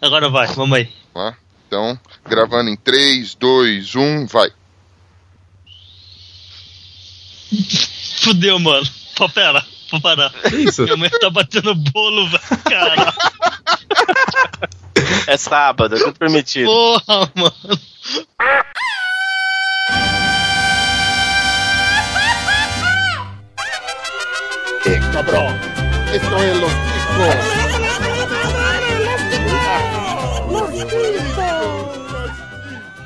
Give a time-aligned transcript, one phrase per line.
[0.00, 0.88] Agora vai, vamos aí.
[1.14, 1.36] Tá?
[1.66, 1.98] Então,
[2.28, 4.50] gravando em 3, 2, 1, vai.
[8.22, 8.86] Fudeu, mano.
[9.16, 10.30] Pô, pera, vou parar.
[10.30, 10.82] Que isso?
[10.84, 12.42] Minha mãe tá batendo bolo, velho.
[12.64, 13.14] Cara,
[15.26, 16.66] É sábado, é tudo permitido.
[16.66, 17.80] porra, mano.
[25.12, 25.56] Cabrón.
[26.12, 27.65] Esto es los ticos.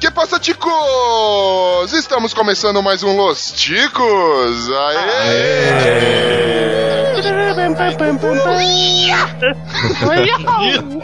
[0.01, 1.93] Que passa, ticos?
[1.93, 4.71] Estamos começando mais um Los Ticos.
[4.73, 5.71] Aê!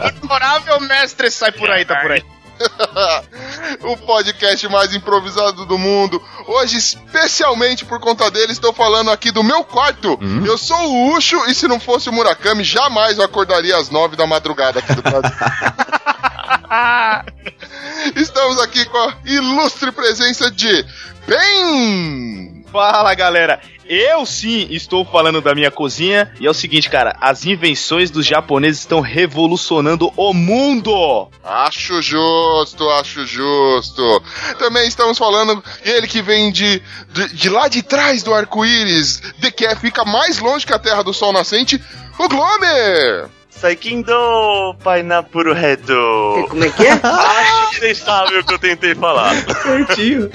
[0.01, 2.23] Adorável mestre sai por aí, tá por aí.
[3.83, 6.21] o podcast mais improvisado do mundo.
[6.47, 10.19] Hoje, especialmente por conta dele, estou falando aqui do meu quarto.
[10.45, 14.17] Eu sou o Ucho e se não fosse o Murakami, jamais eu acordaria às nove
[14.17, 15.31] da madrugada aqui do Brasil.
[18.15, 20.85] Estamos aqui com a ilustre presença de
[21.27, 22.63] Ben!
[22.71, 27.45] Fala galera, eu sim estou falando da minha cozinha e é o seguinte, cara, as
[27.45, 31.29] invenções dos japoneses estão revolucionando o mundo.
[31.43, 34.21] Acho justo, acho justo.
[34.59, 36.81] Também estamos falando ele que vem de,
[37.13, 40.79] de, de lá de trás do arco-íris, de que é, fica mais longe que a
[40.79, 41.81] Terra do Sol Nascente,
[42.19, 43.36] o Glomer!
[43.59, 46.45] Saikindo, Painapuro Redo.
[46.49, 46.91] Como é que é?
[47.03, 49.33] Acho que vocês sabem o que eu tentei falar.
[49.63, 50.29] Certinho.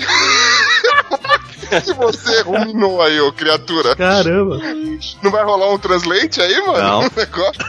[1.71, 3.95] que você ruminou aí, ô criatura?
[3.97, 4.59] Caramba.
[5.23, 6.79] Não vai rolar um translate aí, mano?
[6.79, 7.03] Não.
[7.17, 7.65] Negócio?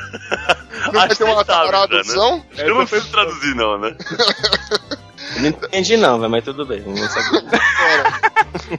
[0.85, 2.38] Não vai Acho ter uma que vocês sabem, tradução?
[2.38, 2.43] né?
[2.57, 3.95] Eu não preciso traduzir, não, né?
[5.38, 6.81] Não entendi, não, mas tudo bem.
[6.81, 7.43] Vamos saber.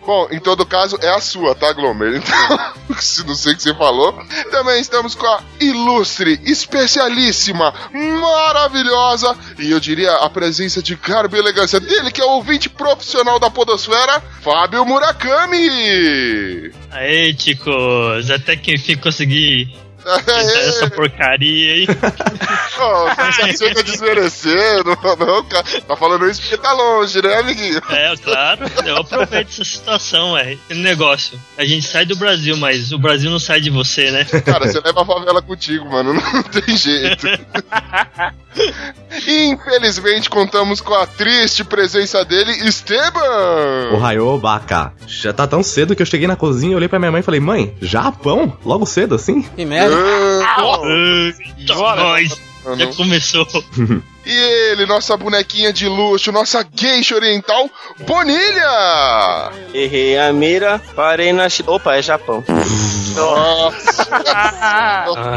[0.05, 2.17] Bom, em todo caso, é a sua, tá, Glomer?
[2.17, 4.12] Então, se não sei o que você falou.
[4.50, 11.39] Também estamos com a ilustre, especialíssima, maravilhosa, e eu diria a presença de garbo e
[11.39, 16.72] elegância dele, que é o ouvinte profissional da podosfera, Fábio Murakami!
[16.91, 18.31] Aê, ticos.
[18.31, 19.75] Até que enfim consegui
[20.06, 21.87] essa porcaria aí.
[22.81, 25.65] Oh, você chega desmerecendo, não, cara.
[25.87, 27.81] Tá falando isso porque tá longe, né, amiguinho?
[27.88, 28.70] É, claro.
[28.84, 30.53] Eu aproveito essa situação, é.
[30.64, 31.41] Aquele negócio.
[31.56, 34.25] A gente sai do Brasil, mas o Brasil não sai de você, né?
[34.25, 36.14] Cara, você leva a favela contigo, mano.
[36.14, 37.26] Não tem jeito.
[39.26, 43.91] Infelizmente, contamos com a triste presença dele, Esteban!
[43.93, 44.93] O Raio Baka.
[45.06, 47.41] Já tá tão cedo que eu cheguei na cozinha, olhei pra minha mãe e falei,
[47.41, 48.56] mãe, Japão?
[48.64, 49.43] Logo cedo assim?
[49.43, 49.94] Que merda.
[49.97, 52.28] Eita, nós.
[52.65, 52.94] Já mano.
[52.94, 53.47] começou.
[54.27, 54.32] E
[54.71, 57.69] ele, nossa bonequinha de luxo, nossa geisha oriental,
[58.06, 59.50] Bonilha!
[59.75, 61.47] Errei a mira, parei na.
[61.66, 62.43] Opa, é Japão.
[63.15, 64.09] Nossa,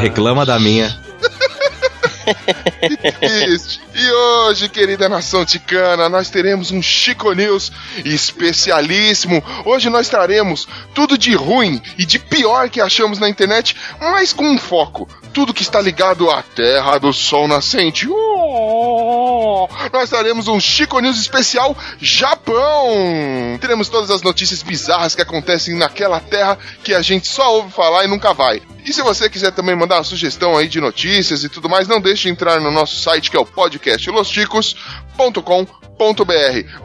[0.00, 0.88] Reclama da minha.
[2.80, 3.80] que triste.
[3.94, 7.72] E hoje, querida nação ticana, nós teremos um Chico News
[8.04, 9.42] especialíssimo.
[9.64, 14.44] Hoje nós traremos tudo de ruim e de pior que achamos na internet, mas com
[14.44, 15.08] um foco.
[15.32, 18.08] Tudo que está ligado à Terra do Sol Nascente.
[18.08, 19.68] Oh!
[19.92, 23.58] Nós traremos um Chico News especial Japão.
[23.60, 28.04] Teremos todas as notícias bizarras que acontecem naquela terra que a gente só ouve falar
[28.04, 28.62] e nunca vai.
[28.88, 32.00] E se você quiser também mandar uma sugestão aí de notícias e tudo mais, não
[32.00, 35.78] deixe de entrar no nosso site que é o podcastlosticos.com.br.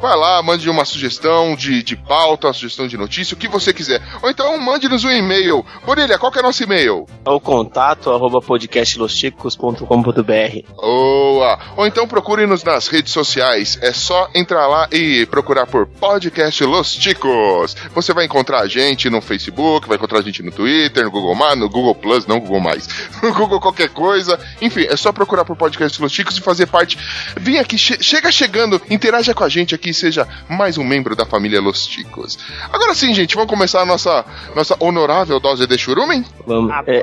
[0.01, 3.71] Vai lá, mande uma sugestão de, de pauta, uma sugestão de notícia, o que você
[3.71, 4.01] quiser.
[4.23, 5.63] Ou então mande-nos um e-mail.
[5.85, 7.05] Bonilha, qual que é nosso e-mail?
[7.23, 10.73] É o contato arroba podcastlosticos.com.br.
[10.75, 11.59] Boa!
[11.77, 13.77] Ou então procure-nos nas redes sociais.
[13.81, 17.75] É só entrar lá e procurar por Podcast Los Ticos.
[17.93, 21.35] Você vai encontrar a gente no Facebook, vai encontrar a gente no Twitter, no Google
[21.35, 22.87] Mais, no Google Plus, não Google Mais,
[23.21, 24.39] no Google qualquer coisa.
[24.59, 26.97] Enfim, é só procurar por Podcast Los Ticos e fazer parte.
[27.37, 31.25] Vem aqui, che- chega chegando, interaja com a gente aqui, seja mais um membro da
[31.25, 32.37] família Los Ticos.
[32.71, 34.25] Agora sim, gente, vamos começar a nossa,
[34.55, 36.25] nossa honorável dose de churumen?
[36.45, 36.73] Vamos.
[36.87, 37.01] É,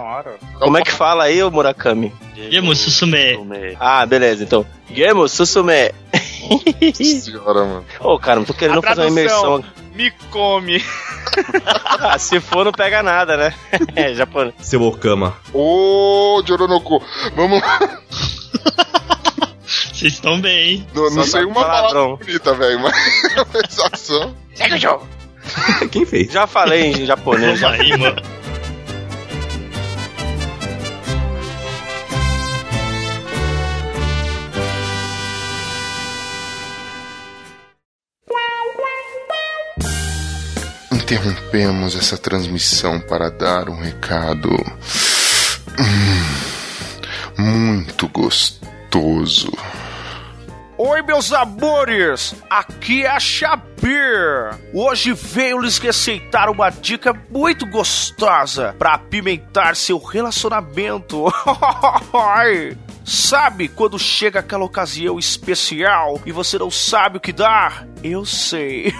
[0.58, 2.12] como é que fala aí, ô Murakami?
[2.50, 3.38] Gemo Susume.
[3.78, 4.64] Ah, beleza, então.
[4.90, 5.92] Gemo Susume.
[6.94, 7.84] Senhora, mano.
[8.00, 9.64] Ô, cara, não tô querendo fazer uma imersão.
[10.00, 10.82] Me come.
[12.02, 13.54] Ah, se for, não pega nada, né?
[13.94, 14.54] É, japonês.
[14.60, 15.36] Seu Okama.
[15.52, 17.02] Ô, Joronoku,
[17.36, 17.78] vamos lá.
[19.92, 20.86] Vocês estão bem, hein?
[20.94, 22.94] Não, não sei tá uma palavra bonita, velho, mas
[23.36, 24.34] a sensação.
[24.54, 25.08] Segue o jogo.
[25.92, 26.32] Quem fez?
[26.32, 27.62] Já falei em japonês.
[27.62, 28.22] Aí, mano.
[41.10, 44.48] Interrompemos essa transmissão para dar um recado
[45.76, 46.22] hum,
[47.36, 49.50] muito gostoso.
[50.78, 52.32] Oi, meus amores!
[52.48, 54.56] Aqui é a Xabir.
[54.72, 61.24] Hoje veio lhes receitar uma dica muito gostosa para apimentar seu relacionamento.
[63.04, 67.86] sabe quando chega aquela ocasião especial e você não sabe o que dar?
[68.02, 68.92] Eu sei.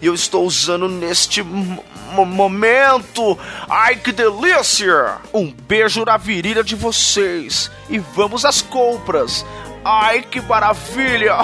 [0.00, 3.38] E eu estou usando neste momento.
[3.68, 5.18] Ai, que delícia!
[5.32, 7.70] Um beijo na virilha de vocês.
[7.90, 9.44] E vamos às compras.
[9.86, 11.40] Ai, que maravilha!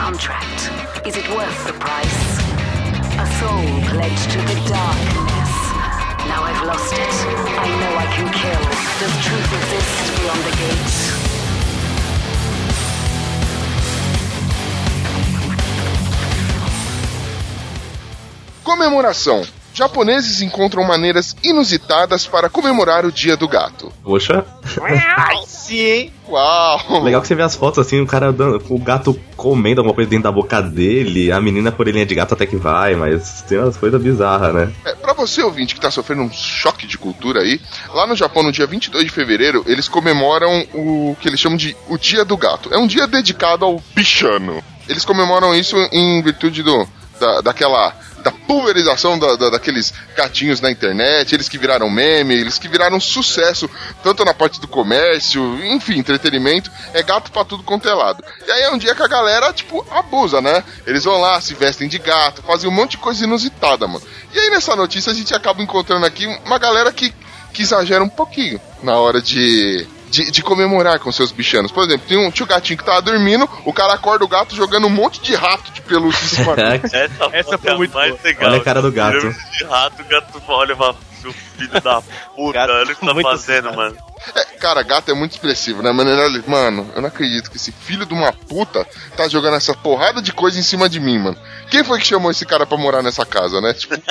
[0.00, 0.70] A cries,
[1.06, 2.38] is it worth the price?
[3.18, 5.52] A soul pledged to the darkness.
[6.26, 7.14] Now I've lost it.
[7.58, 8.64] I know I can kill.
[8.98, 11.29] Does truth exist beyond the gates?
[18.70, 19.42] Comemoração.
[19.74, 23.92] Japoneses encontram maneiras inusitadas para comemorar o Dia do Gato.
[24.00, 24.44] Poxa.
[24.80, 26.12] Ai, sim, hein?
[26.28, 27.02] Uau!
[27.02, 30.08] Legal que você vê as fotos assim, o cara dando, o gato comendo alguma coisa
[30.08, 33.58] dentro da boca dele, a menina por orelhinha de gato até que vai, mas tem
[33.58, 34.72] umas coisas bizarras, né?
[34.84, 37.60] É, pra você, ouvinte, que tá sofrendo um choque de cultura aí,
[37.92, 41.76] lá no Japão, no dia 22 de fevereiro, eles comemoram o que eles chamam de
[41.88, 42.72] o Dia do Gato.
[42.72, 44.62] É um dia dedicado ao bichano.
[44.88, 46.86] Eles comemoram isso em virtude do,
[47.20, 52.58] da, daquela da pulverização da, da, daqueles gatinhos na internet, eles que viraram meme, eles
[52.58, 53.68] que viraram sucesso,
[54.02, 58.22] tanto na parte do comércio, enfim, entretenimento, é gato pra tudo quanto é lado.
[58.46, 60.62] E aí é um dia que a galera, tipo, abusa, né?
[60.86, 64.04] Eles vão lá, se vestem de gato, fazem um monte de coisa inusitada, mano.
[64.32, 67.12] E aí nessa notícia a gente acaba encontrando aqui uma galera que,
[67.52, 71.70] que exagera um pouquinho na hora de de, de, comemorar com seus bichanos.
[71.70, 74.86] Por exemplo, tem um tio gatinho que tava dormindo, o cara acorda o gato jogando
[74.86, 76.82] um monte de rato de pelúcia em cima dele.
[76.84, 78.20] Essa, Essa foi é muito mais boa.
[78.24, 78.50] legal.
[78.50, 79.34] Olha a cara do gato.
[79.52, 80.96] De rato, o gato olha e fala,
[81.68, 83.96] filho da puta, Gato olha o que tá fazendo, mano.
[84.34, 85.90] É, cara, gato é muito expressivo, né?
[85.92, 88.86] Mano, ele- mano, eu não acredito que esse filho de uma puta
[89.16, 91.38] tá jogando essa porrada de coisa em cima de mim, mano.
[91.70, 93.72] Quem foi que chamou esse cara pra morar nessa casa, né?
[93.72, 93.94] Tipo.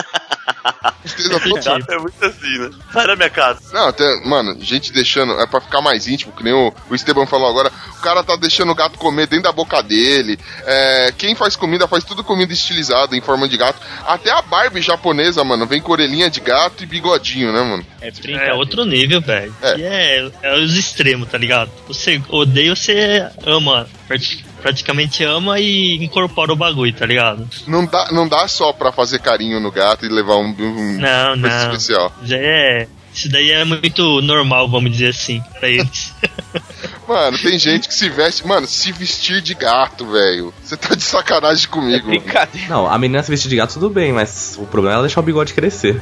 [1.29, 2.69] Gato é muito assim, né?
[2.91, 3.59] Sai da minha casa.
[3.71, 5.39] Não, até, mano, gente deixando.
[5.39, 7.71] É pra ficar mais íntimo, que nem o, o Esteban falou agora.
[7.97, 10.39] O cara tá deixando o gato comer dentro da boca dele.
[10.65, 13.79] É, quem faz comida faz tudo comida estilizada em forma de gato.
[14.05, 17.85] Até a Barbie japonesa, mano, vem com orelhinha de gato e bigodinho, né, mano?
[18.01, 18.11] É
[18.49, 19.53] É outro nível, velho.
[19.61, 19.81] É.
[19.81, 20.31] É.
[20.43, 21.69] é, os extremos, tá ligado?
[21.87, 23.87] Você odeia, você ama.
[24.07, 27.47] Prati- Praticamente ama e incorpora o bagulho, tá ligado?
[27.65, 31.35] Não dá, não dá só pra fazer carinho no gato e levar um, um Não,
[31.37, 31.49] não.
[31.71, 32.13] especial.
[32.23, 32.85] Já é.
[33.13, 36.13] Isso daí é muito normal, vamos dizer assim, pra eles.
[37.07, 38.45] Mano, tem gente que se veste.
[38.45, 40.53] Mano, se vestir de gato, velho.
[40.63, 42.07] Você tá de sacanagem É comigo.
[42.07, 42.67] brincadeira.
[42.67, 45.21] Não, a menina se vestir de gato tudo bem, mas o problema é ela deixar
[45.21, 45.99] o bigode crescer.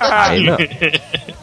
[0.00, 0.56] Aí não.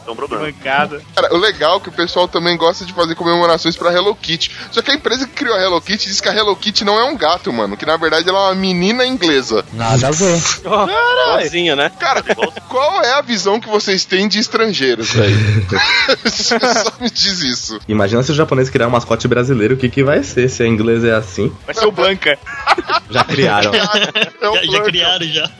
[0.06, 0.52] É um problema.
[0.62, 1.00] Cara,
[1.32, 4.50] o legal é que o pessoal também gosta de fazer comemorações pra Hello Kitty.
[4.70, 6.98] Só que a empresa que criou a Hello Kitty diz que a Hello Kitty não
[6.98, 7.76] é um gato, mano.
[7.76, 9.64] Que na verdade ela é uma menina inglesa.
[9.72, 10.38] Nada a ver.
[10.38, 11.90] Sozinho, né?
[11.98, 12.22] Cara,
[12.68, 15.36] qual é a visão que vocês têm de estrangeiros, velho?
[16.30, 17.80] Só me diz isso.
[17.88, 20.48] Imagina se o japonês criar um mascote brasileiro, o que, que vai ser?
[20.48, 21.52] Se a inglês é assim.
[21.66, 22.38] Vai ser o Blanca.
[23.10, 23.72] Já criaram.
[24.46, 25.50] É Já, já criaram já.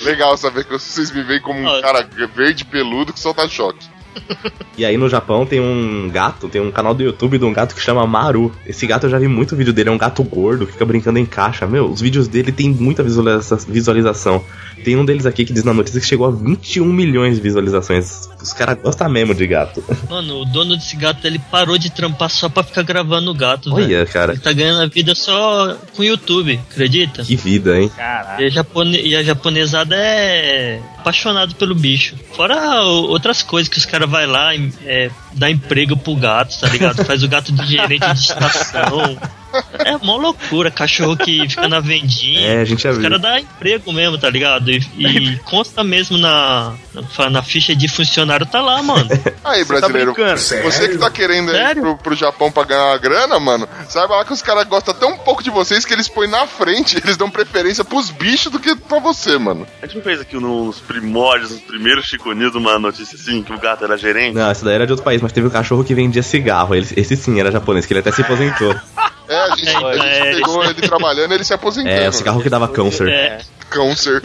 [0.00, 3.88] Legal saber que vocês me veem como um cara verde peludo que solta choque.
[4.78, 7.74] E aí no Japão tem um gato, tem um canal do YouTube de um gato
[7.74, 8.50] que chama Maru.
[8.64, 11.18] Esse gato eu já vi muito vídeo dele, é um gato gordo que fica brincando
[11.18, 11.66] em caixa.
[11.66, 14.42] Meu, os vídeos dele tem muita visualiza- visualização.
[14.82, 18.30] Tem um deles aqui que diz na notícia que chegou a 21 milhões de visualizações.
[18.40, 19.84] Os caras gostam mesmo de gato.
[20.08, 23.74] Mano, o dono desse gato, ele parou de trampar só pra ficar gravando o gato,
[23.74, 23.86] velho.
[23.98, 27.22] Olha, cara, Ele tá ganhando a vida só com o YouTube, acredita?
[27.22, 27.90] que vida, hein?
[27.94, 28.42] Caralho.
[28.42, 32.14] E a, japone- e a japonesada é apaixonado pelo bicho.
[32.34, 34.54] Fora outras coisas que os caras vai lá
[34.84, 37.04] é, dá emprego pro gato, tá ligado?
[37.04, 39.18] Faz o gato de gerente de estação.
[39.84, 42.40] É mó loucura, cachorro que fica na vendinha.
[42.40, 44.70] É, a gente já Os caras dão emprego mesmo, tá ligado?
[44.70, 46.74] E, e consta mesmo na,
[47.18, 49.08] na, na ficha de funcionário, tá lá, mano.
[49.44, 50.38] Aí, Você tá brasileiro, brincando?
[50.40, 54.24] você que tá querendo ir pro, pro Japão pra ganhar uma grana, mano, saiba lá
[54.24, 57.30] que os caras gostam tão pouco de vocês que eles põem na frente, eles dão
[57.30, 59.66] preferência pros bichos do que pra você, mano.
[59.82, 63.52] A gente não fez aqui nos primórdios, nos primeiros Chico News, uma notícia assim, que
[63.52, 64.34] o gato era gerente.
[64.34, 66.74] Não, esse daí era de outro país, mas teve um cachorro que vendia cigarro.
[66.74, 68.74] Ele- esse sim era japonês, que ele até se aposentou.
[69.30, 71.94] É, a gente, a gente É, pegou ele trabalhando e ele se aposentando.
[71.94, 73.08] É, o cigarro que dava câncer.
[73.08, 73.38] É,
[73.70, 74.20] Câncer.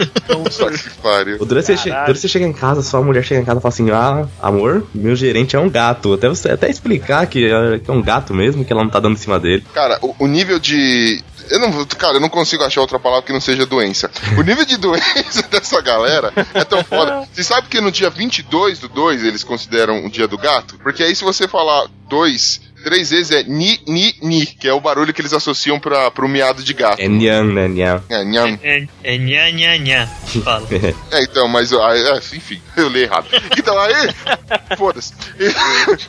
[0.50, 1.36] Só que pariu.
[1.40, 4.26] O é você, chega em casa, sua mulher chega em casa e fala assim: Ah,
[4.42, 6.12] amor, meu gerente é um gato.
[6.14, 8.98] Até você até explicar que é, que é um gato mesmo, que ela não tá
[8.98, 9.64] dando em cima dele.
[9.72, 11.22] Cara, o, o nível de.
[11.48, 14.10] Eu não, vou- cara, eu não consigo achar outra palavra que não seja doença.
[14.36, 17.22] O nível de doença dessa galera é tão foda.
[17.32, 20.76] Você sabe que no dia 22 do 2 eles consideram o dia do gato?
[20.82, 24.80] Porque aí se você falar 2 três vezes é ni, ni, ni, que é o
[24.80, 27.00] barulho que eles associam pra, pro miado de gato.
[27.00, 28.00] É nhan, né, nhan.
[28.08, 28.56] É, nham.
[28.62, 30.06] é, é nha, nha, nha.
[30.44, 30.66] Fala.
[31.10, 31.72] É, então, mas.
[31.72, 33.26] ah, é, enfim, eu li errado.
[33.58, 34.14] Então aí.
[34.78, 35.14] Foda-se.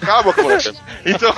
[0.02, 0.74] Calma, poxa.
[1.06, 1.34] Então,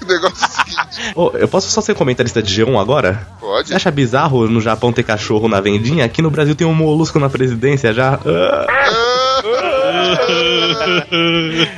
[0.00, 3.26] o negócio é o seguinte: Ô, eu posso só ser comentarista de G1 agora?
[3.40, 3.68] pode.
[3.68, 6.04] Você acha bizarro no Japão ter cachorro na vendinha?
[6.04, 8.18] Aqui no Brasil tem um molusco na presidência já.
[8.24, 9.71] Ah.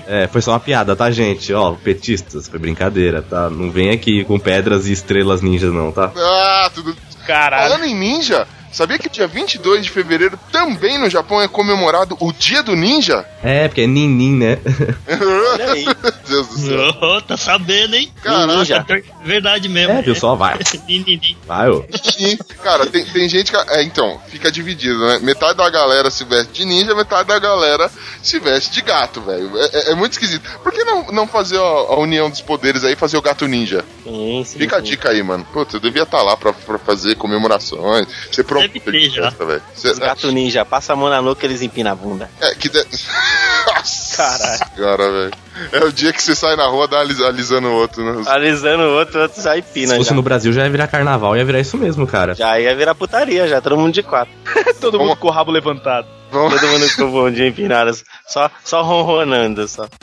[0.07, 1.53] É, foi só uma piada, tá, gente?
[1.53, 3.49] Ó, petistas, foi brincadeira, tá?
[3.51, 6.13] Não vem aqui com pedras e estrelas ninjas, não, tá?
[6.17, 6.97] Ah, tudo.
[7.27, 7.71] Caralho.
[7.71, 12.33] Falando em ninja, sabia que dia 22 de fevereiro também no Japão é comemorado o
[12.33, 13.25] Dia do Ninja?
[13.43, 14.59] É, porque é nin-nin, né?
[15.53, 15.85] Olha aí.
[16.29, 16.89] Deus do céu.
[17.01, 18.11] Ô, tá sabendo, hein?
[18.23, 18.87] Caraca.
[19.25, 19.93] Verdade mesmo.
[19.93, 20.35] É, viu só?
[20.35, 20.59] Vai.
[20.89, 21.37] Nin, nin, nin.
[21.47, 21.85] Vai, ô.
[22.03, 22.37] Sim.
[22.63, 23.57] Cara, tem, tem gente que.
[23.57, 25.19] É, então, fica dividido, né?
[25.21, 27.91] Metade da galera se veste de ninja, metade da galera
[28.23, 29.51] se veste de gato, velho.
[29.59, 30.49] É, é- é muito esquisito.
[30.63, 33.47] Por que não, não fazer a, a união dos poderes aí e fazer o gato
[33.47, 33.85] ninja?
[34.03, 34.87] Sim, sim, Fica a sim.
[34.87, 35.47] dica aí, mano.
[35.53, 38.07] Putz, eu devia estar lá pra, pra fazer comemorações.
[38.33, 39.33] Ser Deve ter já.
[39.77, 42.31] Os gato ninja, passa a mão na nuca eles empinam a bunda.
[42.41, 42.69] É, que.
[42.69, 42.79] De...
[43.75, 45.31] Nossa Cara, velho.
[45.73, 48.25] É o dia que você sai na rua dá alis- alisando o outro, né?
[48.27, 49.89] Alisando o outro, o outro já empina.
[49.93, 50.17] Se fosse já.
[50.17, 52.35] no Brasil já ia virar carnaval, ia virar isso mesmo, cara.
[52.35, 54.33] Já ia virar putaria, já, todo mundo de quatro.
[54.81, 56.07] Todo mundo Vamos- com o rabo levantado.
[56.31, 56.61] Vamos.
[56.61, 57.97] Todo mundo com o bundinho empinado,
[58.29, 59.87] só, só ronronando, só.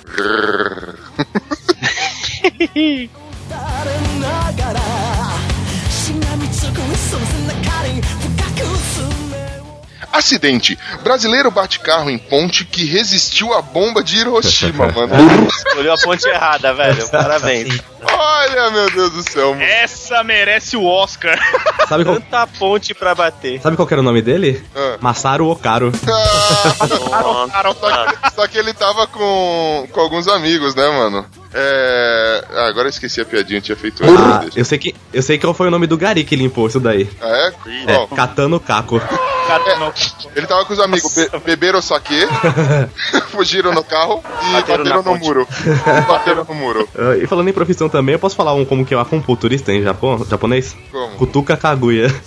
[10.11, 10.77] Acidente.
[11.03, 15.47] Brasileiro bate carro em ponte que resistiu à bomba de Hiroshima, mano.
[15.47, 17.07] Escolheu a ponte errada, velho.
[17.09, 17.79] Parabéns.
[18.03, 19.61] Olha, meu Deus do céu, mano.
[19.63, 21.39] Essa merece o Oscar.
[21.87, 23.59] Sabe qual, Tanta ponte pra bater.
[23.61, 24.63] sabe qual era o nome dele?
[24.75, 24.97] Ah.
[25.01, 25.91] Masaru Okaro.
[26.05, 31.25] Nossa, Só que, só que ele tava com, com alguns amigos, né, mano?
[31.53, 32.45] É.
[32.53, 34.03] Ah, agora eu esqueci a piadinha, eu tinha feito.
[34.05, 36.79] Ah, eu sei que eu sei qual foi o nome do gari que limpou isso
[36.79, 37.09] daí.
[37.21, 37.91] Ah, é?
[37.91, 38.59] É, Qual?
[38.59, 38.99] Kako.
[38.99, 39.93] Cara, não.
[40.35, 42.27] Ele tava com os amigos, be beberam saque,
[43.31, 45.47] fugiram no carro e Bateram bateram, no muro.
[46.07, 46.87] bateram no muro.
[46.97, 49.73] Ah, e falando em profissão também, eu posso falar um como que é um acupunturista
[49.73, 50.75] em Japão, japonês?
[50.91, 51.15] Como?
[51.17, 52.07] Kutuka Kaguya.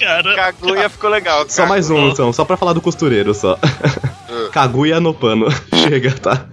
[0.00, 1.44] Cara, Kaguya ficou legal.
[1.48, 3.58] Só mais um, então, só pra falar do costureiro só.
[4.52, 5.46] Kaguya no pano.
[5.74, 6.44] Chega, tá?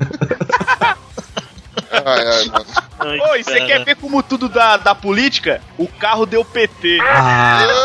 [1.91, 2.65] Ai, ai, mano.
[2.99, 5.61] ai, Oi, você quer ver como tudo da, da política?
[5.77, 6.99] O carro deu PT.
[7.01, 7.65] Ah.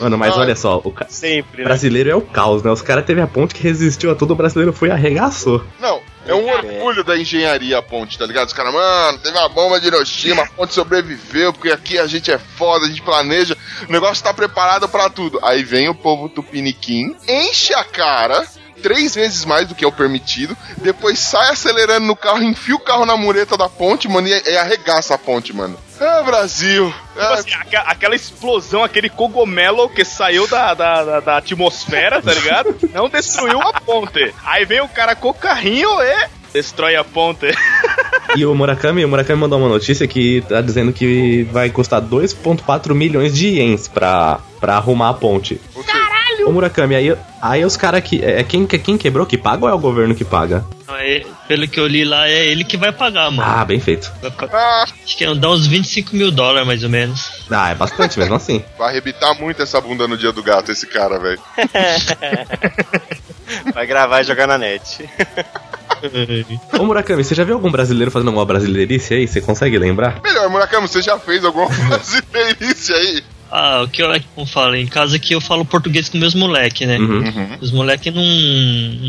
[0.00, 1.64] Mano, mas olha só, o ca- Sempre, né?
[1.64, 2.70] brasileiro é o caos, né?
[2.70, 5.62] Os caras teve a ponte que resistiu a tudo, o brasileiro foi e arregaçou.
[5.78, 8.48] Não, É um orgulho da engenharia a ponte, tá ligado?
[8.48, 12.30] Os caras, mano, teve uma bomba de Hiroshima, a ponte sobreviveu, porque aqui a gente
[12.30, 13.56] é foda, a gente planeja,
[13.88, 15.38] o negócio tá preparado pra tudo.
[15.42, 18.46] Aí vem o povo tupiniquim, enche a cara,
[18.82, 22.80] três vezes mais do que é o permitido, depois sai acelerando no carro, enfia o
[22.80, 25.78] carro na mureta da ponte, mano, e, e arregaça a ponte, mano.
[26.00, 26.86] Ah, Brasil!
[26.86, 32.22] Tipo Ah, assim, aque- aquela explosão, aquele cogumelo que saiu da, da, da- da atmosfera,
[32.22, 32.74] tá ligado?
[32.92, 34.34] Não destruiu a ponte.
[34.44, 37.46] Aí vem o cara com o carrinho e destrói a ponte.
[38.36, 42.94] E o Murakami, o Murakami mandou uma notícia que tá dizendo que vai custar 2,4
[42.94, 45.60] milhões de ienes pra, pra arrumar a ponte.
[45.84, 46.48] Caralho!
[46.48, 48.24] Ô Murakami, aí, aí os caras que.
[48.24, 50.64] É quem, quem quebrou que paga ou é o governo que paga?
[50.98, 53.42] É, pelo que eu li lá, é ele que vai pagar, mano.
[53.42, 54.10] Ah, bem feito.
[54.52, 57.30] Ah, Acho que dá uns 25 mil dólares, mais ou menos.
[57.50, 58.62] Ah, é bastante mesmo assim.
[58.78, 61.40] vai arrebitar muito essa bunda no dia do gato, esse cara, velho.
[63.74, 65.08] Vai gravar e jogar na net.
[66.78, 69.26] Ô Murakami, você já viu algum brasileiro fazendo alguma brasileirice aí?
[69.26, 70.20] Você consegue lembrar?
[70.22, 73.24] Melhor, Murakami, você já fez alguma brasileirice aí?
[73.50, 76.98] Ah, o que eu, falo, em casa aqui eu falo português com meus moleques, né?
[76.98, 77.58] Uhum.
[77.60, 78.22] Os moleques não,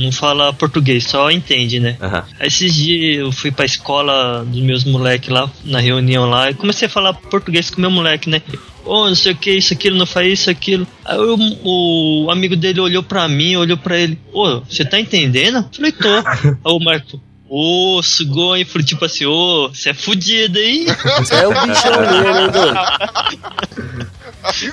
[0.03, 1.95] não falam português, só entende, né?
[2.01, 2.23] Aham.
[2.39, 6.55] Aí esses dias eu fui pra escola dos meus moleques lá, na reunião lá, e
[6.55, 8.41] comecei a falar português com meu moleque, né?
[8.83, 10.87] Ô, não sei o que, isso, aquilo, não faz isso, aquilo.
[11.05, 11.37] Aí o,
[12.25, 15.57] o amigo dele olhou pra mim, olhou pra ele, ô, você tá entendendo?
[15.57, 16.09] Eu falei, tô.
[16.65, 18.65] Aí o Marco, ô, sugou, hein?
[18.65, 20.85] Falei, tipo assim, ô, você é fudido, hein?
[21.19, 24.11] Você é o bichão mesmo, hein, doido?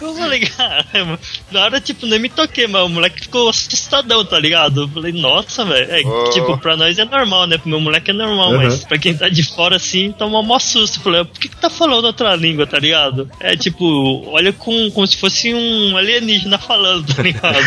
[0.01, 1.19] Eu falei, caramba,
[1.51, 4.83] na hora, tipo, nem me toquei, mas o moleque ficou assustadão, tá ligado?
[4.83, 5.91] Eu falei, nossa, velho.
[5.91, 6.31] É, Oh.
[6.31, 7.59] tipo, pra nós é normal, né?
[7.59, 8.57] Pro meu moleque é normal, Uhum.
[8.59, 10.99] mas pra quem tá de fora assim, toma mó susto.
[10.99, 13.31] Eu falei, por que que tá falando outra língua, tá ligado?
[13.41, 17.59] É tipo, olha com, como se fosse um alienígena falando, tá ligado?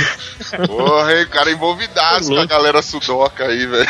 [0.68, 3.88] Porra, hein, o cara envolvidaço com a galera sudoca aí, velho.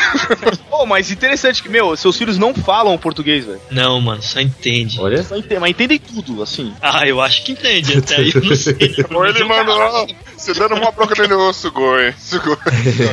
[0.68, 3.60] Pô, mas interessante que, meu, seus filhos não falam português, velho.
[3.70, 5.00] Não, mano, só entende.
[5.00, 5.22] Olha.
[5.22, 6.72] Só entendem, mas entendem tudo, assim.
[6.80, 8.74] Ah, eu acho que entende, até aí eu não sei.
[9.10, 10.06] Ou ele mandou, ó,
[10.36, 12.56] você dando uma bronca nele, ô, Sugoi, Sugoi.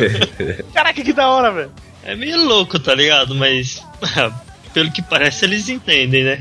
[0.74, 1.72] Caraca, que da hora, velho.
[2.04, 3.36] É meio louco, tá ligado?
[3.36, 3.84] Mas,
[4.74, 6.40] pelo que parece, eles entendem, né?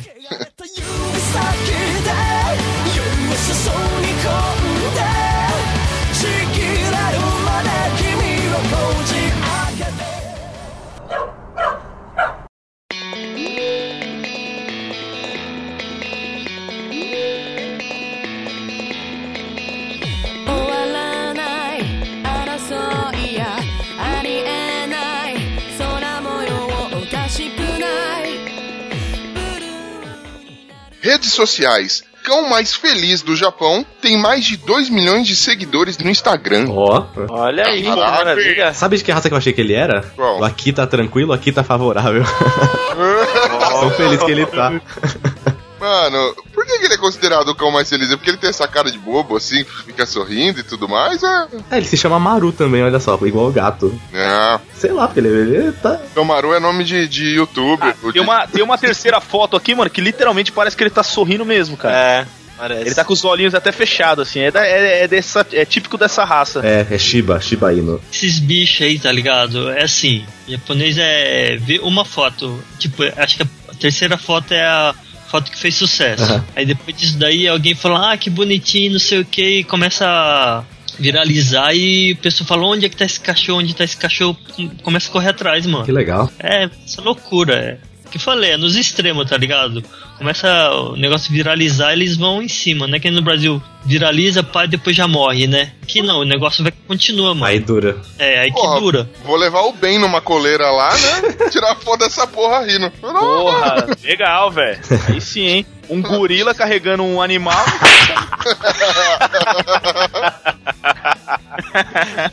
[31.00, 32.02] Redes sociais.
[32.24, 36.66] Cão mais feliz do Japão tem mais de 2 milhões de seguidores no Instagram.
[36.68, 37.06] Ó.
[37.30, 38.74] Olha aí, que maravilha.
[38.74, 40.02] Sabe de que raça que eu achei que ele era?
[40.14, 40.40] Qual?
[40.40, 42.22] O aqui tá tranquilo, aqui tá favorável.
[43.80, 44.72] Tão feliz que ele tá.
[45.80, 48.10] Mano, por que que ele é considerado o cão mais feliz?
[48.10, 51.22] É porque ele tem essa cara de bobo, assim, fica sorrindo e tudo mais?
[51.22, 51.46] É.
[51.70, 53.98] É, ele se chama Maru também, olha só, igual o gato.
[54.12, 54.58] É.
[54.74, 55.98] Sei lá, porque ele, ele tá.
[56.14, 57.94] Tomaru é nome de, de youtuber.
[58.02, 61.02] o Tem uma, tem uma terceira foto aqui, mano, que literalmente parece que ele tá
[61.02, 61.94] sorrindo mesmo, cara.
[61.96, 62.80] É, parece.
[62.82, 64.40] Ele tá com os olhinhos até fechados, assim.
[64.40, 66.60] É, da- é, é dessa, é típico dessa raça.
[66.64, 68.00] É, é Shiba, Shiba Inu.
[68.12, 69.70] Esses bichos aí, tá ligado?
[69.70, 74.94] É assim, japonês é ver uma foto, tipo, acho que a terceira foto é a
[75.28, 76.22] foto que fez sucesso.
[76.24, 76.44] Aham.
[76.56, 80.04] Aí depois disso daí alguém fala, ah, que bonitinho, não sei o que, e começa
[80.06, 80.64] a
[80.98, 84.36] viralizar e o pessoal fala, onde é que tá esse cachorro, onde tá esse cachorro,
[84.56, 85.84] Com- começa a correr atrás, mano.
[85.84, 86.30] Que legal.
[86.38, 87.78] É, essa loucura, é.
[88.10, 89.82] Que falei, é nos extremos, tá ligado?
[90.16, 92.98] Começa o negócio viralizar, eles vão em cima, né?
[92.98, 95.72] Que no Brasil viraliza, pai, depois já morre, né?
[95.86, 97.46] Que não, o negócio vai continua, mano.
[97.46, 97.96] Aí dura.
[98.18, 99.10] É, aí Porra, que dura.
[99.24, 101.22] Vou levar o bem numa coleira lá, né?
[101.52, 102.90] Tirar foto dessa porra rindo.
[102.90, 104.80] Porra, legal, velho.
[105.08, 105.66] Aí sim, hein?
[105.88, 107.64] Um gorila carregando um animal.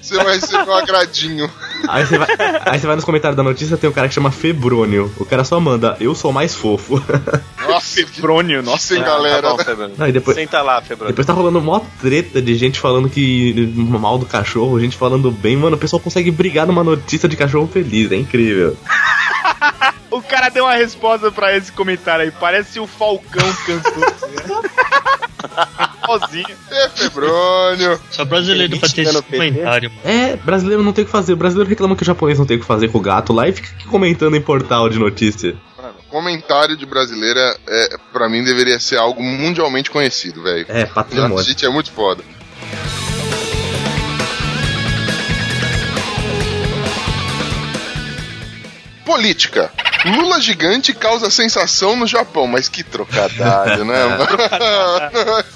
[0.01, 1.51] Você vai receber um agradinho.
[1.87, 2.27] Aí você vai,
[2.65, 5.11] aí você vai nos comentários da notícia, tem um cara que chama Febrônio.
[5.17, 7.01] O cara só manda, eu sou mais fofo.
[7.67, 8.95] Nossa, que Frônio, nossa.
[8.95, 9.41] sem galera.
[9.41, 9.63] Tá bom, né?
[9.65, 9.95] Febrônio.
[9.97, 11.11] Não, depois, Senta lá, Febrônio.
[11.11, 15.57] depois tá rolando mó treta de gente falando que mal do cachorro, gente falando bem.
[15.57, 18.77] Mano, o pessoal consegue brigar numa notícia de cachorro feliz, é incrível.
[20.11, 22.31] O cara deu uma resposta pra esse comentário aí.
[22.31, 24.15] Parece o Falcão cantor.
[26.05, 26.45] Sozinho.
[26.71, 27.99] É, Febrônio.
[28.11, 30.01] Só brasileiro pra ter esse comentário, mano.
[30.03, 31.33] É, brasileiro não tem o que fazer.
[31.33, 33.47] O brasileiro reclama que o japonês não tem o que fazer com o gato lá
[33.47, 35.55] e fica aqui comentando em portal de notícia.
[35.77, 40.65] Mano, comentário de brasileira, é, pra mim, deveria ser algo mundialmente conhecido, velho.
[40.69, 41.43] É, A patrimônio.
[41.43, 42.23] gente é muito foda.
[49.05, 49.71] Política.
[50.05, 54.27] Lula gigante causa sensação no Japão, mas que trocadilho, né, mano?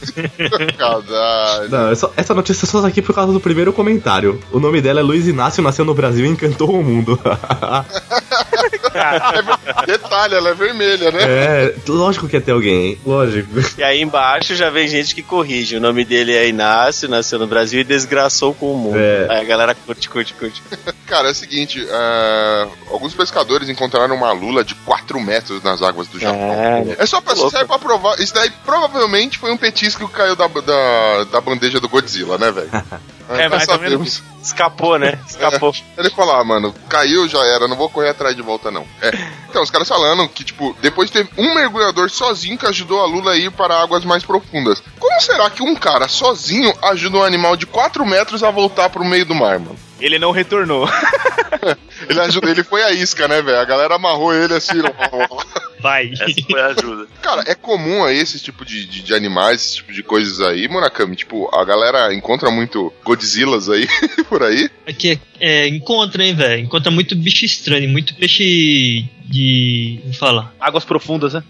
[0.05, 1.69] que trocadilho.
[1.69, 4.39] Não, essa, essa notícia só tá aqui por causa do primeiro comentário.
[4.51, 7.19] O nome dela é Luiz Inácio, nasceu no Brasil e encantou o mundo.
[8.93, 11.19] É Detalhe, ela é vermelha, né?
[11.21, 12.99] é, lógico que ia ter alguém, hein?
[13.05, 13.49] Lógico.
[13.77, 15.77] E aí embaixo já vem gente que corrige.
[15.77, 18.97] O nome dele é Inácio, nasceu no Brasil e desgraçou com o mundo.
[18.97, 19.27] É.
[19.29, 20.61] Aí a galera curte, curte, curte.
[21.07, 26.07] Cara, é o seguinte: é, alguns pescadores encontraram uma lula de 4 metros nas águas
[26.07, 26.53] do Japão.
[26.53, 28.19] É, É só pra, serve pra provar.
[28.19, 32.51] Isso daí provavelmente foi um petisco que caiu da, da, da bandeja do Godzilla, né,
[32.51, 32.69] velho?
[33.31, 34.23] É, Nós mais ou menos sabemos.
[34.41, 35.19] escapou, né?
[35.29, 35.71] Escapou.
[35.95, 38.85] Ele falou, ah, mano, caiu, já era, não vou correr atrás de volta, não.
[39.01, 39.11] É.
[39.47, 43.33] Então, os caras falando que, tipo, depois teve um mergulhador sozinho que ajudou a Lula
[43.33, 44.81] a ir para águas mais profundas.
[44.99, 49.05] Como será que um cara sozinho ajuda um animal de 4 metros a voltar pro
[49.05, 49.88] meio do mar, mano?
[49.99, 50.87] Ele não retornou.
[52.07, 53.59] Ele ajuda, ele foi a isca, né, velho?
[53.59, 54.79] A galera amarrou ele assim.
[54.81, 55.43] ó.
[55.81, 56.11] Vai.
[56.13, 57.07] Essa foi a ajuda.
[57.21, 60.67] Cara, é comum aí esse tipo de, de, de animais, esse tipo de coisas aí,
[60.67, 61.15] Murakami.
[61.15, 63.85] Tipo, a galera encontra muito Godzillas aí
[64.29, 64.69] por aí.
[64.87, 66.63] Aqui é, encontra, hein, velho?
[66.63, 69.99] Encontra muito bicho estranho, muito peixe de.
[70.01, 70.53] Como fala?
[70.59, 71.43] Águas profundas, né?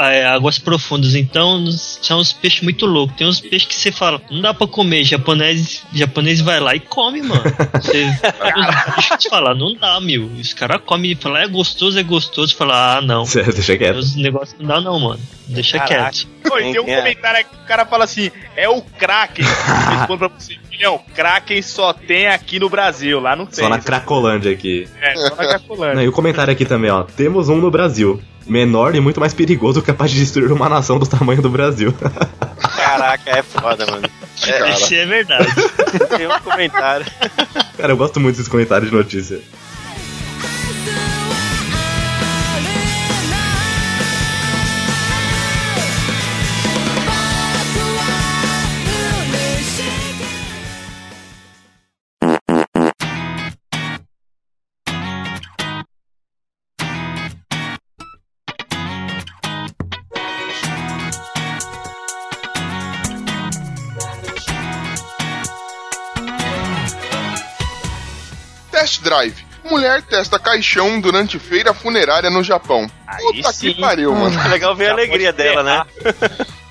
[0.00, 1.14] É, águas profundas.
[1.14, 3.14] Então, são uns peixes muito loucos.
[3.18, 5.04] Tem uns peixes que você fala, não dá pra comer.
[5.04, 7.42] Japonês, japonês vai lá e come, mano.
[7.74, 8.06] Você
[9.18, 10.24] os fala, não dá, meu.
[10.24, 12.56] Os caras comem e falam, é gostoso, é gostoso.
[12.56, 13.26] Fala, ah, não.
[13.26, 13.96] Cê- Deixa quieto.
[13.98, 15.20] Os negócios não dá, não, mano.
[15.46, 16.12] Deixa Caraca.
[16.12, 16.28] quieto.
[16.46, 16.96] E tem um É.
[16.96, 19.44] comentário que o cara fala assim: é o Kraken.
[19.44, 23.64] Eu Respondo pra você: Não, Kraken só tem aqui no Brasil, lá não tem.
[23.64, 24.86] Só na Cracolândia aqui.
[25.00, 26.02] É, só na Não, Cracolândia.
[26.02, 27.02] e o comentário aqui também, ó.
[27.02, 28.20] Temos um no Brasil.
[28.46, 31.92] Menor e muito mais perigoso, capaz de destruir uma nação do tamanho do Brasil.
[32.76, 34.08] Caraca, é foda, mano.
[34.42, 34.70] Cara.
[34.70, 35.48] Esse é verdade.
[36.16, 37.04] Tem um comentário.
[37.76, 39.40] Cara, eu gosto muito desses comentários de notícia.
[69.88, 72.86] Mulher testa caixão durante feira funerária no Japão.
[73.22, 73.72] Puta sim.
[73.72, 74.38] que pariu, mano.
[74.38, 75.82] É legal ver a alegria dela, né?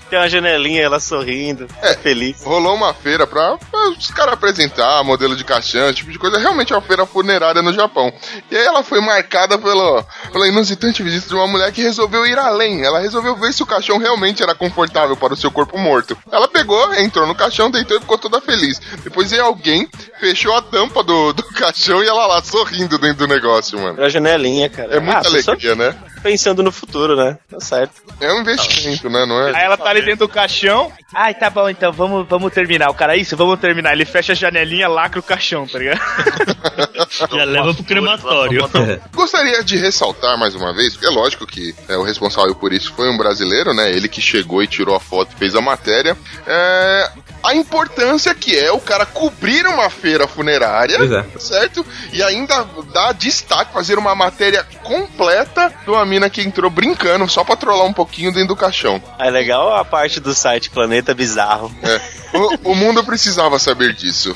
[0.09, 1.67] Tem uma janelinha, ela sorrindo,
[2.01, 2.41] feliz.
[2.43, 6.37] Rolou uma feira pra, pra os caras apresentar modelo de caixão, esse tipo de coisa.
[6.37, 8.11] Realmente é uma feira funerária no Japão.
[8.49, 12.37] E aí ela foi marcada pelo, pela inusitante visita de uma mulher que resolveu ir
[12.39, 12.83] além.
[12.83, 16.17] Ela resolveu ver se o caixão realmente era confortável para o seu corpo morto.
[16.31, 18.79] Ela pegou, entrou no caixão, deitou e ficou toda feliz.
[19.03, 19.89] Depois veio alguém,
[20.21, 23.97] fechou a tampa do, do caixão e ela lá sorrindo dentro do negócio, mano.
[23.97, 24.95] Era a janelinha, cara.
[24.95, 25.93] É muita Ah, só alegria, né?
[26.21, 27.37] Pensando no futuro, né?
[27.49, 28.01] Tá certo.
[28.19, 29.25] É um investimento, né?
[29.25, 29.55] Não é?
[29.55, 30.91] Aí ela tá ali dentro do caixão.
[31.13, 32.89] Ai, tá bom, então vamos, vamos terminar.
[32.89, 33.93] O cara, isso, vamos terminar.
[33.93, 35.99] Ele fecha a janelinha, lacra o caixão, tá ligado?
[37.31, 38.69] Já leva pro crematório.
[39.13, 42.93] Gostaria de ressaltar mais uma vez, porque é lógico que é, o responsável por isso
[42.93, 43.91] foi um brasileiro, né?
[43.91, 46.17] Ele que chegou e tirou a foto e fez a matéria.
[46.45, 47.11] É,
[47.43, 51.39] a importância que é o cara cobrir uma feira funerária, é.
[51.39, 51.85] certo?
[52.11, 57.43] E ainda dar destaque, fazer uma matéria completa de uma mina que entrou brincando só
[57.43, 59.01] pra trollar um pouquinho dentro do caixão.
[59.19, 61.73] É legal a parte do site Planeta Bizarro.
[61.83, 62.01] É,
[62.37, 64.35] o, o mundo precisava saber disso.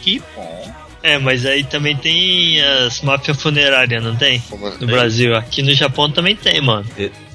[0.00, 0.60] Que bom.
[1.02, 4.42] É, mas aí também tem as máfias funerárias, não tem?
[4.50, 5.34] No Brasil.
[5.34, 6.84] Aqui no Japão também tem, mano.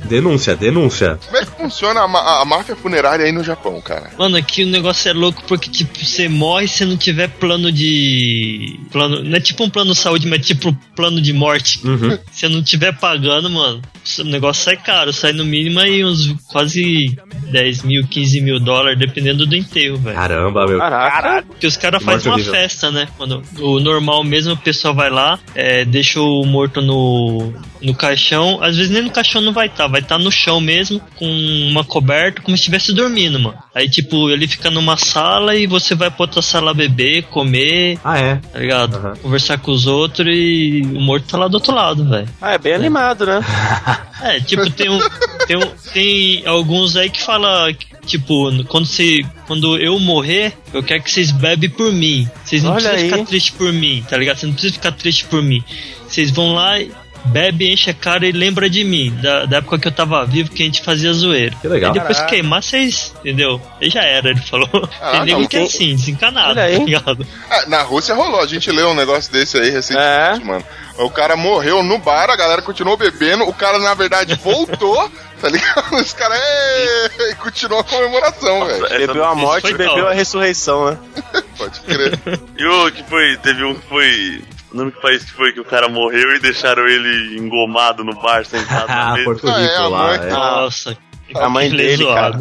[0.05, 1.19] Denúncia, denúncia.
[1.25, 4.11] Como é que funciona a, a máfia funerária aí no Japão, cara?
[4.17, 8.79] Mano, aqui o negócio é louco porque, tipo, você morre se não tiver plano de.
[8.91, 9.23] Plano.
[9.23, 11.85] Não é tipo um plano de saúde, mas tipo plano de morte.
[11.85, 12.17] Uhum.
[12.31, 13.81] Se não tiver pagando, mano,
[14.19, 15.11] o negócio sai caro.
[15.11, 17.17] Sai no mínimo aí uns quase
[17.51, 20.15] 10 mil, 15 mil dólares, dependendo do enterro, velho.
[20.15, 20.77] Caramba, meu.
[20.79, 21.47] Caraca.
[21.47, 22.53] Porque os caras fazem uma horrível.
[22.53, 23.07] festa, né?
[23.17, 28.61] Quando o normal mesmo, o pessoal vai lá, é, deixa o morto no, no caixão.
[28.61, 31.25] Às vezes nem no caixão não vai estar, vai estar no chão mesmo, com
[31.71, 33.57] uma coberta, como se estivesse dormindo, mano.
[33.73, 38.19] Aí, tipo, ele fica numa sala e você vai pra outra sala beber, comer, Ah,
[38.19, 38.35] é.
[38.35, 38.97] tá ligado?
[38.97, 39.13] Aham.
[39.21, 42.27] Conversar com os outros e o morto tá lá do outro lado, velho.
[42.41, 43.39] Ah, é bem animado, né?
[44.21, 44.97] É, tipo, tem, um,
[45.45, 50.81] tem, um, tem alguns aí que fala, que, tipo, quando, você, quando eu morrer, eu
[50.81, 52.27] quero que vocês bebem por mim.
[52.43, 53.11] Vocês não Olha precisam aí.
[53.11, 54.37] ficar tristes por mim, tá ligado?
[54.37, 55.61] Você não precisa ficar triste por mim.
[56.07, 56.89] Vocês vão lá e
[57.25, 60.49] bebe, enche a cara e lembra de mim, da, da época que eu tava vivo,
[60.51, 61.55] que a gente fazia zoeira.
[61.61, 61.91] Que legal.
[61.91, 62.33] E depois Caraca.
[62.35, 63.61] queimar vocês, entendeu?
[63.81, 64.69] E já era, ele falou.
[65.01, 67.27] Ah, Tem nego não, que é assim, desencanado, tá ligado?
[67.49, 70.45] Ah, na Rússia rolou, a gente leu um negócio desse aí recentemente, É?
[70.45, 70.63] mano.
[70.97, 75.11] O cara morreu no bar, a galera continuou bebendo, o cara, na verdade, voltou,
[75.41, 75.95] tá ligado?
[75.95, 78.89] Os caras, "Ê", e continuou a comemoração, velho.
[79.07, 80.97] Bebeu a morte e bebeu a ressurreição, né?
[81.57, 82.19] Pode crer.
[82.57, 83.37] E o que foi?
[83.37, 84.41] Teve um que foi.
[84.75, 88.45] Não que país que foi que o cara morreu e deixaram ele engomado no bar,
[88.45, 89.39] sentado na ah, mesa.
[89.45, 90.13] Ah, é, lá.
[90.13, 90.17] É.
[90.17, 90.97] Tá- Nossa,
[91.33, 92.39] a mãe dele, cara.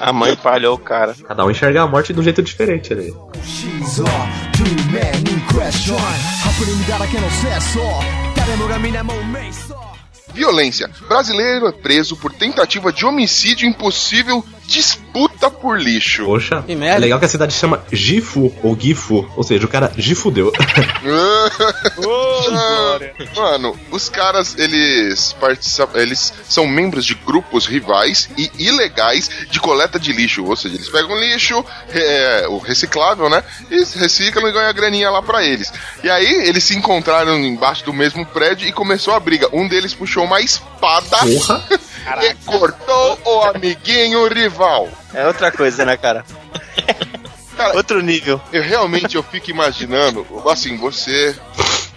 [0.00, 1.14] A mãe falhou o cara.
[1.28, 3.14] Cada um enxerga a morte de um jeito diferente ali.
[10.32, 10.90] Violência.
[11.06, 16.24] Brasileiro é preso por tentativa de homicídio impossível disputa por lixo.
[16.24, 16.96] Poxa, Que merda.
[16.96, 20.52] é legal que a cidade chama Gifu, ou Gifu, ou seja, o cara gifudeu.
[23.36, 29.98] Mano, os caras, eles participam, eles são membros de grupos rivais e ilegais de coleta
[29.98, 30.44] de lixo.
[30.44, 33.42] Ou seja, eles pegam lixo, é, o reciclável, né?
[33.70, 35.72] E reciclam e ganham a graninha lá pra eles.
[36.02, 39.48] E aí, eles se encontraram embaixo do mesmo prédio e começou a briga.
[39.52, 41.64] Um deles puxou uma espada Porra!
[42.22, 44.88] e cortou o amiguinho rival.
[45.12, 46.24] É outra coisa, né, cara?
[47.56, 48.40] Cara, Outro nível.
[48.52, 51.36] Eu realmente eu fico imaginando, assim, você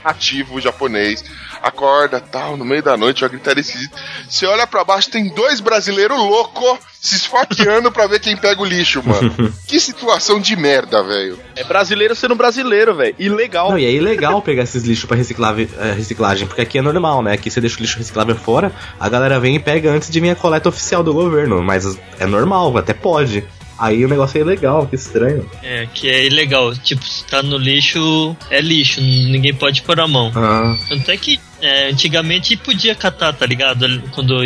[0.04, 1.24] ativo japonês,
[1.62, 3.98] acorda tal, no meio da noite, uma gritaria esquisita.
[4.30, 8.66] Você olha pra baixo, tem dois brasileiros loucos se esfaqueando pra ver quem pega o
[8.66, 9.54] lixo, mano.
[9.68, 11.38] Que situação de merda, velho.
[11.56, 13.16] É brasileiro sendo brasileiro, velho.
[13.20, 13.72] Ilegal.
[13.72, 17.22] Não, e é ilegal pegar esses lixos pra reciclável- eh, reciclagem, porque aqui é normal,
[17.22, 17.34] né?
[17.34, 20.30] Aqui você deixa o lixo reciclável fora, a galera vem e pega antes de vir
[20.32, 23.44] a coleta oficial do governo, mas é normal, até pode.
[23.78, 25.50] Aí o negócio é ilegal, que estranho.
[25.62, 26.74] É, que é ilegal.
[26.76, 30.32] Tipo, se tá no lixo, é lixo, ninguém pode pôr a mão.
[30.36, 33.86] Ah, Tanto é que é, antigamente podia catar, tá ligado?
[34.12, 34.38] Quando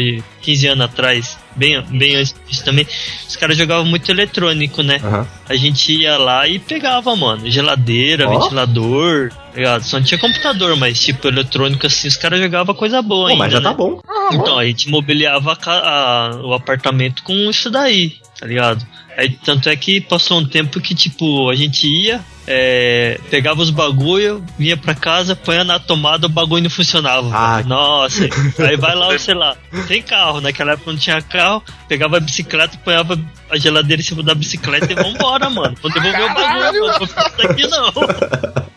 [0.42, 2.86] 15 anos atrás, bem, bem antes disso também,
[3.28, 5.00] os caras jogavam muito eletrônico, né?
[5.04, 5.28] aham.
[5.48, 8.40] A gente ia lá e pegava, mano, geladeira, Ó.
[8.40, 9.84] ventilador, tá ligado?
[9.84, 13.40] Só não tinha computador, mas tipo, eletrônico assim, os caras jogavam coisa boa Pô, ainda,
[13.44, 13.64] mas já né?
[13.70, 14.00] tá bom.
[14.34, 18.86] Então, a gente mobiliava a a- o apartamento com isso daí, tá ligado?
[19.18, 23.70] Aí, tanto é que passou um tempo que, tipo, a gente ia, é, pegava os
[23.70, 27.30] bagulho, vinha pra casa, põe na tomada, o bagulho não funcionava.
[27.34, 27.64] Ah.
[27.64, 28.24] Nossa,
[28.60, 29.56] aí vai lá, sei lá,
[29.88, 34.24] tem carro, naquela época não tinha carro, pegava a bicicleta, ponhava a geladeira em cima
[34.24, 35.76] da bicicleta e vambora, mano.
[35.82, 37.92] Vou devolver o bagulho, mano, não vou ficar isso aqui não.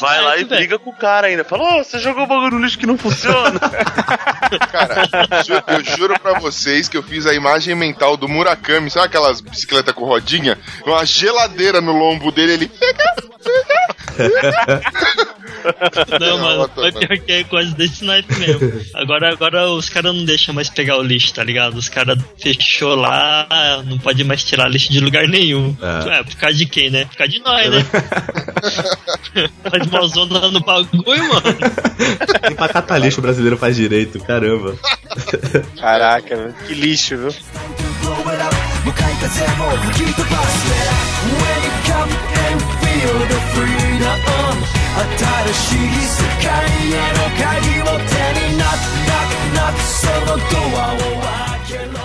[0.00, 0.60] Vai lá e velho.
[0.60, 1.44] briga com o cara ainda.
[1.44, 3.58] Fala, ô, você jogou o bagulho no lixo que não funciona.
[4.70, 5.08] Cara,
[5.68, 9.94] eu juro pra vocês que eu fiz a imagem mental do Murakami, sabe aquelas bicicletas
[9.94, 10.58] com rodinha?
[10.84, 12.70] Uma geladeira no lombo dele, ele.
[16.20, 18.72] Não, mano, foi pior que é quase desse naipe mesmo.
[18.94, 21.76] Agora, agora os caras não deixam mais pegar o lixo, tá ligado?
[21.76, 23.46] Os caras fechou lá,
[23.84, 25.76] não pode mais tirar lixo de lugar nenhum.
[25.82, 26.18] É.
[26.18, 27.04] É, por causa de quem, né?
[27.04, 27.84] Por causa de nós, né?
[29.70, 31.56] Faz uma zona no bagulho, mano.
[32.42, 34.76] Nem pra catar lixo o brasileiro faz direito, caramba.
[35.78, 36.54] Caraca.
[36.66, 37.34] Que lixo, viu?
[42.95, 46.49] 向かい風も吹き飛ばして Wake up and feel the freedom 新しい世界
[46.91, 52.01] への鍵を手に Knock knock knock そのドアを開けろ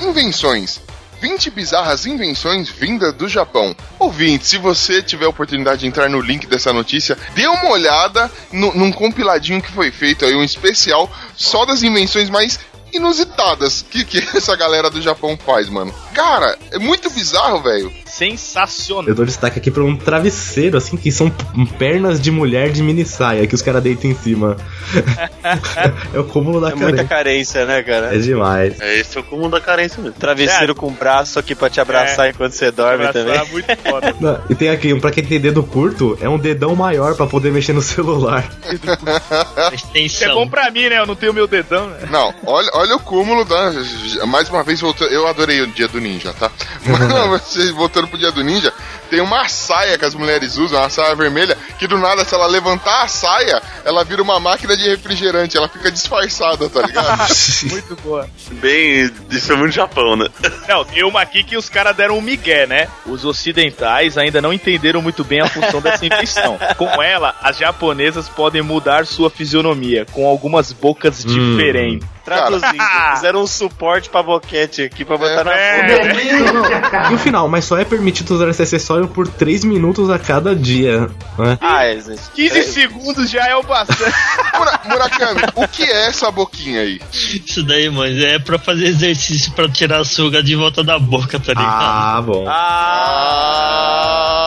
[0.00, 0.87] Invenções.
[1.21, 3.75] 20 bizarras invenções vindas do Japão.
[3.99, 8.31] Ouvinte, se você tiver a oportunidade de entrar no link dessa notícia, dê uma olhada
[8.51, 12.59] no- num compiladinho que foi feito aí, um especial só das invenções mais
[12.91, 15.93] inusitadas que, que essa galera do Japão faz, mano.
[16.13, 17.93] Cara, é muito bizarro, velho.
[18.19, 19.07] Sensacional.
[19.07, 21.29] Eu dou destaque aqui pra um travesseiro, assim, que são
[21.77, 24.57] pernas de mulher de mini saia, que os caras deitam em cima.
[26.13, 27.63] é o cúmulo da É muita carência.
[27.63, 28.13] carência, né, cara?
[28.15, 28.79] É demais.
[28.81, 30.17] é, esse é o comum da carência mesmo.
[30.19, 33.51] Travesseiro com braço aqui pra te abraçar enquanto você dorme Abraçar, também.
[33.53, 34.15] muito foda.
[34.19, 37.25] Não, e tem aqui, um pra quem tem dedo curto, é um dedão maior pra
[37.25, 38.43] poder mexer no celular.
[39.95, 40.99] Isso é bom pra mim, né?
[40.99, 41.99] Eu não tenho meu dedão, né?
[42.09, 43.71] Não, olha, olha o cúmulo da.
[44.27, 45.09] Mais uma vez, voltando.
[45.11, 46.51] Eu adorei o dia do ninja, tá?
[46.85, 48.73] Mas não, vocês voltando pro dia do ninja.
[49.09, 52.47] tem uma saia que as mulheres usam, uma saia vermelha, que do nada, se ela
[52.47, 57.27] levantar a saia, ela vira uma máquina de refrigerante, ela fica disfarçada, tá ligado?
[57.69, 58.29] Muito boa.
[58.51, 60.27] Bem, isso é muito Japão, né?
[60.67, 62.87] Não, tem uma aqui que os caras deram um migué, né?
[63.05, 66.59] Os ocidentais ainda não entenderam muito bem a função dessa invenção.
[66.77, 72.07] Com ela, as japonesas podem mudar sua fisionomia, com algumas bocas diferentes.
[72.37, 72.83] Traduzindo,
[73.15, 75.99] fizeram um suporte pra boquete aqui pra botar na É.
[77.11, 80.55] E o final, mas só é permitido usar esse acessório por 3 minutos a cada
[80.55, 81.09] dia.
[81.37, 81.57] Né?
[81.61, 82.21] Ah, é, gente.
[82.35, 83.99] 15 segundos já é o bastante.
[84.57, 86.99] Mura- Murakami, o que é essa boquinha aí?
[87.13, 91.39] Isso daí, mano, é pra fazer exercício pra tirar a suga de volta da boca,
[91.39, 91.65] tá ligado?
[91.67, 92.45] Ah, bom.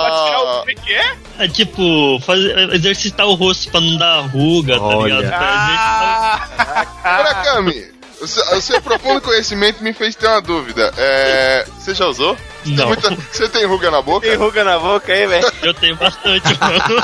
[0.06, 1.14] Pra tirar o Ah, que é?
[1.40, 5.14] É tipo, fazer, exercitar o rosto pra não dar ruga, tá Olha.
[5.16, 5.28] ligado?
[5.38, 10.92] Pra exercitar- Murakami, o seu, o seu profundo conhecimento me fez ter uma dúvida.
[10.96, 12.36] É, você já usou?
[12.64, 14.26] Não, Muita- você tem ruga na boca?
[14.26, 15.52] Tem ruga na boca aí, velho.
[15.62, 17.02] eu tenho bastante, mano.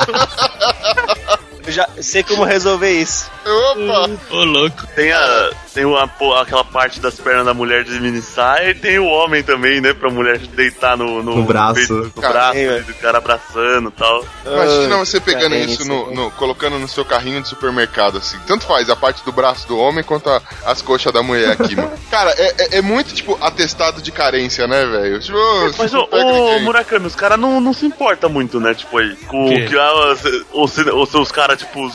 [1.65, 3.29] Eu já sei como resolver isso.
[3.45, 4.09] Opa!
[4.31, 4.87] Ô, louco.
[4.95, 6.03] Tem, a, tem uma,
[6.41, 9.93] aquela parte das pernas da mulher de mini saia e tem o homem também, né?
[9.93, 11.75] Pra mulher deitar no, no, No braço.
[11.75, 14.25] peito, no Cara, braço, né, do cara abraçando e tal.
[14.45, 18.37] Imagina você pegando isso isso no, é no- colocando no seu carrinho de supermercado, assim.
[18.45, 21.77] Tanto faz a parte do braço do homem quanto a- as coxas da mulher aqui,
[21.77, 21.91] mano.
[22.11, 25.17] Cara, é, é- é muito, tipo, atestado de carência, né, velho?
[25.21, 26.59] Tipo, ô, Mas ô, ô.
[26.59, 28.73] Murakami, os caras não, não se importam muito, né?
[28.73, 31.89] Tipo aí, com o que ah, se, ou se os caras, tipo,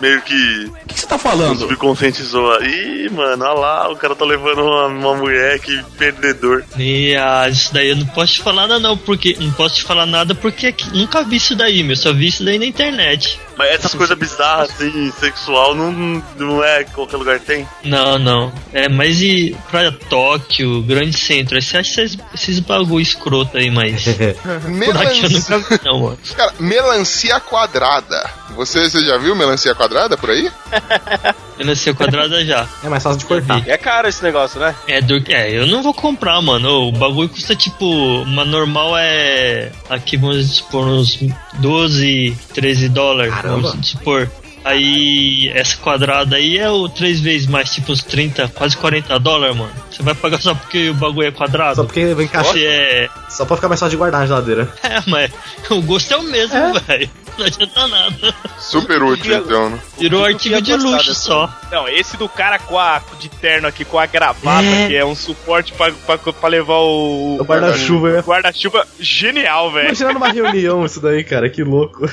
[0.00, 0.70] meio que.
[0.84, 1.58] O que você tá falando?
[1.58, 2.64] subconsciente zoa.
[2.66, 6.64] Ih, mano, olha lá, o cara tá levando uma, uma mulher que perdedor.
[6.78, 9.84] E ah, isso daí eu não posso te falar nada não, porque não posso te
[9.84, 11.96] falar nada porque nunca vi isso daí, meu.
[11.96, 13.38] Só vi isso daí na internet.
[13.56, 17.66] Mas essas coisas bizarras, assim, sexual, não, não é que qualquer lugar tem.
[17.84, 18.52] Não, não.
[18.72, 23.70] É, mas e pra Tóquio, grande centro, aí você acha esses, esses bagulho escroto aí,
[23.70, 24.04] mas.
[24.68, 26.18] Melancia, nunca vi, não, mano.
[26.36, 28.30] cara, melancia quadrada.
[28.56, 30.50] Você, você já viu melancia quadrada por aí?
[31.58, 32.66] Melancia quadrada já.
[32.84, 33.66] É mais fácil de cortar.
[33.66, 34.74] É caro esse negócio, né?
[34.86, 36.88] É, do, é, eu não vou comprar, mano.
[36.88, 37.86] O bagulho custa tipo.
[38.22, 39.72] Uma normal é.
[39.88, 41.18] Aqui vamos supor uns
[41.54, 43.34] 12, 13 dólares.
[43.46, 43.70] Caramba.
[43.70, 44.30] Vamos supor.
[44.64, 49.56] Aí essa quadrada aí é o três vezes mais, tipo uns 30, quase 40 dólares,
[49.56, 49.70] mano.
[49.88, 51.76] Você vai pagar só porque o bagulho é quadrado?
[51.76, 52.56] Só porque vai encaixar.
[52.56, 53.08] É.
[53.28, 54.68] Só pra ficar mais fácil de guardar na geladeira.
[54.82, 55.30] É, mas
[55.70, 57.10] o gosto é o mesmo, velho.
[57.38, 58.34] Não adianta nada.
[58.58, 59.78] Super útil, então, né?
[59.98, 61.50] Virou artigo de luxo dessa- só.
[61.70, 64.88] Não, esse do cara com a, de terno aqui, com a gravata, É.
[64.88, 68.10] que é um suporte pra, pra, pra levar o, O guarda-chuva.
[68.12, 68.22] né?
[68.22, 69.86] guarda-chuva, genial, velho.
[69.88, 72.08] Imagina numa reunião isso daí, cara, que louco.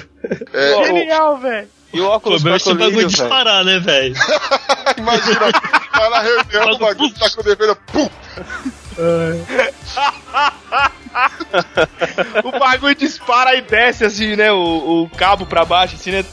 [0.54, 1.68] É, Genial, velho.
[1.94, 4.16] E o óculos é pra esse bagulho disparar, né, velho?
[4.98, 8.10] imagina, tá na reunião, o bagulho tá com o dever, pum!
[12.44, 14.52] O bagulho dispara e desce assim, né?
[14.52, 16.26] O, o cabo pra baixo, assim, né?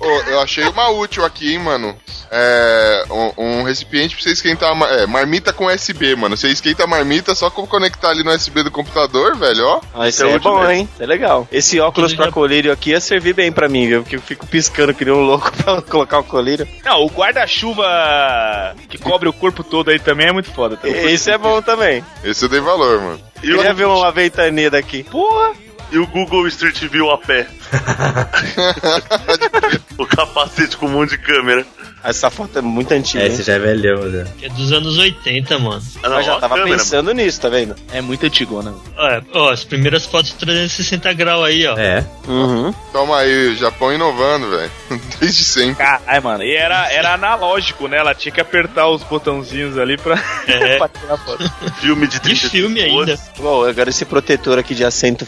[0.00, 1.94] Ô, eu achei uma útil aqui, hein, mano.
[2.30, 3.04] É.
[3.10, 4.72] Um, um recipiente pra você esquentar.
[4.92, 6.36] É, marmita com USB, mano.
[6.36, 9.80] Você esquenta a marmita só com conectar ali no USB do computador, velho, ó.
[9.94, 10.72] Ah, isso é aí é bom, mesmo.
[10.72, 10.88] hein?
[10.92, 11.46] Isso é legal.
[11.52, 14.02] Esse óculos pra colírio aqui ia servir bem pra mim, viu?
[14.02, 16.66] Porque eu fico piscando que nem um louco pra colocar o colírio.
[16.84, 20.76] Não, o guarda-chuva que cobre o corpo todo aí também é muito foda.
[20.76, 21.12] Também.
[21.12, 22.04] Esse é bom também.
[22.24, 23.20] Esse eu dei valor, mano.
[23.42, 25.02] E o, Queria ver uma ventania daqui.
[25.04, 25.52] Porra!
[25.92, 27.46] E o Google Street View a pé.
[29.98, 31.64] o capacete com um monte de câmera.
[32.02, 33.22] Essa foto é muito antiga.
[33.22, 34.00] É, esse já é velhão.
[34.38, 35.82] Que é dos anos 80, mano.
[36.02, 37.76] Ah, não, Mas já a tava câmera, pensando nisso, tá vendo?
[37.92, 38.74] É muito antigona.
[38.96, 41.76] Ó, ó, as primeiras fotos 360 graus aí, ó.
[41.76, 42.02] É.
[42.26, 42.72] Uhum.
[42.90, 44.70] Toma aí, Japão inovando, velho.
[45.20, 45.74] Desde sempre.
[45.84, 46.42] Caralho, mano.
[46.42, 47.98] E era, era analógico, né?
[47.98, 50.76] Ela tinha que apertar os botãozinhos ali pra, É.
[50.78, 51.42] pra tirar foto.
[51.42, 51.74] mano.
[51.80, 53.18] Filme de De 30 filme ainda.
[53.38, 55.26] Bom, agora esse protetor aqui de assento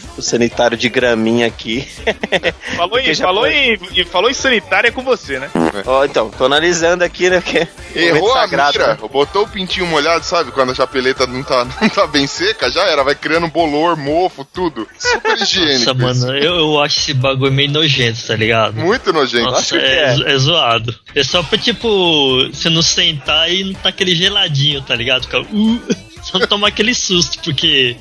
[0.53, 1.87] sanitário de graminha aqui.
[2.77, 3.53] Falou, em, Porque já falou, foi.
[3.53, 5.49] em, e falou em sanitária com você, né?
[5.85, 7.41] Ó, então, tô analisando aqui, né?
[7.41, 9.09] Que Errou momento a sagrado, mira, né?
[9.11, 10.51] botou o pintinho molhado, sabe?
[10.51, 14.45] Quando a chapeleta não tá, não tá bem seca, já era, vai criando bolor, mofo,
[14.45, 14.87] tudo.
[14.97, 15.93] Super higiênico.
[15.93, 18.75] Nossa, mano, eu, eu acho esse bagulho meio nojento, tá ligado?
[18.75, 19.51] Muito nojento.
[19.51, 20.33] Nossa, que é, é.
[20.33, 20.95] é zoado.
[21.15, 25.23] É só pra, tipo, você não sentar e não tá aquele geladinho, tá ligado?
[25.23, 25.81] Fica, uh,
[26.23, 27.97] só não tomar aquele susto, porque.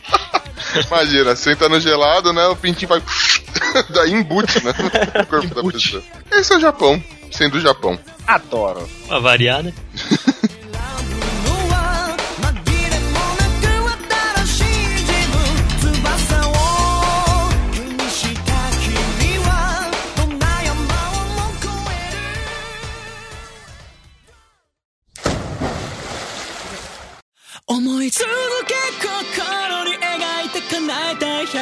[0.86, 2.46] Imagina, senta no gelado, né?
[2.46, 3.02] O pintinho vai.
[3.90, 4.72] Daí embute, né?
[5.18, 6.02] No corpo da pessoa.
[6.30, 7.98] Esse é o Japão, sendo o Japão.
[8.26, 8.88] Adoro.
[9.08, 9.72] Pra variar, né?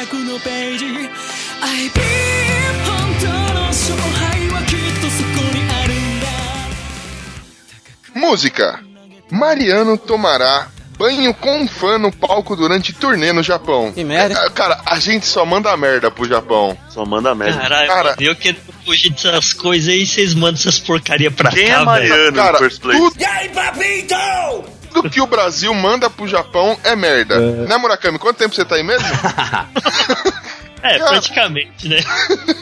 [0.00, 6.26] 100 択のページ I believe 本当の勝敗はきっとそこにあるんだ
[8.14, 8.80] Música.
[9.30, 10.68] Mariano tomará
[10.98, 13.92] banho com um fã no palco durante turnê no Japão.
[13.92, 14.34] Que merda.
[14.46, 16.76] É, Cara, a gente só manda merda pro Japão.
[16.88, 17.58] Só manda merda.
[17.60, 21.66] Caralho, Cara- mano, eu querendo fugir dessas coisas aí, vocês mandam essas porcaria pra Quem
[21.66, 21.84] cá, é velho.
[21.84, 22.98] Mariano Cara, no first place?
[22.98, 24.14] tudo, E aí, papito?
[24.93, 27.39] Tudo que o Brasil manda pro Japão é merda.
[27.39, 28.19] Né, Murakami?
[28.19, 29.07] Quanto tempo você tá aí mesmo?
[30.83, 31.97] É, praticamente, né?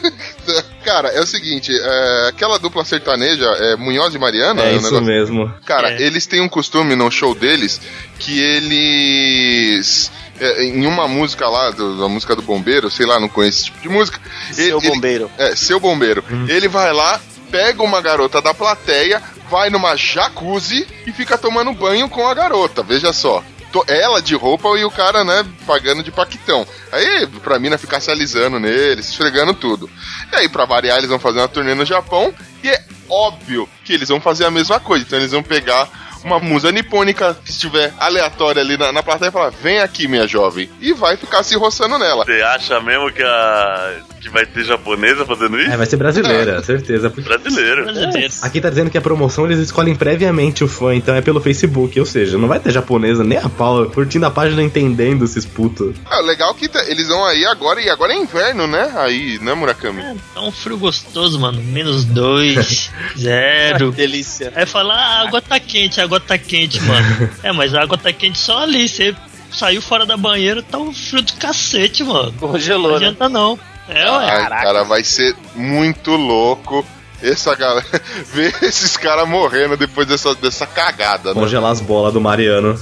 [0.84, 4.84] Cara, é o seguinte, é, aquela dupla sertaneja, é Munhoz e Mariana, É o isso
[4.84, 5.54] negócio- mesmo.
[5.64, 6.02] Cara, É.
[6.02, 7.80] eles têm um costume no show deles
[8.18, 10.12] que eles.
[10.38, 13.64] é, em uma música lá, do- da música do bombeiro, sei lá, não conheço esse
[13.66, 14.18] tipo de música.
[14.52, 15.30] Seu ele- bombeiro.
[15.38, 16.22] é, seu bombeiro.
[16.48, 17.18] Ele vai lá,
[17.50, 22.82] pega uma garota da plateia, vai numa jacuzzi e fica tomando banho com a garota,
[22.82, 23.42] veja só.
[23.86, 26.66] Ela de roupa e o cara, né, pagando de paquitão.
[26.90, 29.88] Aí, pra mina ficar se alisando nele, se esfregando tudo.
[30.32, 32.34] E aí, pra variar, eles vão fazer uma turnê no Japão
[32.64, 35.04] e é óbvio que eles vão fazer a mesma coisa.
[35.04, 35.88] Então eles vão pegar
[36.24, 40.26] uma musa nipônica que estiver aleatória ali na, na plateia e falar: vem aqui, minha
[40.26, 40.68] jovem.
[40.80, 42.24] E vai ficar se roçando nela.
[42.24, 43.96] Você acha mesmo que, a...
[44.20, 45.70] que vai ter japonesa fazendo isso?
[45.70, 47.10] É, vai ser brasileira, certeza.
[47.10, 47.84] Porque Brasileiro.
[47.84, 48.34] Brasileiro.
[48.42, 51.98] aqui tá dizendo que a promoção eles escolhem previamente o fã, então é pelo Facebook,
[51.98, 55.96] ou seja, não vai ter japonesa nem a pau, curtindo a página entendendo esses putos.
[56.06, 58.92] Ah, legal que tá- eles vão aí agora, e agora é inverno, né?
[58.96, 60.00] Aí, né, Murakami?
[60.00, 61.60] É, tá um frio gostoso, mano.
[61.62, 63.92] Menos dois, zero.
[63.92, 64.52] Delícia.
[64.54, 67.30] Aí fala, ah, a água tá quente, a água tá quente, mano.
[67.42, 68.88] É, mas a água tá quente só ali.
[68.88, 69.14] Você
[69.52, 72.34] saiu fora da banheira, tá um frio do cacete, mano.
[72.40, 72.96] Não Congelou, né?
[72.96, 73.58] adianta não.
[73.88, 74.30] É, ué.
[74.30, 76.84] Ai, cara, vai ser muito louco
[77.22, 77.86] essa galera
[78.32, 81.40] ver esses caras morrendo depois dessa, dessa cagada, né?
[81.40, 82.78] Congelar as bolas do Mariano.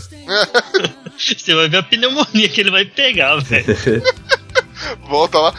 [1.18, 3.66] Você vai ver a pneumonia que ele vai pegar, velho.
[5.09, 5.55] Volta lá.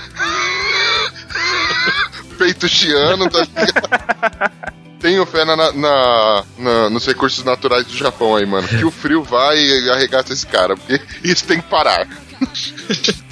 [2.37, 4.79] Peito chiano, tá ligado?
[4.99, 8.67] Tenho fé na, na- na- nos recursos naturais do Japão aí, mano.
[8.67, 12.05] Que o frio vai e arregaça esse cara, porque isso tem que parar.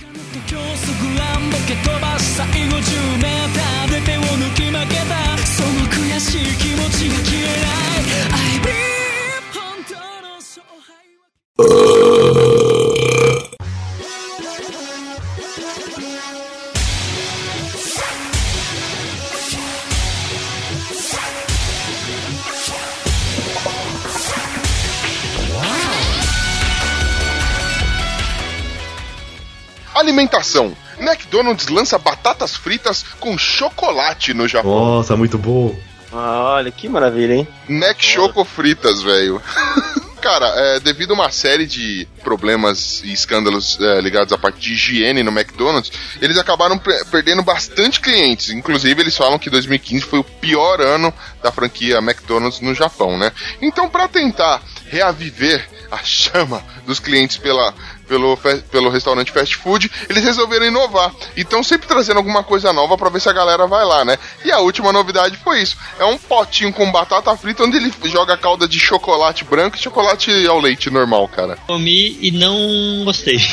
[30.08, 30.74] Alimentação.
[31.00, 34.96] McDonald's lança batatas fritas com chocolate no Japão.
[34.96, 35.78] Nossa, muito bom.
[36.14, 37.48] Ah, olha que maravilha, hein?
[37.68, 39.42] Mac Choco fritas, velho.
[40.22, 44.74] Cara, é, devido a uma série de problemas e escândalos é, ligados à parte de
[44.74, 45.92] higiene no McDonald's,
[46.22, 48.50] eles acabaram pe- perdendo bastante clientes.
[48.50, 53.32] Inclusive, eles falam que 2015 foi o pior ano da franquia McDonald's no Japão, né?
[53.62, 57.74] Então, para tentar reaviver a chama dos clientes pela,
[58.08, 58.38] pelo,
[58.72, 61.12] pelo restaurante fast food, eles resolveram inovar.
[61.36, 64.18] E estão sempre trazendo alguma coisa nova para ver se a galera vai lá, né?
[64.44, 68.38] E a última novidade foi isso: é um potinho com batata frita onde ele joga
[68.38, 71.58] calda de chocolate branco e chocolate ao leite normal, cara.
[71.68, 73.38] Comi e não gostei.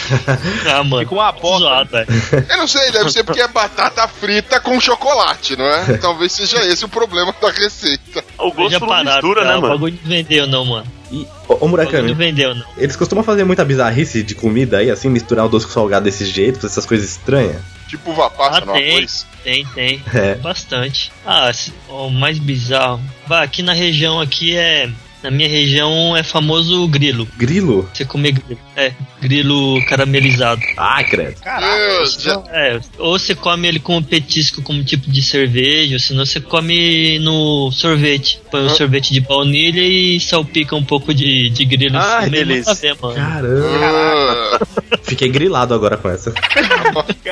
[0.67, 1.03] Ah, mano.
[1.03, 2.07] Ficou uma bosta.
[2.49, 5.99] Eu não sei, deve ser porque é batata frita com chocolate, não é?
[5.99, 8.25] Talvez seja esse o problema da receita.
[8.39, 9.75] O gosto Já não pararam, mistura, né, O mano?
[9.75, 10.87] bagulho não vendeu, não, mano.
[11.15, 12.65] E, ô, ô Murakami, não vendeu, não.
[12.77, 16.05] eles costumam fazer muita bizarrice de comida aí, assim, misturar o doce com o salgado
[16.05, 17.63] desse jeito, fazer essas coisas estranhas.
[17.89, 18.91] Tipo uva passa Ah, no tem.
[18.97, 19.27] arroz.
[19.45, 20.03] Tem, tem.
[20.13, 20.35] É.
[20.37, 21.13] Bastante.
[21.25, 21.53] Ah,
[21.89, 23.01] o mais bizarro.
[23.27, 24.91] Vai, aqui na região aqui é.
[25.23, 27.27] Na minha região é famoso grilo.
[27.39, 27.89] Grilo?
[27.95, 28.61] Você comer grilo.
[28.77, 30.61] É, grilo caramelizado.
[30.77, 31.37] Ah, credo.
[31.61, 36.27] Deus, já- É, ou você come ele como petisco, como tipo de cerveja, ou senão
[36.27, 38.41] você come no sorvete.
[38.51, 41.97] Põe um sorvete de baunilha e salpica um pouco de, de grilo.
[41.99, 42.75] Ah, mesmo delícia.
[42.75, 43.15] ver, mano.
[43.15, 44.59] Caramba.
[44.61, 44.67] Ah,
[45.05, 46.33] Fiquei grilado agora com essa.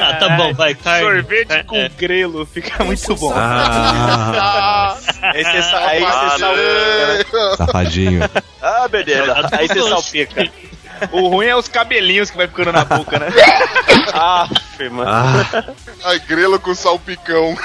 [0.01, 1.07] Ah, tá bom, vai, carne.
[1.23, 1.89] Sorvete É, com é.
[1.89, 3.33] grelo, fica muito bom.
[3.35, 7.57] Ah, Aí você aí Ah, você salpica.
[7.57, 8.21] Safadinho.
[8.61, 9.49] Ah, beleza.
[9.53, 10.49] Aí você salpica.
[11.11, 13.27] O ruim é os cabelinhos que vai ficando na boca, né?
[14.15, 14.47] Ah,
[14.91, 15.05] mano.
[15.09, 15.65] ah,
[16.05, 17.57] ai, grelo com salpicão.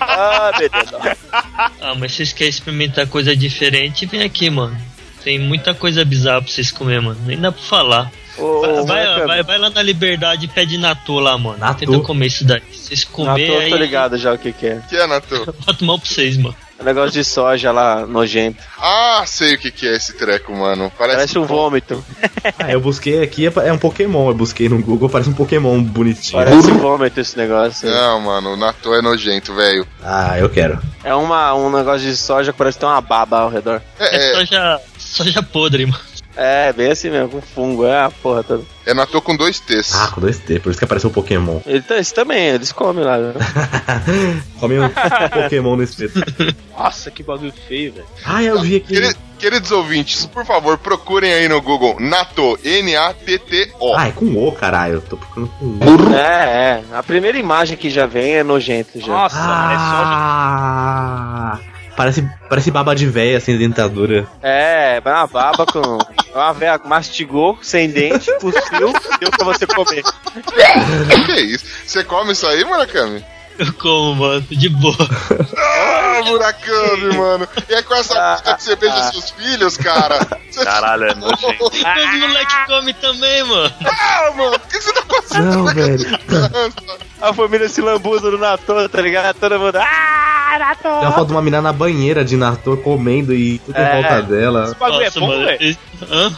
[0.00, 1.16] Ah, beleza.
[1.80, 4.76] Ah, mas vocês querem experimentar coisa diferente, vem aqui, mano.
[5.22, 7.18] Tem muita coisa bizarra pra vocês comer, mano.
[7.26, 8.10] Nem dá pra falar.
[8.38, 11.58] Ô, Vai, ô, vai, vai, vai lá na Liberdade e pede natô lá, mano.
[11.58, 11.80] Natô?
[11.86, 12.62] Tenta comer isso daí.
[12.72, 14.80] Se vocês comer tô, aí, tô ligado já o que que é.
[14.88, 15.54] Que é, Nato?
[15.66, 16.56] bota mal pra vocês, mano.
[16.84, 18.62] Negócio de soja lá, nojento.
[18.78, 20.92] Ah, sei o que, que é esse treco, mano.
[20.98, 22.04] Parece, Parece um vômito.
[22.58, 24.28] Ah, eu busquei aqui, é é um Pokémon.
[24.28, 26.44] Eu busquei no Google, parece um Pokémon bonitinho.
[26.44, 27.88] Parece um vômito esse negócio.
[27.88, 29.86] Não, mano, o Natô é nojento, velho.
[30.02, 30.78] Ah, eu quero.
[31.02, 33.80] É uma, um negócio de soja que parece ter uma baba ao redor.
[33.98, 36.13] É, É é, soja, soja podre, mano.
[36.36, 37.86] É, bem assim mesmo, com fungo.
[37.86, 38.64] É a porra toda.
[38.84, 39.94] é Natô com dois T's.
[39.94, 41.60] Ah, com dois T, por isso que apareceu o Pokémon.
[41.64, 43.16] Ele, tá- esse também, eles comem lá.
[43.18, 43.32] Né?
[44.58, 44.88] Come um
[45.32, 46.20] Pokémon no espeto.
[46.76, 48.06] Nossa, que bagulho feio, velho.
[48.24, 48.94] Ah, eu vi aqui.
[48.94, 53.94] Queri- Queridos ouvintes, por favor, procurem aí no Google Natô, N-A-T-T-O.
[53.94, 54.94] Ah, é com O, caralho.
[54.94, 56.14] Eu tô procurando com O.
[56.14, 56.96] É, é.
[56.96, 59.06] A primeira imagem que já vem é nojento já.
[59.06, 60.04] Nossa, é soja.
[60.06, 61.58] Ah,
[61.96, 64.26] parece, parece baba de véia sem dentadura.
[64.42, 65.98] É, uma baba com.
[66.34, 70.02] Uma véia mastigou, sem dente, cuspiu, deu pra você comer.
[71.26, 71.64] Que isso?
[71.86, 73.24] Você come isso aí, Murakami?
[73.56, 74.96] Eu como, mano, de boa.
[75.56, 77.48] Ah, Murakami, mano.
[77.68, 79.12] E é com essa Ah, música que você beija ah.
[79.12, 80.18] seus filhos, cara?
[80.50, 80.64] Você...
[80.64, 81.64] Caralho, é nojento.
[81.64, 83.74] Os moleque come também, mano.
[83.86, 85.44] Ah, mano, o que você tá fazendo?
[85.44, 86.18] Não, velho.
[87.28, 89.36] A família se lambuza no Natô, tá ligado?
[89.38, 89.76] Todo mundo.
[89.76, 90.82] Ah, Natô!
[90.82, 93.92] Tem uma foto de uma menina na banheira de Nator comendo e tudo em É.
[94.02, 94.64] volta dela.
[94.64, 95.44] Esse bagulho é bom, mano.
[95.46, 95.62] velho?
[95.62, 95.78] esse-
[96.10, 96.32] Hã?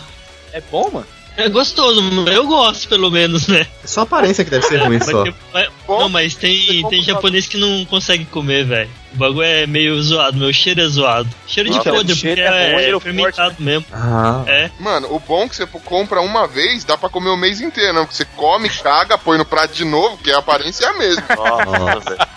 [0.53, 1.07] É bom, mano?
[1.37, 3.67] É gostoso, eu gosto pelo menos, né?
[3.85, 5.25] É só a aparência que deve ser ruim só.
[5.53, 8.91] mas- não, mas tem, tem japonês que não consegue comer, velho.
[9.15, 11.29] O bagulho é meio zoado, meu cheiro é zoado.
[11.47, 13.85] Cheiro de podre, o cheiro porque é é, cheiro fermentado mesmo.
[13.93, 14.71] Ah, É.
[14.81, 17.93] Mano, o bom é que você compra uma vez, dá pra comer o mês inteiro,
[17.93, 18.03] não?
[18.05, 21.23] Porque você come, caga, põe no prato de novo, que a aparência é a mesma.
[21.37, 22.29] Nossa, velho.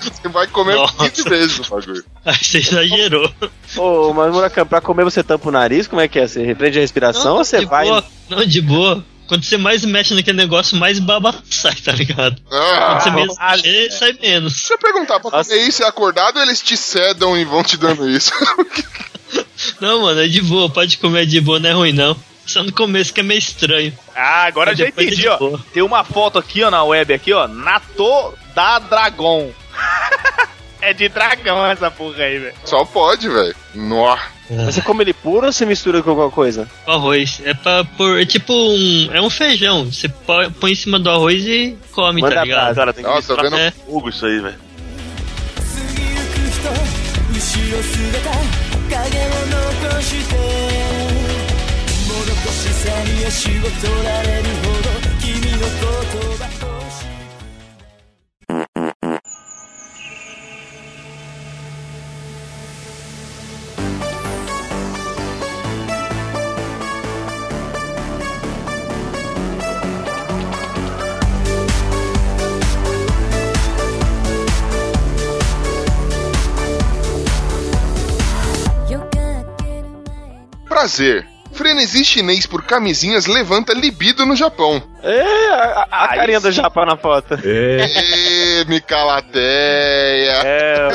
[0.00, 1.04] Você vai comer Nossa.
[1.04, 2.04] 20 vezes o bagulho.
[2.24, 3.32] Aí você exagerou.
[3.76, 5.86] Ô, mas Murakami, pra comer você tampa o nariz?
[5.86, 6.26] Como é que é?
[6.26, 7.86] Você repreende a respiração ou você de vai.
[7.86, 8.04] boa.
[8.28, 9.04] Não, de boa.
[9.26, 12.42] Quando você mais mexe naquele negócio, mais baba sai, tá ligado?
[12.50, 14.54] Ah, Quando você menos ah, mexer, sai menos.
[14.56, 15.50] Se você perguntar pra Nossa.
[15.50, 18.32] comer isso é acordado, eles te cedam e vão te dando isso.
[19.80, 20.68] Não, mano, é de boa.
[20.68, 22.16] Pode comer de boa, não é ruim, não.
[22.44, 23.96] Só no começo que é meio estranho.
[24.16, 25.36] Ah, agora eu já é entendi, de ó.
[25.38, 25.60] boa.
[25.72, 27.46] Tem uma foto aqui, ó, na web aqui, ó.
[27.46, 29.52] Natô da Dragon.
[30.81, 32.53] é de dragão essa porra aí, velho.
[32.63, 33.55] Só pode, velho.
[33.73, 34.23] Nossa.
[34.49, 36.67] Mas Você come ele puro ou você mistura com alguma coisa?
[36.85, 37.41] O arroz.
[37.43, 38.21] É pra pôr.
[38.21, 39.09] É tipo um.
[39.11, 39.85] É um feijão.
[39.91, 42.75] Você põe põe em cima do arroz e come, Manda tá ligado?
[42.75, 43.59] Cara, tem que Nossa, tá misturar vendo?
[43.59, 43.71] É.
[43.71, 44.55] com fogo isso aí, velho.
[45.55, 48.29] 過ぎゆく人後ろ姿
[48.87, 50.35] 影を残して
[52.07, 54.87] もどかしさに足を取られるほど
[55.19, 55.67] 君の言
[56.37, 56.58] 葉
[80.80, 81.26] Prazer.
[81.52, 84.82] Frenesi chinês por camisinhas levanta libido no Japão.
[85.02, 85.20] É,
[85.50, 86.46] a, a- Ah, carinha isso.
[86.46, 87.34] do Japão na foto.
[87.34, 88.60] é.
[88.60, 89.42] Ê, Micalateia.
[90.42, 90.88] É,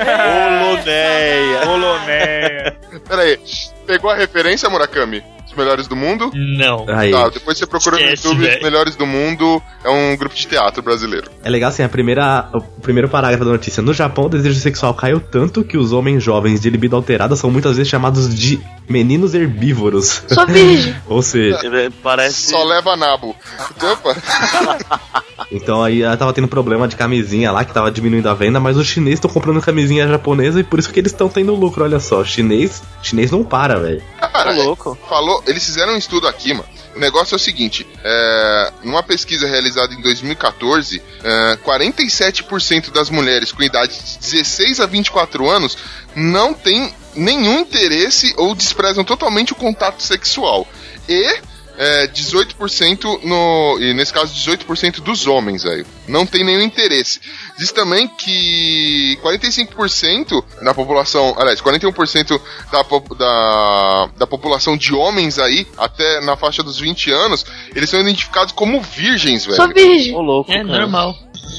[0.64, 1.60] holoneia.
[1.66, 2.72] Coloné.
[3.08, 3.40] Pera aí,
[3.86, 5.24] pegou a referência, Murakami?
[5.58, 6.32] Melhores do mundo?
[6.34, 6.86] Não.
[6.90, 7.12] Aí.
[7.12, 8.64] Tá, depois você procura no Esquece, YouTube Os velho.
[8.64, 9.62] Melhores do Mundo.
[9.84, 11.30] É um grupo de teatro brasileiro.
[11.44, 13.82] É legal assim, a primeira, o primeiro parágrafo da notícia.
[13.82, 17.50] No Japão, o desejo sexual caiu tanto que os homens jovens de libido alterada são
[17.50, 20.24] muitas vezes chamados de meninos herbívoros.
[20.28, 20.96] Sou virgem.
[21.08, 22.52] Ou seja, Ele Parece.
[22.52, 23.36] Só leva nabo.
[23.80, 24.16] Tampa?
[25.52, 28.78] então aí ela tava tendo problema de camisinha lá, que tava diminuindo a venda, mas
[28.78, 32.00] os chineses estão comprando camisinha japonesa e por isso que eles estão tendo lucro, olha
[32.00, 32.24] só.
[32.24, 34.04] Chinês, chinês não para, velho.
[34.20, 34.98] Cara, Tá louco.
[35.10, 36.68] falou, eles fizeram um estudo aqui, mano.
[36.96, 43.52] O negócio é o seguinte: é, numa pesquisa realizada em 2014, é, 47% das mulheres
[43.52, 45.78] com idade de 16 a 24 anos
[46.16, 50.68] não têm nenhum interesse ou desprezam totalmente o contato sexual.
[51.08, 51.40] E
[51.78, 53.78] é, 18% no.
[53.80, 55.86] E nesse caso, 18% dos homens, velho.
[56.08, 57.20] Não tem nenhum interesse.
[57.58, 61.36] Diz também que 45% da população.
[61.38, 62.40] Aliás, 41%
[62.72, 62.84] da,
[63.18, 67.46] da, da população de homens aí, até na faixa dos 20 anos,
[67.76, 69.56] eles são identificados como virgens, velho.
[69.58, 70.16] Sou virgem.
[70.16, 70.52] Ô, louco.
[70.52, 70.80] É cara.
[70.80, 71.16] normal.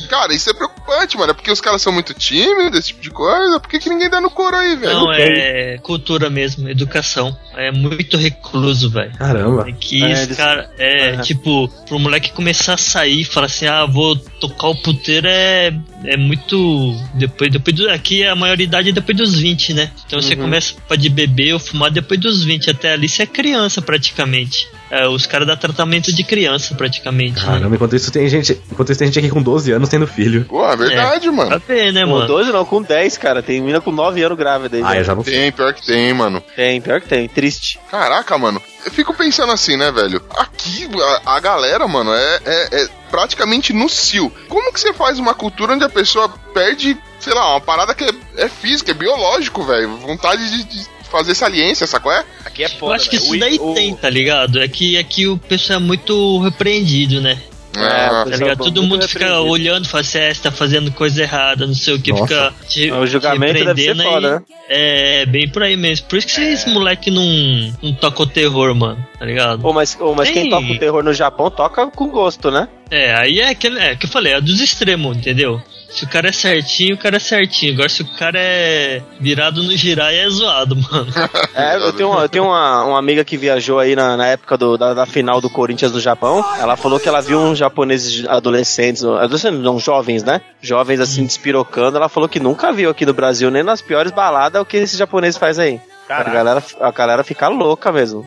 [0.09, 1.31] Cara, isso é preocupante, mano.
[1.31, 3.59] É porque os caras são muito tímidos, esse tipo de coisa.
[3.61, 4.93] Por que, que ninguém dá no couro aí, velho?
[4.95, 7.37] Não, é cultura mesmo, educação.
[7.57, 9.13] É muito recluso, velho.
[9.17, 9.69] Caramba.
[9.69, 13.67] É que É, esse cara, é, tipo, pro moleque começar a sair e falar assim,
[13.67, 15.73] ah, vou tocar o puteiro é,
[16.05, 16.95] é muito.
[17.15, 17.89] Depois, depois do.
[17.91, 19.91] Aqui a maioridade é depois dos 20, né?
[20.07, 20.43] Então você Uhum.
[20.43, 22.71] começa a de beber ou fumar depois dos 20.
[22.71, 24.69] Até ali você é criança praticamente.
[24.91, 27.37] É, os caras dão tratamento de criança praticamente.
[27.45, 27.45] né?
[27.45, 28.61] Caramba, enquanto isso tem gente.
[28.71, 30.45] Enquanto isso tem gente aqui com 12 anos tendo filho.
[30.45, 31.49] Pô, é verdade, mano.
[31.49, 32.27] Pra ver, né, Com mano?
[32.27, 33.43] 12 não, com 10, cara.
[33.43, 34.83] Tem mina com 9 anos grávida aí.
[34.85, 34.99] Ah, já.
[34.99, 35.23] eu já não.
[35.23, 36.43] Tem, pior que tem, mano.
[36.55, 37.29] Tem, pior que tem.
[37.29, 37.81] Triste.
[37.91, 38.63] Caraca, mano.
[38.85, 40.23] Eu fico pensando assim, né, velho?
[40.37, 40.89] Aqui,
[41.25, 44.33] a, a galera, mano, é, é, é praticamente no cio.
[44.49, 48.05] Como que você faz uma cultura onde a pessoa perde, sei lá, uma parada que
[48.05, 48.11] é,
[48.45, 49.97] é física, é biológico, velho?
[49.97, 52.13] Vontade de, de fazer saliência, sacou?
[52.13, 52.25] É?
[52.45, 54.61] Aqui é Eu foda, acho que isso O- daí o- tem, tá ligado?
[54.61, 57.39] É que aqui o pessoal é muito repreendido, né?
[57.79, 58.65] Ah, Tá ligado?
[58.65, 62.01] Todo mundo fica olhando fala assim, é, você tá fazendo coisa errada, não sei o
[62.01, 62.27] que, Nossa.
[62.27, 64.33] fica te, O julgamento te deve ser foda, aí.
[64.35, 64.43] né?
[64.71, 66.07] É, bem por aí mesmo.
[66.07, 67.23] Por isso que esses moleque não,
[67.83, 69.63] não tocam terror, mano, tá ligado?
[69.63, 72.67] Ô, mas, ô, mas quem toca o terror no Japão toca com gosto, né?
[72.91, 75.61] É, aí é aquele, é que eu falei, é dos extremos, entendeu?
[75.89, 77.73] Se o cara é certinho, o cara é certinho.
[77.75, 81.07] Agora se o cara é virado no girar, é zoado, mano.
[81.55, 84.59] É, eu tenho, uma, eu tenho uma, uma amiga que viajou aí na, na época
[84.59, 86.45] do- da, da final do Corinthians no Japão.
[86.61, 90.43] Ela falou que ela viu uns japoneses adolescentes, adolescentes não, jovens, né?
[90.61, 91.97] Jovens assim, despirocando.
[91.97, 94.99] Ela falou que nunca viu aqui no Brasil, nem nas piores baladas, o que esses
[94.99, 95.81] japoneses fazem aí.
[96.09, 98.25] A galera, a galera fica louca mesmo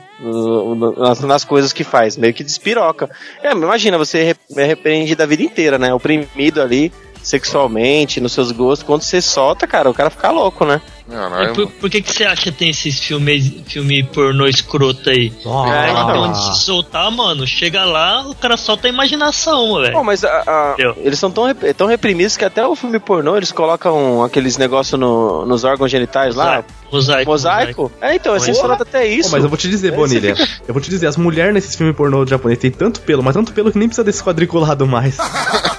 [0.98, 3.10] nas, nas coisas que faz, meio que despiroca.
[3.42, 5.94] É, imagina, você é repreendido a vida inteira, né?
[5.94, 6.92] Oprimido ali
[7.22, 8.86] sexualmente, nos seus gostos.
[8.86, 10.82] Quando você solta, cara, o cara fica louco, né?
[11.08, 15.10] E Caralho, por, por que que você acha que tem esses filmes filme pornô escroto
[15.10, 15.34] aí?
[15.44, 19.92] Ah, Então, onde se soltar, mano, chega lá, o cara solta a imaginação, velho.
[19.94, 23.36] Pô, mas a- a- eles são tão, rep- tão reprimidos que até o filme pornô
[23.36, 26.64] eles colocam aqueles negócios no, nos órgãos genitais lá.
[26.92, 27.32] Mosaico.
[27.32, 27.92] Mosaico?
[28.02, 28.46] É, então, é Porra.
[28.54, 29.30] censurado até isso.
[29.30, 30.36] Pô, mas eu vou te dizer, É, Bonilha.
[30.68, 33.52] Eu vou te dizer, as mulheres nesses filmes pornô japonês tem tanto pelo, mas tanto
[33.52, 35.18] pelo que nem precisa desse quadriculado mais.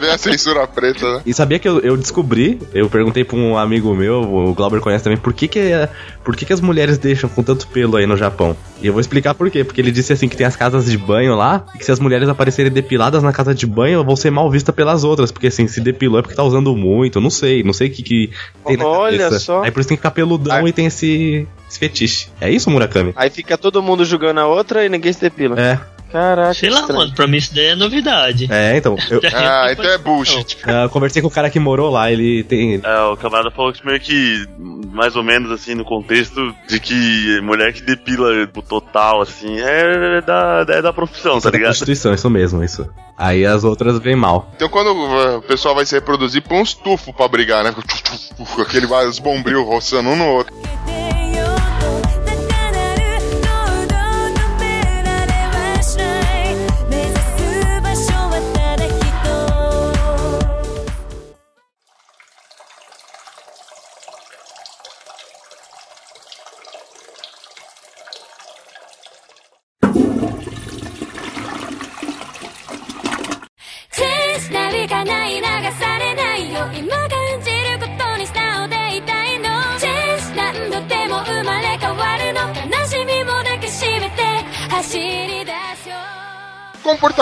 [0.00, 1.22] vem a censura preta, né?
[1.26, 5.04] E sabia que eu, eu descobri, eu perguntei pra um amigo meu, o Glauber conhece
[5.04, 5.88] também, por que que, é-
[6.24, 8.56] por que que as mulheres deixam com tanto pelo aí no Japão?
[8.80, 9.64] E eu vou explicar por quê.
[9.64, 11.98] Porque ele disse assim que tem as casas de banho lá, e que se as
[11.98, 15.32] mulheres aparecerem depiladas na casa de banho, vão ser mal vistas pelas outras.
[15.32, 18.02] Porque assim, se depilou é porque tá usando muito, não sei, não sei o que,
[18.02, 18.30] que
[18.66, 19.38] tem na Olha cabeça.
[19.40, 19.62] só.
[19.64, 22.28] Aí por isso tem que ficar peludão e tem esse, esse fetiche.
[22.40, 23.12] É isso, Murakami?
[23.16, 25.58] Aí fica todo mundo julgando a outra e ninguém se depila.
[25.60, 25.80] É,
[26.10, 26.54] Caraca.
[26.54, 27.00] Sei lá, estranho.
[27.00, 28.48] mano, pra mim isso daí é novidade.
[28.50, 28.96] é, então.
[29.10, 30.56] Eu, Ah, então é bullshit.
[30.64, 32.80] ah, eu conversei com o cara que morou lá, ele tem.
[32.82, 34.46] É, o camarada falou que meio que,
[34.92, 40.20] mais ou menos assim, no contexto de que mulher que depila o total, assim, é
[40.20, 41.70] da, é da profissão, tá é da ligado?
[41.70, 42.88] Constituição, isso mesmo, isso.
[43.16, 44.50] Aí as outras vêm mal.
[44.56, 47.74] Então quando uh, o pessoal vai se reproduzir, põe uns tufos pra brigar, né?
[48.60, 50.54] Aquele vários bombril roçando um no outro.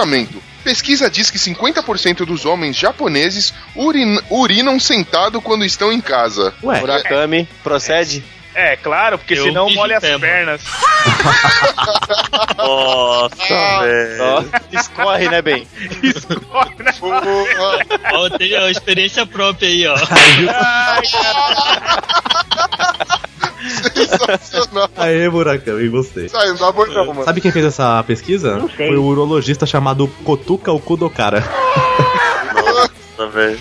[0.01, 0.43] Comportamento.
[0.63, 6.53] Pesquisa diz que 50% dos homens japoneses urin- urinam sentado quando estão em casa.
[6.63, 8.23] Ué, Murakami, procede?
[8.55, 10.61] É, claro, porque Eu senão molha as pernas.
[12.57, 14.23] Nossa, velho.
[14.23, 15.67] Ó, escorre, né, bem?
[16.03, 16.93] Escorre, né?
[18.15, 19.95] Ó, tem a experiência própria aí, ó.
[23.95, 24.91] Sensacional.
[24.97, 26.29] Aê, Murakami, gostei.
[26.29, 27.25] Sai, não dá boi não, mano.
[27.25, 28.69] Sabe quem fez essa pesquisa?
[28.77, 31.43] Foi o urologista chamado Kotuka Okudokara.
[32.55, 33.59] Nossa, velho.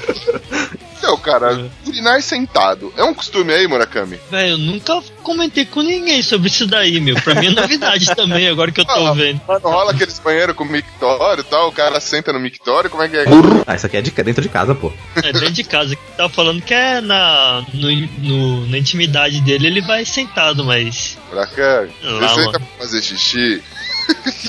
[1.06, 2.92] Então, cara, urinar sentado.
[2.98, 4.20] É um costume aí, Murakami?
[4.32, 7.16] Velho, eu nunca comentei com ninguém sobre isso daí, meu.
[7.22, 9.40] Pra mim é novidade também, agora que eu tô vendo.
[9.48, 13.08] Mano, rola aqueles banheiros com mictório e tal, o cara senta no mictório, como é
[13.08, 13.26] que é?
[13.68, 14.92] Ah, isso aqui é de, dentro de casa, pô.
[15.18, 15.96] É dentro de casa.
[16.18, 17.90] Tava falando que é na, no,
[18.20, 21.20] no- na intimidade dele, ele vai sentado, mas.
[21.30, 23.62] Murakami, Lá, você senta pra fazer xixi?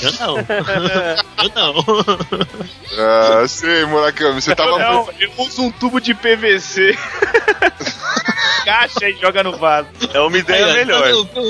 [0.02, 0.36] Eu não.
[1.44, 1.84] eu não.
[2.98, 4.78] Ah, sei, Murakami, você tava...
[4.78, 6.96] Não, eu uso um tubo de PVC.
[8.64, 9.88] Caixa e joga no vaso.
[10.12, 11.26] É uma ideia Aí, melhor.
[11.26, 11.40] tá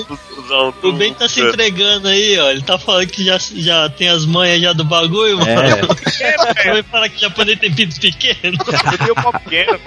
[0.61, 2.51] um O Ben tá se entregando aí, ó.
[2.51, 5.51] Ele tá falando que já, já tem as manhas já do bagulho, mano.
[6.21, 6.73] É.
[6.73, 8.59] Vai falar que japonês tem pinto pequeno.
[8.93, 9.81] Eu tenho um pau pequeno.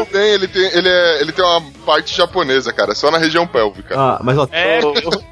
[0.00, 3.46] O Ben, ele tem, ele, é, ele tem uma parte japonesa, cara, só na região
[3.46, 3.94] pélvica.
[3.96, 4.80] Ah, mas ó, É,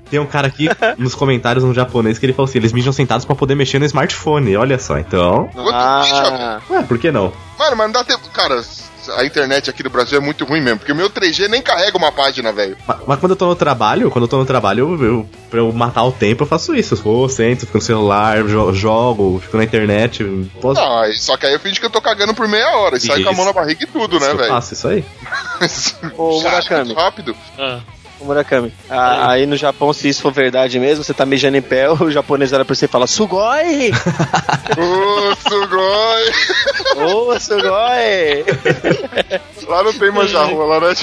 [0.08, 0.68] tem um cara aqui
[0.98, 3.84] nos comentários no japonês que ele falou assim: eles mijam sentados pra poder mexer no
[3.86, 4.56] smartphone.
[4.56, 5.48] Olha só, então.
[5.72, 7.32] Ah, Ué, por que não?
[7.58, 8.28] Mano, mas não dá tempo.
[8.32, 8.62] Cara,
[9.16, 11.96] a internet aqui do Brasil é muito ruim mesmo, porque o meu 3G nem carrega
[11.98, 12.76] uma página, velho.
[12.86, 15.58] Mas, mas quando eu tô no trabalho, quando eu tô no trabalho, eu, eu, pra
[15.60, 16.94] eu matar o tempo, eu faço isso.
[16.94, 20.24] Eu vou, sento, fico no celular, jo- jogo, fico na internet.
[20.60, 22.96] Posso, Não, aí- só que aí eu finge que eu tô cagando por meia hora
[22.96, 24.48] e sai com a mão na barriga e tudo, né, eu velho?
[24.48, 25.04] faço isso aí.
[26.16, 26.84] Ô, Murakami.
[26.86, 27.36] Muito rápido.
[27.58, 27.80] Ah,
[28.20, 31.62] Ô, Murakami, a- aí no Japão, se isso for verdade mesmo, você tá mijando em
[31.62, 33.90] pé, o japonês olha pra você e fala, Sugoi!
[34.76, 37.04] Ô, Sugoi!
[37.04, 38.44] Ô, Sugoi!
[39.68, 40.94] Lá não tem manjarrola, né?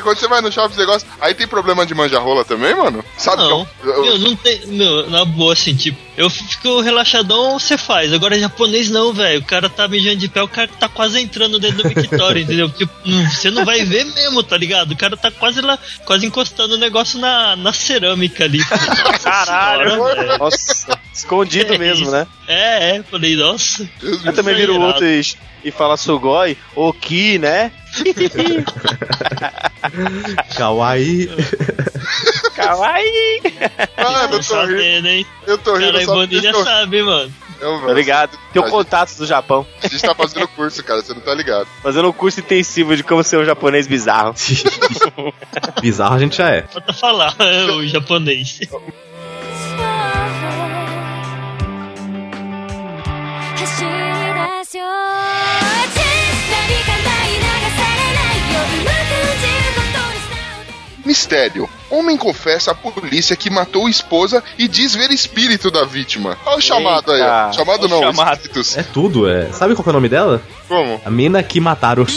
[0.00, 1.08] Quando você vai no shopping, gosta.
[1.20, 3.04] Aí tem problema de manjarrola também, mano?
[3.16, 3.64] Sabe não.
[3.64, 4.66] que eu, eu- Meu, não tem.
[4.66, 8.12] Meu, na boa, assim, tipo, eu fico relaxadão, você faz.
[8.12, 9.40] Agora japonês não, velho.
[9.40, 12.68] O cara tá mijando de pé, o cara tá quase entrando dentro do mictório, entendeu?
[12.70, 14.92] Tipo, não- você não vai ver mesmo, tá ligado?
[14.92, 18.58] O cara tá quase lá, quase encostando o negócio na, na cerâmica ali.
[19.22, 19.90] Caralho.
[19.90, 20.38] Senhora.
[20.38, 22.12] Nossa, escondido É mesmo, isso.
[22.12, 22.26] né?
[22.46, 23.88] É, é, falei, nossa.
[24.24, 25.20] Aí também vira o outro e,
[25.64, 27.70] e fala Sugoi, Oki, né?
[30.56, 31.28] Kawaii.
[32.54, 33.40] Kawaii!
[33.96, 35.26] Ah, eu Tô tô rindo, hein?
[35.46, 37.32] eu tô rindo Cara, só Bonilha eu, sabe, mano.
[37.60, 38.38] eu, Tá ligado?
[38.54, 39.66] O gente- contatos do Japão.
[39.82, 41.66] A gente tá fazendo curso, cara, você não tá ligado.
[41.82, 44.34] Fazendo um curso intensivo de como ser um japonês bizarro.
[45.80, 46.62] Bizarro a gente já é.
[46.62, 47.34] Falta falar
[47.76, 48.60] o japonês.
[54.70, 55.27] 走
[61.04, 61.68] Mistério.
[61.90, 66.36] Homem confessa à polícia que matou a esposa e diz ver espírito da vítima.
[66.44, 67.52] Olha o chamado aí, ó.
[67.52, 68.32] Chamado Olha não, chamado.
[68.36, 68.76] espíritos.
[68.76, 69.46] É tudo, é.
[69.52, 70.42] Sabe qual que é o nome dela?
[70.68, 71.00] Como?
[71.04, 72.04] A mina que mataram.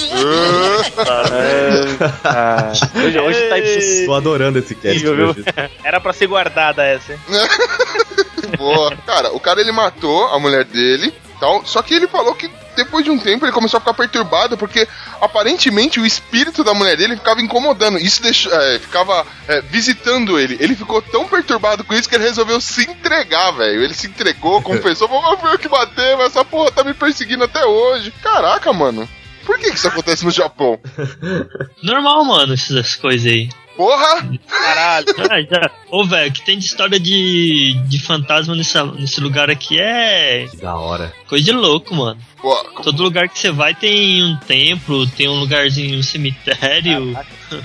[2.24, 4.06] Ah, hoje, hoje tá impossível.
[4.08, 5.08] Tô adorando esse cast.
[5.08, 5.46] Hoje.
[5.84, 7.20] Era pra ser guardada essa, hein?
[8.58, 8.96] Boa.
[9.06, 13.04] Cara, o cara ele matou a mulher dele, tal, só que ele falou que depois
[13.04, 14.88] de um tempo ele começou a ficar perturbado porque
[15.20, 17.98] aparentemente o espírito da mulher dele ficava incomodando.
[17.98, 20.56] Isso deixou, é, ficava é, visitando ele.
[20.60, 23.84] Ele ficou tão perturbado com isso que ele resolveu se entregar, velho.
[23.84, 27.44] Ele se entregou, confessou, falou, foi eu que matei, mas essa porra tá me perseguindo
[27.44, 28.14] até hoje.
[28.22, 29.10] Caraca, mano.
[29.44, 30.80] Por que, que isso acontece no Japão?
[31.82, 33.50] Normal, mano, essas coisas aí.
[33.76, 34.30] Porra!
[34.48, 35.06] Caralho.
[35.32, 35.72] Ah, já.
[35.90, 40.58] Ô, velho, que tem de história de, de fantasma nessa, nesse lugar aqui é Que
[40.58, 41.14] da hora.
[41.28, 42.20] coisa de louco, mano.
[42.42, 47.18] Pô, Todo lugar que você vai tem um templo, tem um lugarzinho, um cemitério.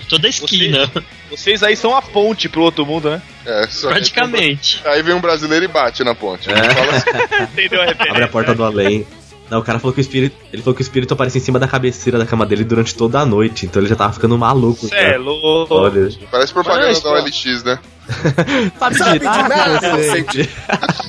[0.09, 0.91] Toda esquina,
[1.31, 3.23] Vocês aí são a ponte pro outro mundo, né?
[3.45, 4.81] é, só que- praticamente.
[4.85, 6.49] Aí vem um brasileiro e bate na ponte.
[6.51, 6.55] É.
[6.55, 7.11] Fala assim,
[7.53, 8.11] Entendeu a referência?
[8.13, 9.07] Abre a porta do além.
[9.51, 10.37] Não, o cara falou que o espírito.
[10.53, 13.21] Ele falou que o espírito aparecia em cima da cabeceira da cama dele durante toda
[13.21, 13.65] a noite.
[13.67, 14.89] Então ele já tava ficando maluco.
[14.89, 15.75] Cê é louco.
[15.75, 16.09] Olha.
[16.31, 17.79] Parece propaganda Mas, da OLX, né?
[18.79, 20.51] Sabe, de nada, inocente.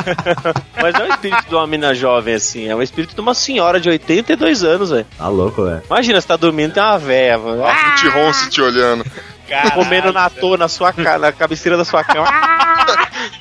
[0.82, 3.34] Mas não é o espírito de uma mina jovem assim, é o espírito de uma
[3.34, 5.06] senhora de 82 anos, velho.
[5.18, 5.82] Tá louco, velho.
[5.86, 7.64] Imagina, você tá dormindo tem uma véia, mano.
[7.64, 9.06] A Ruth Ronce te olhando.
[9.48, 9.72] Caralho.
[9.76, 12.28] comendo natô na sua ca- na cabeceira da sua cama.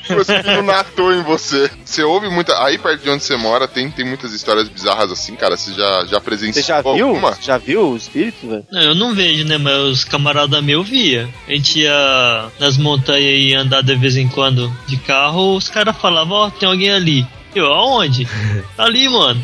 [0.06, 1.70] Cuspindo natô em você.
[1.84, 2.62] Você ouve muita.
[2.64, 5.56] Aí perto de onde você mora tem, tem muitas histórias bizarras assim, cara.
[5.56, 7.08] Você já, já presenciou Você já viu?
[7.08, 7.36] alguma?
[7.40, 8.66] Já viu o espírito, velho?
[8.70, 9.58] Não, eu não vejo, né?
[9.58, 11.28] Mas os camaradas meus via.
[11.48, 15.96] A gente ia nas montanhas e andar de vez em quando de carro, os caras
[15.96, 17.26] falavam, ó, tem alguém ali.
[17.54, 18.28] Eu, aonde?
[18.76, 19.42] Ali, mano.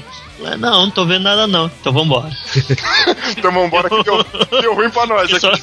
[0.59, 1.67] Não, não tô vendo nada não.
[1.81, 2.31] Então vambora.
[3.37, 4.27] Então vambora que deu,
[4.61, 5.63] deu ruim pra nós É só, aqui.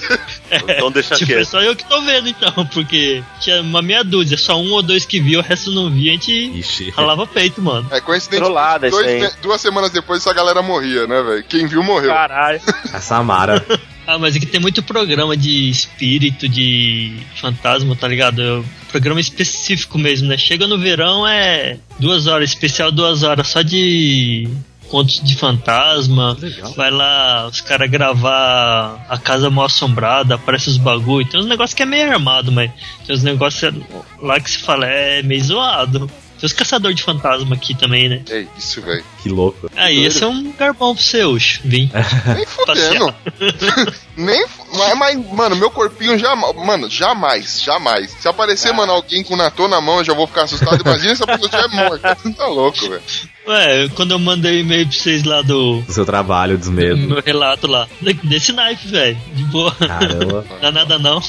[0.70, 1.48] Então deixa tipo, é quieto.
[1.48, 5.06] só eu que tô vendo então, porque tinha uma meia dúzia, só um ou dois
[5.06, 6.90] que viu, o resto não via, a gente Ixi.
[6.92, 7.88] ralava peito, mano.
[7.92, 8.42] É coincidente.
[8.44, 11.44] Trollada isso dois duas semanas depois essa galera morria, né, velho?
[11.44, 12.10] Quem viu morreu.
[12.10, 12.60] Caralho.
[12.94, 13.64] A Samara.
[14.08, 18.42] Ah, mas aqui tem muito programa de espírito, de fantasma, tá ligado?
[18.42, 20.36] É um programa específico mesmo, né?
[20.36, 24.50] Chega no verão, é duas horas, especial duas horas, só de
[24.90, 26.36] contos de fantasma.
[26.40, 26.74] Legal.
[26.74, 31.28] Vai lá, os caras gravar a casa mal assombrada, aparece os bagulho.
[31.28, 32.72] Tem uns negócios que é meio armado, mas
[33.06, 33.74] tem uns negócios
[34.22, 36.10] lá que se fala é meio zoado.
[36.40, 38.22] Tem os caçadores de fantasma aqui também, né?
[38.30, 39.04] É isso, velho.
[39.22, 39.70] Que louco.
[39.76, 41.36] Aí, esse é um lugar bom pro seu,
[41.66, 41.92] vim.
[42.36, 43.14] Nem fudendo.
[44.16, 44.46] Nem.
[44.74, 46.56] Mas, mas, mano, meu corpinho jamais.
[46.56, 48.12] Mano, jamais, jamais.
[48.20, 50.82] Se aparecer, mano, alguém com natô na mão, eu já vou ficar assustado.
[50.82, 52.18] Imagina se a pessoa estiver morta.
[52.40, 53.02] Tá louco, velho.
[53.48, 57.00] Ué, quando eu mandei e-mail pra vocês lá do, O seu trabalho, dos medos.
[57.00, 57.88] meu relato lá.
[58.24, 59.18] Desse naipe, velho.
[59.34, 59.72] De boa.
[59.76, 60.46] Caramba.
[60.50, 61.22] Não dá nada não.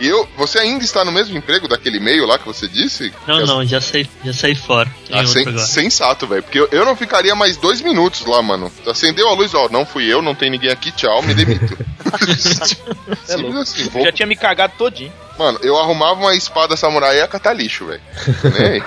[0.00, 0.28] E eu.
[0.36, 3.12] Você ainda está no mesmo emprego daquele e-mail lá que você disse?
[3.26, 4.92] Não, Que não, já saí, já saí fora.
[5.12, 6.42] Ah, sen- sensato, velho.
[6.42, 8.72] Porque eu, eu não ficaria mais dois minutos lá, mano.
[8.86, 9.68] Acendeu a luz, ó.
[9.68, 11.78] Não fui eu, não tem ninguém aqui, tchau, me demito.
[13.24, 13.88] Simples assim.
[13.90, 15.12] vou- Já tinha me cagado todinho.
[15.38, 18.02] Mano, eu arrumava uma espada samurai e ia catar lixo, velho.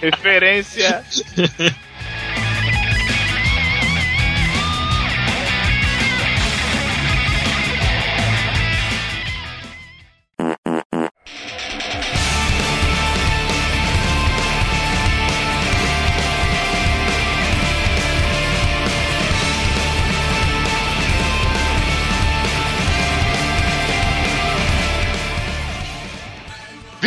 [0.00, 1.04] Referência.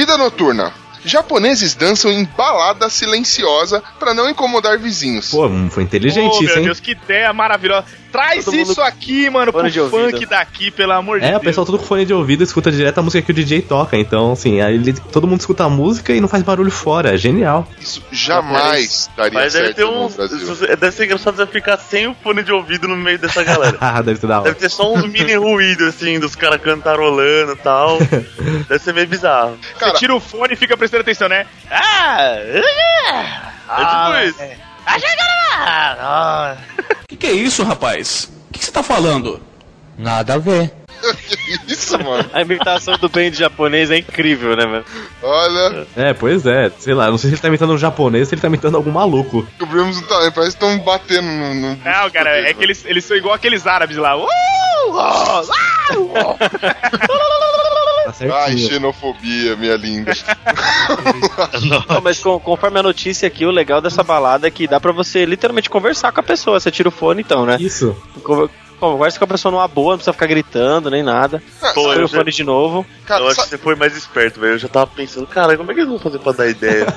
[0.08, 0.72] Vida noturna.
[1.04, 5.32] Japoneses dançam em balada silenciosa pra não incomodar vizinhos.
[5.32, 6.64] Pô, hum, foi inteligente Oh, isso, meu hein?
[6.64, 7.86] Deus, que ideia maravilhosa.
[8.12, 10.30] Traz Todo mundo isso aqui, mano, pro fone funk ouvido.
[10.30, 11.44] daqui, pelo amor de É, o Deus.
[11.44, 13.98] pessoal todo com fone de ouvido escuta direto a música que o DJ toca.
[13.98, 17.14] Então, assim, aí ele- todo mundo escuta a música e não faz barulho fora.
[17.14, 17.68] É genial.
[17.80, 20.16] Isso jamais daria Mas deve certo ter no uns.
[20.16, 20.56] Brasil.
[20.78, 23.78] Deve ser engraçado você ficar sem o fone de ouvido no meio dessa galera.
[23.82, 24.44] Ah, deve ser da hora.
[24.50, 27.98] Deve ter só uns mini ruídos, assim, dos caras cantarolando e tal.
[28.68, 29.58] Deve ser meio bizarro.
[29.80, 31.46] Cara, Você tira o fone e fica prestando atenção, né?
[31.70, 32.38] Ah!
[33.70, 34.67] É tipo isso.
[37.08, 38.30] Que que é isso, rapaz?
[38.50, 39.42] O que que você tá falando?
[39.98, 40.74] Nada a ver.
[41.28, 42.30] que isso, mano?
[42.34, 44.86] A imitação do band japonês é incrível, né, velho?
[45.22, 46.72] Olha, É, pois é.
[46.80, 48.76] Sei lá, não sei se ele tá imitando um japonês ou se ele tá imitando
[48.76, 49.44] algum maluco.
[49.44, 50.34] descobrimos um talento.
[50.34, 51.54] Parece que estão batendo no.
[51.54, 54.16] no Não, cara, é que eles, eles são igual aqueles árabes lá.
[54.18, 54.28] Uh!
[55.90, 56.38] Oh!
[58.12, 58.44] Tá.
[58.46, 60.14] Ai, xenofobia, minha linda.
[61.90, 64.92] Não, mas com- conforme a notícia aqui, o legal dessa balada é que dá pra
[64.92, 66.60] você literalmente conversar com a pessoa.
[66.60, 67.58] Você tira o fone então, né?
[67.60, 67.96] Isso.
[68.24, 68.50] Conver-
[68.80, 71.42] Conversa com a pessoa numa boa, não precisa ficar gritando nem nada.
[71.74, 72.86] Pô, eu o fone de novo.
[73.08, 74.54] Cara, Eu acho que você foi mais esperto, velho.
[74.54, 76.86] Eu já tava pensando, cara, como é que eles vão fazer pra dar ideia?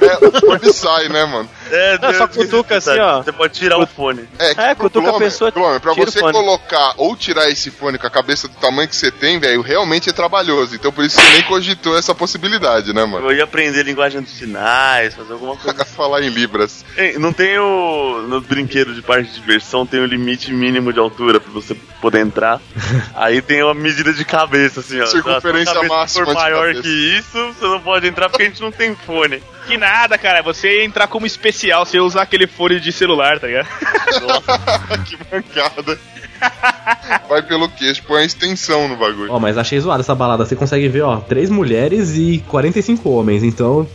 [0.00, 1.46] é, o fone sai, né, mano?
[1.70, 3.18] É, Não, só Deus, cutuca assim, tá?
[3.18, 3.22] ó.
[3.22, 4.28] Você pode tirar o fone.
[4.38, 8.06] É, É, cutuca a Glomer, pessoa, Glomer, pra você colocar ou tirar esse fone com
[8.06, 10.74] a cabeça do tamanho que você tem, velho, realmente é trabalhoso.
[10.74, 13.26] Então por isso você nem cogitou essa possibilidade, né, mano?
[13.30, 15.84] Eu ia aprender linguagem dos sinais, fazer alguma coisa.
[15.84, 16.84] Falar em Libras.
[16.96, 18.22] Ei, Não tem o.
[18.28, 22.20] No brinquedo de parque de diversão tem o limite mínimo de altura pra você poder
[22.20, 22.60] entrar.
[23.14, 25.06] Aí tem uma medida de cabeça, assim, ó.
[25.06, 28.42] Circunferência Se a cabeça máxima for de maior que isso, você não pode entrar porque
[28.42, 29.42] a gente não tem fone.
[29.66, 30.42] Que nada, cara.
[30.42, 31.26] Você entrar como
[31.60, 33.68] especial, você ia usar aquele fone de celular, tá ligado?
[35.04, 35.98] que mancada.
[37.28, 39.30] Vai pelo queixo, põe a extensão no bagulho.
[39.30, 40.44] Ó, mas achei zoado essa balada.
[40.44, 43.44] Você consegue ver, ó, três mulheres e 45 homens.
[43.44, 43.86] Então,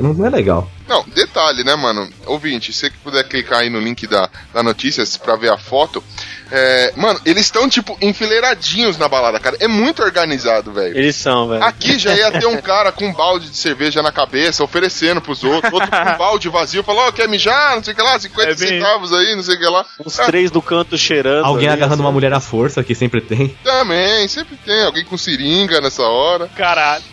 [0.00, 0.70] não é legal.
[0.88, 2.08] Não, detalhe, né, mano?
[2.26, 5.58] Ouvinte, se você que puder clicar aí no link da, da notícias pra ver a
[5.58, 6.02] foto.
[6.50, 9.56] É, mano, eles estão, tipo, enfileiradinhos na balada, cara.
[9.60, 10.96] É muito organizado, velho.
[10.96, 11.62] Eles são, velho.
[11.62, 15.44] Aqui já ia ter um cara com um balde de cerveja na cabeça, oferecendo pros
[15.44, 18.18] outros, outro com um balde vazio, falou, ó, quer mijar, não sei o que lá,
[18.18, 19.84] 50 É bem- centavos aí, não sei o que lá.
[20.04, 21.44] Os Ah, três do canto cheirando.
[21.44, 22.02] Alguém ali, agarrando assim.
[22.02, 23.48] uma mulher à força, que sempre tem.
[23.62, 26.48] Também, sempre tem alguém com seringa nessa hora.
[26.56, 27.04] Caralho.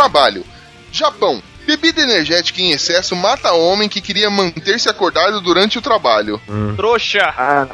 [0.00, 0.46] Trabalho.
[0.90, 1.42] Japão.
[1.70, 6.40] Bebida energética em excesso mata homem que queria manter-se acordado durante o trabalho.
[6.74, 7.20] Trouxa.
[7.38, 7.68] Ah,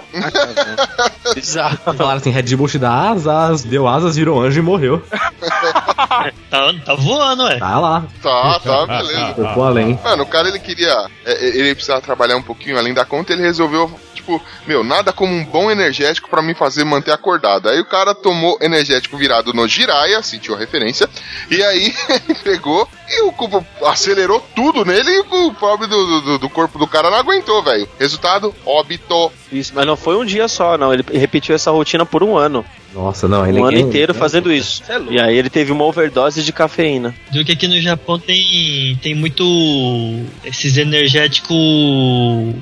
[1.34, 1.78] bizarro.
[1.96, 5.02] Falaram assim, Red Bull te dá asas, deu asas, virou anjo e morreu.
[6.50, 7.58] Tá, tá voando, ué.
[7.58, 8.04] Tá lá.
[8.22, 9.34] Tá, tá, beleza.
[9.54, 9.98] Foi além.
[10.02, 11.06] Mano, o cara ele queria.
[11.24, 15.32] é, Ele precisava trabalhar um pouquinho além da conta, ele resolveu, tipo, meu, nada como
[15.34, 17.68] um bom energético pra me fazer manter acordado.
[17.68, 21.08] Aí o cara tomou energético virado no Jiraya, sentiu a referência,
[21.50, 21.92] e aí
[22.42, 23.32] pegou e o
[23.88, 27.88] acelerou tudo nele e o pobre do, do, do corpo do cara não aguentou, velho.
[27.98, 29.30] Resultado, óbito.
[29.52, 30.92] Isso, mas não foi um dia só, não.
[30.92, 32.64] Ele repetiu essa rotina por um ano.
[32.94, 34.82] Nossa, não, ele Um ano ele- inteiro fazendo isso.
[35.10, 37.14] E aí ele teve uma overdose de cafeína.
[37.30, 39.44] Viu que aqui no Japão tem, tem muito
[40.44, 41.46] esses energéticos.
[41.48, 42.54] como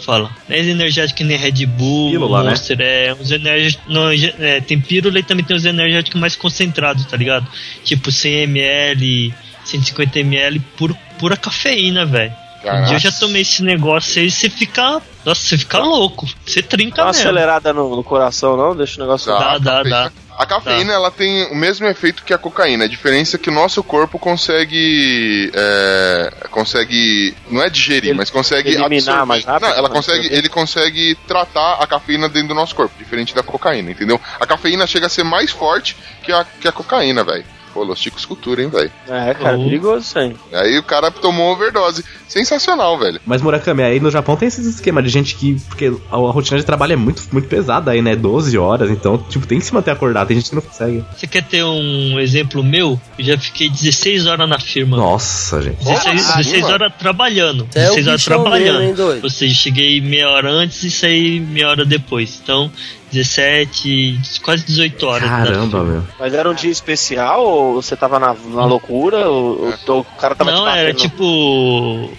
[0.00, 0.30] Fala.
[0.48, 2.50] Não é energético que nem Red Bull, Pílula, né?
[2.50, 3.92] Monster, é uns energéticos.
[3.92, 7.46] Não, é, tem pílula e também tem os energéticos mais concentrados, tá ligado?
[7.84, 9.34] Tipo 100ml,
[9.78, 12.32] 150ml, puro, pura cafeína, velho.
[12.62, 15.00] Um dia eu já tomei esse negócio aí, você fica.
[15.24, 16.28] Nossa, você fica louco.
[16.44, 17.22] Você trinca Dá uma mesmo.
[17.22, 18.76] acelerada no, no coração, não?
[18.76, 19.28] Deixa o negócio.
[19.32, 20.12] Dá, a dá, cafeína- dá.
[20.38, 22.84] A cafeína ela tem o mesmo efeito que a cocaína.
[22.84, 25.50] A diferença é que o nosso corpo consegue.
[25.54, 27.34] é, consegue.
[27.50, 29.24] Não é digerir, Ele- mas consegue eliminar absorver.
[29.26, 30.38] mais rápido, Não, ela consegue, absorver.
[30.38, 34.20] ele consegue tratar a cafeína dentro do nosso corpo, diferente da cocaína, entendeu?
[34.38, 37.44] A cafeína chega a ser mais forte que a, que a cocaína, velho.
[37.72, 38.90] Pô, Los Chicos Cultura, hein, velho.
[39.08, 39.64] É, cara, Oh.
[39.64, 40.34] perigoso isso aí.
[40.52, 42.04] Aí o cara tomou overdose.
[42.26, 43.20] Sensacional, velho.
[43.26, 45.54] Mas Murakami, aí no Japão tem esses esquema de gente que.
[45.68, 48.14] Porque a, a rotina de trabalho é muito, muito pesada aí, né?
[48.14, 50.28] 12 horas, então, tipo, tem que se manter acordado.
[50.28, 51.04] Tem gente que não consegue.
[51.16, 53.00] Você quer ter um exemplo meu?
[53.18, 54.96] Eu já fiquei 16 horas na firma.
[54.96, 55.78] Nossa, gente.
[55.84, 56.74] 16, Nossa, 16 mano.
[56.74, 57.68] horas trabalhando.
[57.74, 58.78] É o 16 horas trabalhando.
[58.80, 59.20] mesmo, hein?
[59.24, 62.38] Ou seja, cheguei meia hora antes e saí meia hora depois.
[62.42, 62.70] Então,
[63.12, 65.22] 17, quase 18 horas.
[65.22, 66.06] da Caramba, meu.
[66.18, 69.28] Mas era um dia especial ou você tava na, na loucura?
[69.28, 72.12] Ou, ou o cara tava Não, te era tipo.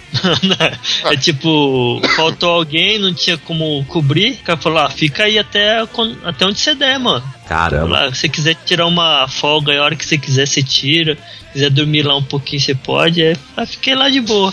[1.04, 4.32] é tipo, faltou alguém, não tinha como cobrir.
[4.32, 5.80] O cara falou: ah, fica aí até,
[6.24, 7.24] até onde você der, mano.
[7.46, 7.88] Caramba.
[7.88, 11.16] Lá, se você quiser tirar uma folga, a hora que você quiser, você tira.
[11.52, 13.22] quiser dormir lá um pouquinho, você pode.
[13.22, 14.52] É, aí fiquei lá de boa.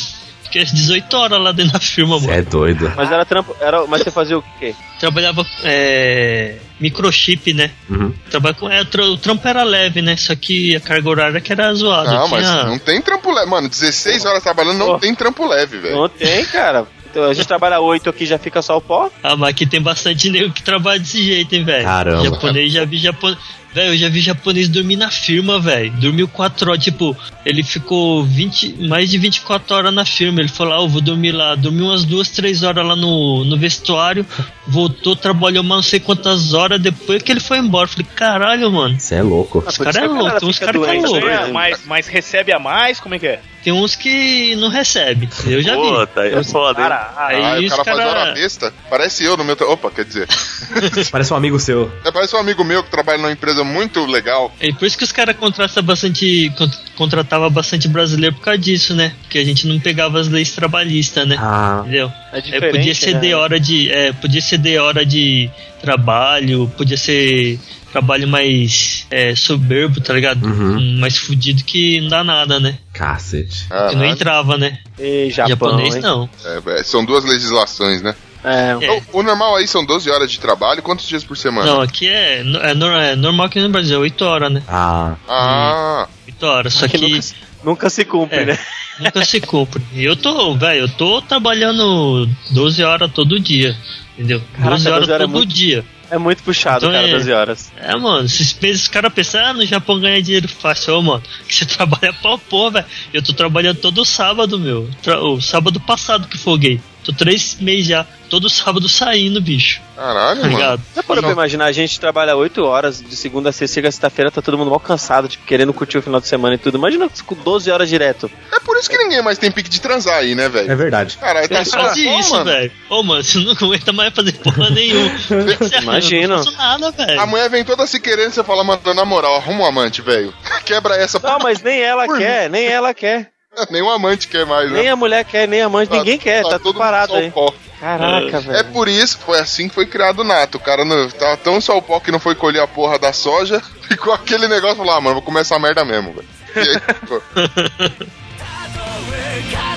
[0.50, 2.40] Fiquei às 18 horas lá dentro da firma, Você mano.
[2.40, 2.92] é doido.
[2.96, 3.56] Mas era trampo.
[3.62, 4.74] Era, mas você fazia o quê?
[5.00, 7.72] Trabalhava é, microchip, né?
[7.90, 8.12] Uhum.
[8.30, 10.16] Trabalha com, é, o tra- o trampo era leve, né?
[10.18, 12.12] Só que a carga horária que era zoada.
[12.12, 13.50] Não, mas Tinha- não tem trampo leve.
[13.50, 15.00] Mano, 16 horas trabalhando não Pô.
[15.00, 15.96] tem trampo leve, velho.
[15.96, 16.86] Não tem, cara.
[17.12, 19.10] Então, a gente trabalha oito aqui já fica só o pó.
[19.24, 21.84] Ah, mas aqui tem bastante nego que trabalha desse jeito, hein, velho.
[21.84, 22.24] Caramba.
[22.24, 23.40] Japonês, já vi japonês.
[23.74, 25.92] Velho, eu já vi japonês dormir na firma, velho.
[25.92, 27.16] Dormiu 4 horas, tipo,
[27.46, 30.40] ele ficou 20, mais de 24 horas na firma.
[30.40, 31.54] Ele falou, ah, eu vou dormir lá.
[31.56, 34.26] Dormiu umas 2, 3 horas lá no, no vestuário.
[34.68, 37.86] Voltou, trabalhou mais não sei quantas horas depois que ele foi embora.
[37.86, 39.00] Eu Falei, caralho, mano.
[39.00, 39.64] Você é louco.
[39.66, 41.26] Os caras é louco, tem uns caras que é louco.
[41.26, 41.46] né?
[41.52, 43.00] Mais, mas recebe a mais?
[43.00, 43.40] Como é que é?
[43.64, 45.28] Tem uns que não recebe.
[45.46, 46.08] Eu já Pô, vi.
[46.08, 46.76] tá aí é foda?
[46.76, 48.74] Cara, Aí Ah, o os cara faz cara- hora besta.
[48.90, 49.56] Parece eu no meu.
[49.56, 50.28] tra- Opa, quer dizer.
[51.12, 51.92] Parece um amigo seu.
[52.06, 54.54] É, parece um amigo meu que trabalha numa empresa muito legal.
[54.60, 56.52] É por isso que os caras contratam bastante.
[56.58, 59.14] con- Contratava bastante brasileiro por causa disso, né?
[59.22, 61.38] Porque a gente não pegava as leis trabalhistas, né?
[61.40, 62.12] Ah, Entendeu?
[62.34, 63.36] É É, podia ceder né?
[63.36, 63.90] hora de.
[63.90, 65.50] É, podia ceder hora de
[65.82, 67.58] trabalho, podia ser
[67.92, 70.46] trabalho mais é, soberbo, tá ligado?
[70.46, 70.78] Uhum.
[70.78, 72.78] Um mais fudido que não dá nada, né?
[72.94, 73.66] cacete.
[73.70, 74.78] Ah, Que não entrava, né?
[75.00, 76.02] E Japão, Japonês hein?
[76.02, 76.30] não.
[76.46, 78.14] é, velho, são duas legislações, né?
[78.44, 78.72] É.
[78.72, 78.74] É.
[78.74, 80.82] Então, o normal aí são 12 horas de trabalho.
[80.82, 81.66] Quantos dias por semana?
[81.72, 84.64] Não, aqui é, é, é normal que no Brasil, é 8 horas, né?
[84.68, 86.74] Ah, Ah, 8 horas.
[86.74, 87.26] Só Que que nunca,
[87.64, 88.46] nunca se cumpre, É.
[88.46, 88.60] né?
[89.00, 89.82] Nunca se cumpre.
[89.94, 93.76] E eu tô, velho, eu tô trabalhando 12 horas todo dia.
[94.18, 94.42] Entendeu?
[94.54, 95.86] Caraca, 12 horas 12 horas é todo muito- dia.
[96.12, 97.72] É muito puxado, Então cara, é- 12 horas.
[97.78, 101.22] É, mano, esses os caras pensam, ah, no Japão ganha dinheiro fácil, ô, mano.
[101.48, 102.86] Que você trabalha pra pô, velho.
[103.14, 104.90] Eu tô trabalhando todo sábado, meu.
[105.04, 106.82] Tra- o sábado passado que foguei.
[107.04, 108.06] Tô três meses já.
[108.30, 109.82] Todo sábado saindo, bicho.
[109.96, 110.84] caralho, Tá mano.
[110.94, 114.30] Você parou pra imaginar, a gente trabalha 8 horas, de segunda a sexta, chega sexta-feira,
[114.30, 116.78] tá todo mundo mal cansado, tipo, querendo curtir o final de semana e tudo.
[116.78, 118.30] Imagina com 12 horas direto.
[118.54, 120.78] É por isso que ninguém mais tem pique de transar aí, né, é velho?
[120.78, 121.18] verdade.
[121.18, 122.72] Caralho, tá É só quase isso, velho.
[122.88, 125.12] Ô, mano, você não aguenta mais fazer porra nenhuma.
[125.82, 126.24] Imagina.
[126.36, 127.20] Eu não faço nada, velho.
[127.22, 130.32] A mulher vem toda se querendo, você fala, mano, na moral, arruma um amante, velho.
[130.66, 131.20] Quebra essa.
[131.20, 133.32] Não, mas nem ela quer, nem ela quer.
[133.70, 134.80] Nenhum amante quer mais, né?
[134.80, 137.22] Nem a mulher quer, nem a mãe, ninguém quer, tá, todo tudo parado só o
[137.22, 137.32] aí.
[137.32, 137.54] pó.
[137.80, 138.72] Caraca, É velho.
[138.74, 140.58] por isso, foi assim que foi criado o nato.
[140.58, 143.14] O cara não, tava tão só o pó que não foi colher a porra da
[143.14, 146.28] soja, ficou aquele negócio, falou, ah, mano, vou comer essa merda mesmo, velho.
[146.56, 147.22] E aí, ficou.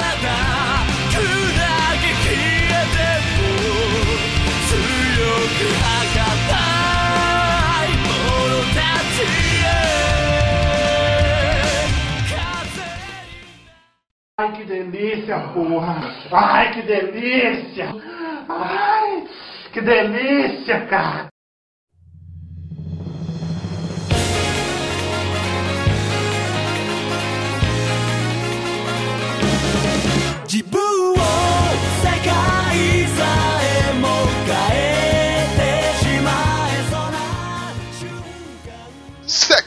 [15.49, 15.97] porra!
[16.31, 17.95] Ai, que delícia!
[18.49, 19.25] Ai,
[19.73, 21.33] que delícia, cara!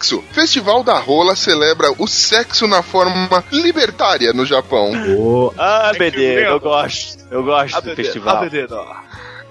[0.05, 0.23] Sexo.
[0.31, 4.91] Festival da Rola celebra o sexo na forma libertária no Japão.
[5.17, 7.23] Ô, Ah, BD, eu gosto.
[7.31, 8.47] Eu gosto do festival.
[8.49, 8.95] Vou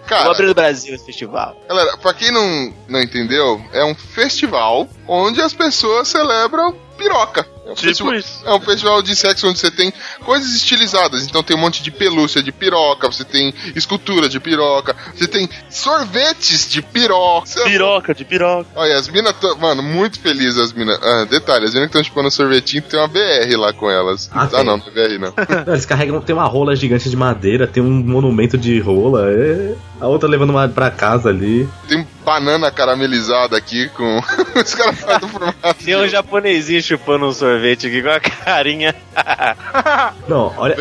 [0.07, 1.57] Cara, abrir no Brasil esse festival.
[1.69, 7.47] galera, pra quem não, não entendeu, é um festival onde as pessoas celebram piroca.
[7.66, 8.42] É um, Tipo festival, isso.
[8.45, 9.90] é um festival de sexo onde você tem
[10.24, 11.24] coisas estilizadas.
[11.26, 15.49] Então tem um monte de pelúcia de piroca, você tem escultura de piroca, você tem
[15.70, 17.47] sorvetes de piroca.
[17.47, 18.68] Você- Piroca, de piroca.
[18.76, 20.99] Olha, as minas mano, muito felizes as minas.
[21.03, 24.30] Ah, detalhe, as minas que estão chupando sorvetinho tem uma BR lá com elas.
[24.32, 25.34] Ah, Ah, não, não é BR não.
[25.66, 29.74] Não, eles carregam, tem uma rola gigante de madeira, tem um monumento de rola, é...
[30.01, 31.68] a outra levando uma pra casa ali.
[31.88, 34.18] tem banana caramelizada aqui com.
[34.59, 35.85] Os caras fazem formato.
[35.85, 38.95] Tem um japonesinho chupando um sorvete aqui com a carinha.
[40.29, 40.77] Não, olha,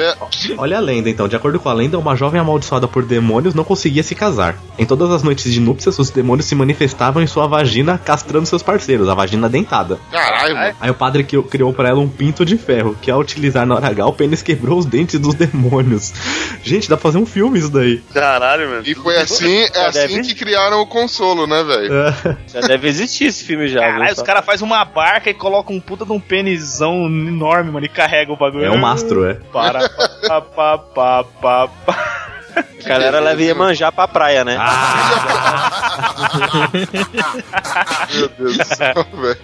[0.57, 1.27] olha a lenda então.
[1.27, 4.55] De acordo com a lenda, uma jovem amaldiçoada por demônios não conseguia se casar.
[4.77, 8.63] Em todas as noites de núpcias, os demônios se manifestavam em sua vagina, castrando seus
[8.63, 9.99] parceiros, a vagina dentada.
[10.11, 10.75] Caralho, mano.
[10.79, 13.75] Aí o padre que- criou pra ela um pinto de ferro, que ao utilizar na
[13.75, 16.13] hora H, o pênis quebrou os dentes dos demônios.
[16.63, 18.01] Gente, dá pra fazer um filme isso daí.
[18.13, 18.83] Caralho, mano.
[18.85, 20.87] E foi assim, é assim que criaram o
[21.33, 21.93] consolo, né, velho?
[21.93, 22.37] É.
[22.47, 23.81] Já deve existir esse filme já.
[23.81, 24.13] Caralho, viu?
[24.13, 27.89] os caras fazem uma barca e colocam um puta de um pênisão enorme, mano, e
[27.89, 28.65] carrega o bagulho.
[28.65, 29.35] É um mastro, é.
[29.51, 32.23] Para, pa, pa, pa, pa, pa.
[32.55, 34.57] A galera leva Iemanjá pra praia, né?
[38.13, 39.37] Meu Deus do céu, velho.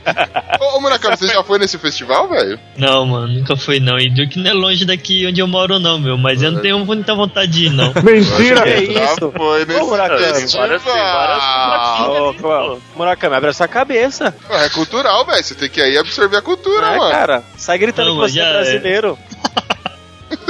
[0.59, 2.59] Ô, ô, Murakami, você já foi nesse festival, velho?
[2.77, 3.97] Não, mano, nunca fui não.
[3.97, 6.17] E que não é longe daqui onde eu moro, não, meu.
[6.17, 7.93] Mas eu não tenho muita vontade de ir, não.
[8.03, 8.63] Mentira!
[8.63, 9.31] Que Já isso?
[9.35, 10.69] foi nesse Ô, Murakami, festival.
[12.09, 14.35] Ô, ô, Murakami, abre essa cabeça.
[14.49, 15.43] É cultural, velho.
[15.43, 17.11] Você tem que ir aí absorver a cultura, É, mano.
[17.11, 17.43] cara.
[17.57, 18.99] Sai gritando Não, que você é já é.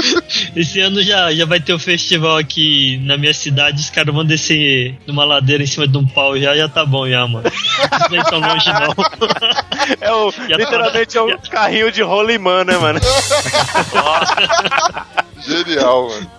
[0.55, 4.23] Esse ano já, já vai ter o festival aqui na minha cidade, os caras vão
[4.25, 7.47] descer numa ladeira em cima de um pau já, já tá bom já, mano.
[7.47, 8.95] Isso nem tão longe não.
[10.01, 12.99] É o, Já tá- literalmente é um carrinho de rolimã, né, mano?
[15.45, 16.31] Genial, mano.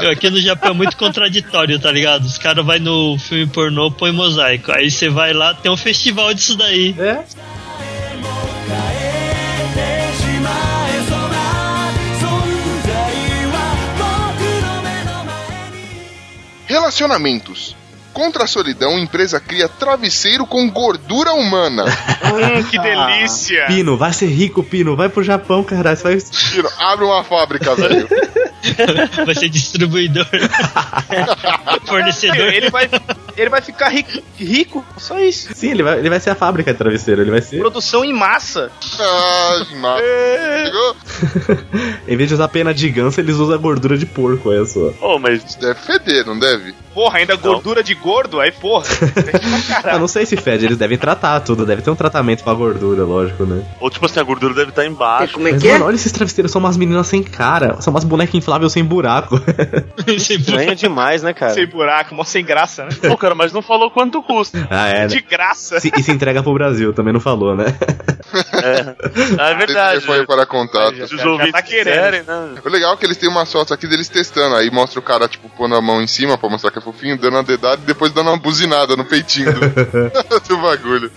[0.00, 2.24] É, Aqui no Japão é muito contraditório, tá ligado?
[2.24, 4.72] Os caras vão no filme pornô, põe mosaico.
[4.72, 6.94] Aí você vai lá, tem um festival disso daí.
[6.98, 7.22] É?
[16.72, 17.76] Relacionamentos.
[18.14, 21.84] Contra a solidão, empresa cria travesseiro com gordura humana.
[22.32, 23.66] Hum, que delícia!
[23.66, 24.96] Pino, vai ser rico, Pino.
[24.96, 25.94] Vai pro Japão, cara.
[25.94, 26.18] Você vai...
[26.18, 28.08] Tiro, abre uma fábrica, velho.
[29.26, 30.26] Vai ser distribuidor.
[31.86, 32.52] Fornecedor.
[32.52, 32.88] Ele vai,
[33.36, 35.52] ele vai ficar rico, rico, só isso.
[35.54, 37.20] Sim, ele vai, ele vai ser a fábrica de travesseiro.
[37.20, 37.58] Ele vai ser.
[37.58, 38.70] Produção em massa.
[38.98, 40.02] Ah, massa.
[40.64, 40.96] Chegou?
[42.08, 44.92] em vez de usar pena de ganso, eles usam gordura de porco, olha só.
[45.00, 46.74] Oh, mas Deve feder, não deve?
[46.94, 48.84] Porra, ainda gordura de gordo, aí porra.
[49.92, 53.02] Eu não sei se fede, eles devem tratar tudo, deve ter um tratamento pra gordura,
[53.04, 53.64] lógico, né?
[53.80, 55.34] ou tipo assim, a gordura deve estar embaixo.
[55.34, 55.72] Como é Mas, que é?
[55.72, 59.40] mano, olha esses travesseiros, são umas meninas sem cara, são umas bonecas infláveis sem buraco.
[60.06, 61.54] Estranho demais, né, cara?
[61.54, 62.90] Sem buraco, mó sem graça, né?
[63.08, 64.66] Pô, cara, mas não falou quanto custa.
[64.70, 65.22] ah, é, De né?
[65.28, 65.80] graça.
[65.80, 67.66] Se- e se entrega pro Brasil, também não falou, né?
[69.38, 70.00] Ah, é verdade.
[70.00, 70.94] Telefone para contato.
[70.96, 71.94] Se os Já- já ouvintes tá querendo.
[71.94, 72.54] quiserem, né?
[72.64, 74.56] O legal é que eles têm umas fotos aqui deles testando.
[74.56, 77.18] Aí mostra o cara, tipo, pondo a mão em cima pra mostrar que é fofinho,
[77.18, 79.60] dando uma dedada e depois dando uma buzinada no peitinho do,
[80.48, 81.10] do bagulho.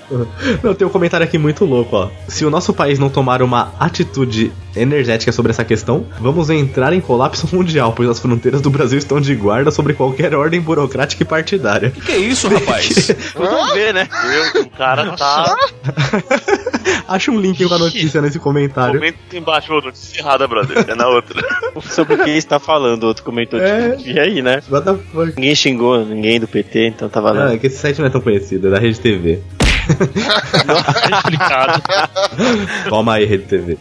[0.64, 2.10] Não, tem um comentário aqui muito louco, ó.
[2.28, 7.00] Se o nosso país não tomar uma atitude energética sobre essa questão, vamos entrar em
[7.00, 11.26] colapso mundial, pois as fronteiras do Brasil estão de guarda sobre qualquer ordem burocrática e
[11.26, 11.92] partidária.
[11.92, 13.12] Que é isso, rapaz?
[13.36, 14.08] Vamos ver, né?
[14.26, 15.56] Meu, o cara tá.
[17.08, 19.00] Acha um link com a notícia nesse comentário.
[19.00, 20.86] Comenta embaixo, ô, notícia errada, brother.
[20.88, 21.42] É na outra.
[21.82, 23.60] Sobre o que está falando, outro comentou.
[23.60, 23.98] É.
[24.04, 24.62] E aí, né?
[24.70, 25.34] What the fuck?
[25.36, 27.54] Ninguém xingou ninguém do PT, então tá Ah, valendo.
[27.54, 29.40] é que esse site não é tão conhecido, é da Rede TV.
[31.16, 31.82] Explicado.
[32.90, 33.78] Toma aí, Rede TV.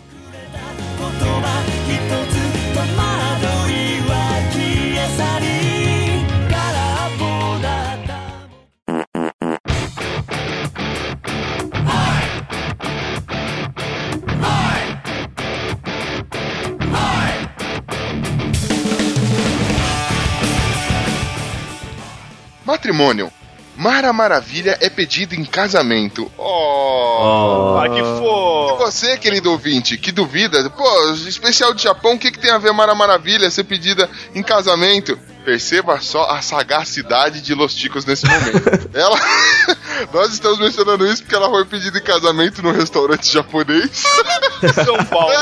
[22.65, 23.33] 'Matrimônio'.
[23.77, 26.31] Mara Maravilha é pedido em casamento.
[26.39, 27.77] Oh.
[27.79, 28.77] Ah, que E fofo.
[28.77, 32.73] você, querido ouvinte, que duvida, pô, especial de Japão, o que, que tem a ver
[32.73, 35.19] Mara Maravilha ser pedida em casamento?
[35.45, 38.89] Perceba só a sagacidade de Los Ticos nesse momento.
[38.95, 39.19] ela.
[40.13, 44.03] Nós estamos mencionando isso porque ela foi pedida em casamento num restaurante japonês.
[44.85, 45.33] São Paulo.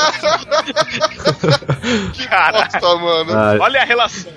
[2.29, 3.33] Cara, Nossa, mano.
[3.33, 4.33] Ah, olha a relação.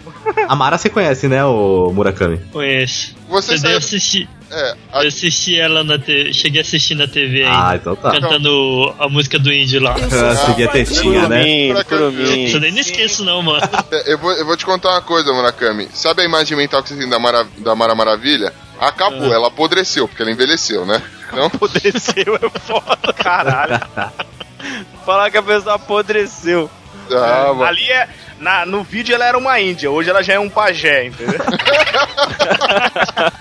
[0.47, 2.38] a Mara você conhece, né, o Murakami?
[2.51, 3.16] Conheço.
[3.28, 3.76] Você Eu sabe.
[3.76, 6.32] assisti, É, a- eu assisti ela na TV.
[6.32, 7.76] Cheguei a assistir na TV Ah, ainda.
[7.78, 8.11] então tá.
[8.11, 9.95] Cantando a música do índio lá.
[9.95, 11.43] Ah, Segui a tetinha, né?
[11.49, 13.61] Isso eu nem não esqueço, não, mano.
[13.91, 15.89] É, Eu vou, eu vou te contar uma coisa, Murakami.
[15.93, 18.53] Sabe a imagem mental que você tem da Mara, da Mara Maravilha?
[18.80, 21.01] Acabou, ela apodreceu, porque ela envelheceu, né?
[21.34, 21.45] Não?
[21.45, 23.80] Apodreceu é foda, caralho.
[25.05, 26.69] Falar que a pessoa apodreceu.
[27.11, 27.63] Ah, mano.
[27.63, 28.07] Ali é.
[28.39, 31.39] Na, no vídeo ela era uma índia, hoje ela já é um pajé, entendeu?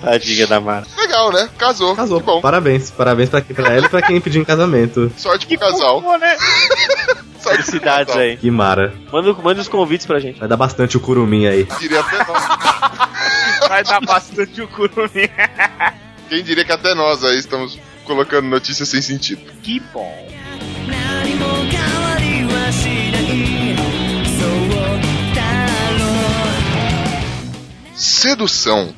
[0.00, 0.86] Tadinha da Mara.
[0.96, 1.48] Legal, né?
[1.58, 1.94] Casou.
[1.94, 2.20] Casou.
[2.20, 2.40] Que bom.
[2.40, 2.90] Parabéns.
[2.90, 5.12] Parabéns pra, pra ela e pra quem pediu em casamento.
[5.16, 6.02] Sorte pro casal.
[6.02, 6.36] Pô, né?
[7.40, 8.22] Sorte pro Felicidades casal.
[8.22, 8.36] aí.
[8.36, 8.94] Que Mara.
[9.12, 10.38] Manda, manda os convites pra gente.
[10.40, 11.66] Vai dar bastante o curumim aí.
[11.78, 12.42] Diria até nós.
[13.68, 15.28] Vai dar bastante o curumim.
[16.28, 19.42] Quem diria que até nós aí estamos colocando notícias sem sentido.
[19.62, 20.26] Que bom.
[27.96, 28.94] Sedução.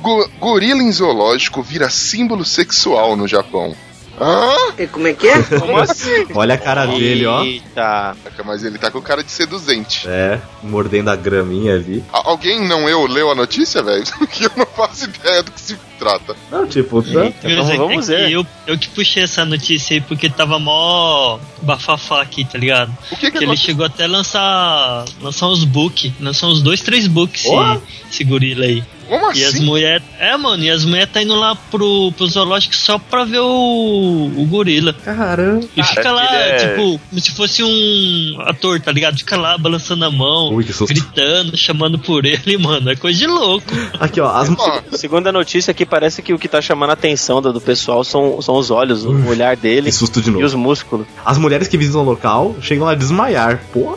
[0.00, 3.74] Go- gorila em zoológico vira símbolo sexual no Japão.
[4.20, 4.54] Hã?
[4.78, 5.42] E como é que é?
[5.42, 6.26] Como assim?
[6.34, 7.42] Olha a cara dele, ó.
[7.44, 8.16] Eita.
[8.44, 10.06] Mas ele tá com cara de seduzente.
[10.08, 12.02] É, mordendo a graminha ali.
[12.12, 14.04] A- alguém não eu leu a notícia, velho?
[14.30, 16.36] que eu não faço ideia do que se trata.
[16.50, 17.24] Não, tipo, tá.
[17.24, 18.30] Eita, Quer vamos, é ver.
[18.32, 22.92] Eu, eu que puxei essa notícia aí porque tava mó bafafá aqui, tá ligado?
[23.10, 26.80] O que que Que ele chegou até a lançar, lançar uns book, lançar uns dois,
[26.80, 27.80] três books esse,
[28.10, 28.82] esse gorila aí.
[29.08, 29.64] Como E as assim?
[29.64, 30.02] mulheres.
[30.18, 34.32] É, mano, e as mulheres tá indo lá pro, pro zoológico só pra ver o,
[34.36, 34.92] o gorila.
[34.92, 35.66] Caramba.
[35.76, 39.16] E fica Parece lá, é- tipo, como se fosse um ator, tá ligado?
[39.18, 42.90] Fica lá balançando a mão, Ui, gritando, chamando por ele, mano.
[42.90, 43.66] É coisa de louco.
[44.00, 46.94] Aqui, ó, as, Ó, Segundo a notícia aqui, parece que o que tá chamando a
[46.94, 50.32] atenção do, do pessoal são, são os olhos, o olhar dele que susto de e
[50.32, 50.44] novo.
[50.44, 51.06] os músculos.
[51.24, 53.60] As mulheres que visitam o local chegam a desmaiar.
[53.72, 53.96] Porra.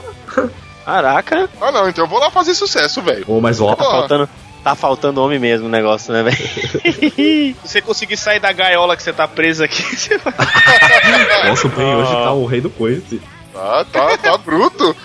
[0.85, 3.23] Caraca, ah, não, então eu vou lá fazer sucesso, velho.
[3.27, 4.27] Ô, mas ó, tá faltando,
[4.63, 6.37] tá faltando homem mesmo o negócio, né, velho?
[6.37, 10.33] Se você conseguir sair da gaiola que você tá preso aqui, você vai.
[11.49, 13.21] nossa, o Ben hoje tá o rei do coice.
[13.53, 14.95] Tá, tá, tá bruto.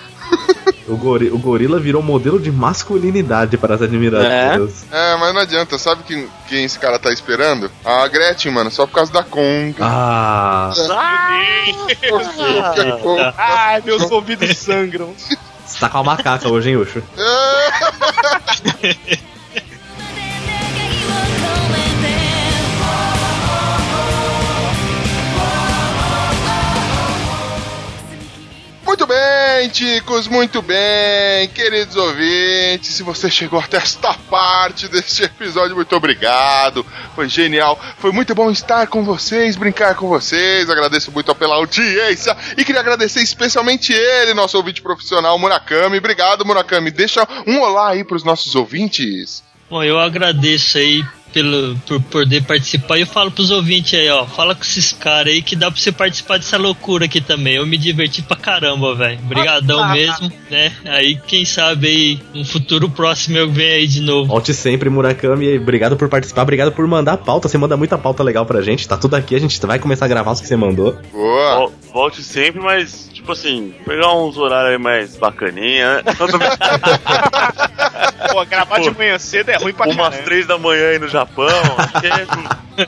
[0.87, 4.85] O, gori- o gorila virou modelo de masculinidade para as admiradoras.
[4.91, 7.71] É, mas não adianta, sabe quem, quem esse cara tá esperando?
[7.83, 9.77] A Gretchen, mano, só por causa da conga.
[9.83, 10.71] Ah,
[13.37, 15.13] Ai, meus ouvidos sangram.
[15.65, 17.01] você tá com a macaca hoje, hein, Ucho?
[28.95, 32.95] Muito bem, ticos, muito bem, queridos ouvintes.
[32.95, 36.85] Se você chegou até esta parte deste episódio, muito obrigado.
[37.13, 40.69] Foi genial, foi muito bom estar com vocês, brincar com vocês.
[40.69, 45.97] Agradeço muito pela audiência e queria agradecer especialmente ele, nosso ouvinte profissional, Murakami.
[45.97, 46.89] Obrigado, Murakami.
[46.89, 49.43] Deixa um olá aí pros nossos ouvintes.
[49.69, 54.25] Bom, eu agradeço aí pelo, por poder participar e eu falo pros ouvintes aí, ó.
[54.25, 57.55] Fala com esses caras aí que dá pra você participar dessa loucura aqui também.
[57.55, 59.19] Eu me diverti pra caramba, velho.
[59.25, 60.71] Obrigadão mesmo, né?
[60.85, 64.29] Aí, quem sabe aí, um futuro próximo eu venho aí de novo.
[64.29, 65.47] Volte sempre, Murakami.
[65.47, 67.49] e Obrigado por participar, obrigado por mandar pauta.
[67.49, 68.87] Você manda muita pauta legal pra gente.
[68.87, 70.97] Tá tudo aqui, a gente vai começar a gravar os que você mandou.
[71.11, 71.55] Boa.
[71.57, 76.03] Vol- Volte sempre, mas, tipo assim, pegar uns horários aí mais bacaninha, né?
[78.35, 80.23] Pô, gravar de manhã cedo é ruim pra Umas caramba.
[80.23, 81.47] três da manhã aí no Japão.
[81.47, 82.85] é-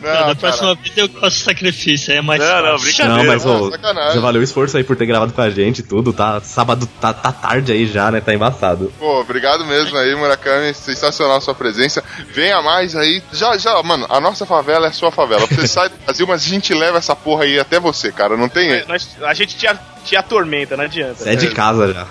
[0.00, 2.86] Não, Não, da próxima vez eu faço sacrifício, aí é mais Não, não, fácil.
[2.86, 3.18] brincadeira.
[3.22, 4.14] Não, mas ô, sacanagem.
[4.14, 6.10] já valeu o esforço aí por ter gravado com a gente e tudo.
[6.10, 8.18] Tá sábado, tá, tá tarde aí já, né?
[8.22, 8.90] Tá embaçado.
[8.98, 10.72] Pô, obrigado mesmo aí, Murakami.
[10.72, 12.02] Sensacional a sua presença.
[12.32, 13.22] Venha mais aí.
[13.30, 15.46] Já, já, mano, a nossa favela é a sua favela.
[15.46, 18.38] Você sai do Brasil, mas a gente leva essa porra aí até você, cara.
[18.38, 18.88] Não tem erro.
[18.88, 21.14] Nós- a gente te, a- te atormenta, não adianta.
[21.16, 22.06] Você é de casa já.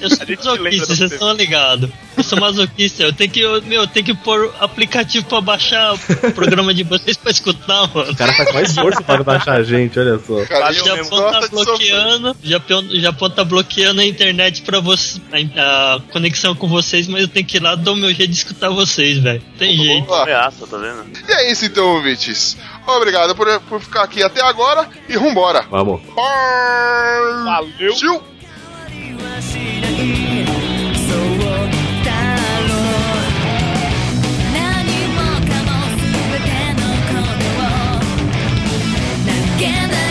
[0.00, 0.18] Eu sou
[0.58, 1.90] masoquista, vocês estão ligados.
[2.16, 5.94] Eu sou masoquista, eu tenho que, eu- meu, eu tenho que pôr aplicativo pra baixar
[5.94, 5.98] o
[6.32, 8.10] programa de vocês pra escutar, mano.
[8.12, 10.44] O cara faz mais esforço para baixar a gente, olha só.
[10.44, 15.20] Cara, O Japão tá bloqueando, o Japão, Japão tá bloqueando a internet pra você,
[15.56, 18.30] a, a conexão com vocês, mas eu tenho que ir lá dar o meu jeito
[18.30, 19.42] de escutar vocês, velho.
[19.58, 20.06] Tem jeito.
[20.06, 20.22] Boa.
[20.24, 21.04] Ameaça, tá vendo?
[21.28, 22.56] E é isso então, ouvintes.
[22.86, 25.64] Obrigado por, por ficar aqui até agora e vambora.
[25.70, 26.00] Vamos.
[27.44, 27.94] Valeu.
[27.94, 28.32] Tchau.
[39.64, 40.01] 何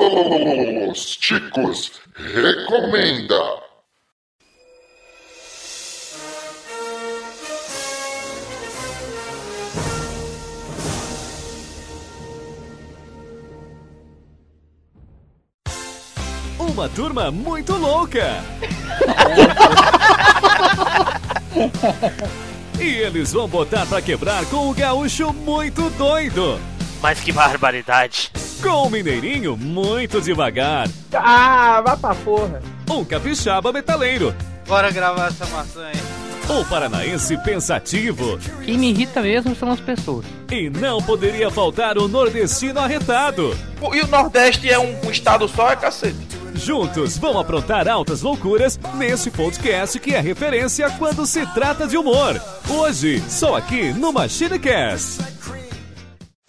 [0.00, 3.60] Os Chicos recomenda.
[16.58, 18.42] Uma turma muito louca.
[22.80, 26.58] e eles vão botar pra quebrar com o gaúcho muito doido.
[27.02, 28.30] Mas que barbaridade.
[28.62, 30.88] Com o mineirinho muito devagar.
[31.12, 32.62] Ah, vá pra porra.
[32.90, 34.34] Um capixaba metaleiro.
[34.66, 36.20] Bora gravar essa maçã aí.
[36.50, 38.38] Um paranaense pensativo.
[38.64, 40.26] Quem me irrita mesmo são as pessoas.
[40.50, 43.56] E não poderia faltar o nordestino arretado.
[43.94, 46.18] E o Nordeste é um, um estado só, é cacete.
[46.54, 52.40] Juntos vão aprontar altas loucuras nesse podcast que é referência quando se trata de humor.
[52.68, 55.22] Hoje, só aqui no MachineCast.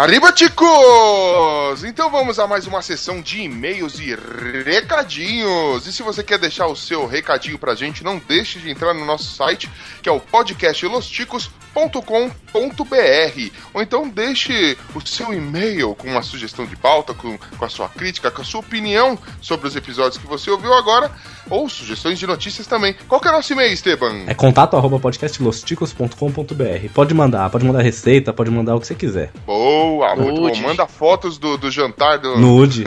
[0.00, 1.84] Arriba, ticos!
[1.84, 4.16] Então vamos a mais uma sessão de e-mails e
[4.64, 5.86] recadinhos.
[5.86, 9.04] E se você quer deixar o seu recadinho pra gente, não deixe de entrar no
[9.04, 9.68] nosso site,
[10.00, 10.18] que é o
[11.72, 13.50] podcastlosticos.com.br.
[13.72, 17.88] Ou então deixe o seu e-mail com uma sugestão de pauta, com, com a sua
[17.88, 21.10] crítica, com a sua opinião sobre os episódios que você ouviu agora,
[21.48, 22.94] ou sugestões de notícias também.
[23.08, 24.24] Qual que é o nosso e-mail, Esteban?
[24.26, 26.88] É contato arroba podcastlosticos.com.br.
[26.92, 29.30] Pode mandar, pode mandar receita, pode mandar o que você quiser.
[29.46, 30.56] Boa, muito bom.
[30.60, 32.38] Manda fotos do, do jantar do.
[32.38, 32.84] Nude.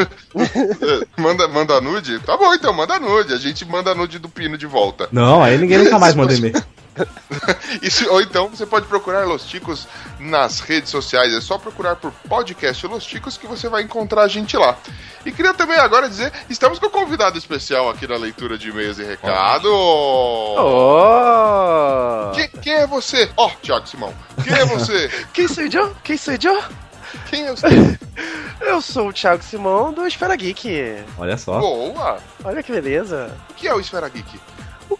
[1.18, 2.20] manda, manda nude?
[2.20, 3.34] Tá bom, então, manda nude.
[3.34, 5.08] A gente manda nude do Pino de volta.
[5.12, 6.54] Não, aí ninguém nunca mais manda e-mail.
[7.90, 9.88] Se- ou então você pode procurar Los Ticos
[10.20, 11.34] nas redes sociais.
[11.34, 14.78] É só procurar por podcast Los Ticos que você vai encontrar a gente lá.
[15.26, 19.00] E queria também agora dizer: estamos com um convidado especial aqui na leitura de e-mails
[19.00, 19.68] e recado.
[20.56, 22.32] Oh!
[22.34, 23.30] Quem, quem é você?
[23.38, 24.14] Ó, Thiago Simão.
[24.44, 25.10] Quem é você?
[25.34, 25.96] Quem sou eu?
[26.04, 26.64] Quem sou eu?
[27.30, 27.68] Quem é você?
[28.62, 31.04] Eu sou o Thiago Simão do Esfera Geek.
[31.18, 31.60] Olha só.
[31.60, 32.18] Boa!
[32.46, 33.36] Olha que beleza.
[33.50, 34.40] O que é o Esfera Geek?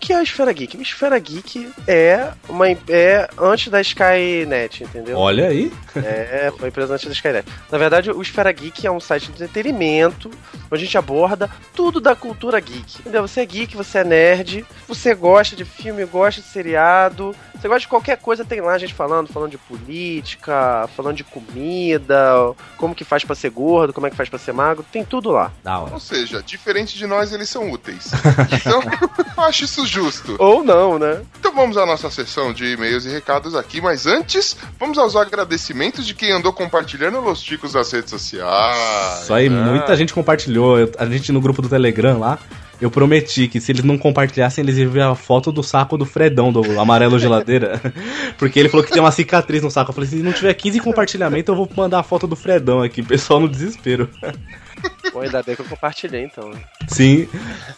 [0.04, 0.76] O que é a Esfera Geek?
[0.76, 5.18] O Esfera Geek é uma é antes da Skynet, entendeu?
[5.18, 5.72] Olha aí.
[5.96, 7.48] É, foi empresa antes da Skynet.
[7.72, 10.30] Na verdade, o Esfera Geek é um site de entretenimento
[10.74, 13.00] onde a gente aborda tudo da cultura geek.
[13.00, 13.22] Entendeu?
[13.28, 17.82] Você é geek, você é nerd, você gosta de filme, gosta de seriado, você gosta
[17.82, 22.96] de qualquer coisa, tem lá a gente falando, falando de política, falando de comida, como
[22.96, 25.52] que faz pra ser gordo, como é que faz pra ser magro, tem tudo lá.
[25.64, 25.94] Da hora.
[25.94, 28.12] Ou seja, diferente de nós, eles são úteis.
[28.54, 28.82] Então,
[29.38, 30.36] eu acho isso justo.
[30.40, 31.22] Ou não, né?
[31.40, 36.08] Então vamos à nossa sessão de e-mails e recados aqui, mas antes, vamos aos agradecimentos
[36.08, 39.24] de quem andou compartilhando Los Ticos nas redes sociais.
[39.24, 39.64] Isso aí, né?
[39.64, 40.90] muita gente compartilhou.
[40.98, 42.40] A gente no grupo do Telegram lá,
[42.82, 46.06] eu prometi que se eles não compartilhassem, eles iam ver a foto do saco do
[46.06, 47.80] Fredão, do amarelo geladeira.
[48.38, 49.92] Porque ele falou que tem uma cicatriz no saco.
[49.92, 53.04] Eu falei, se não tiver 15 compartilhamento, eu vou mandar a foto do Fredão aqui,
[53.04, 54.10] pessoal no desespero.
[55.14, 56.52] Bom, ainda bem que eu compartilhei, então.
[56.88, 57.28] Sim.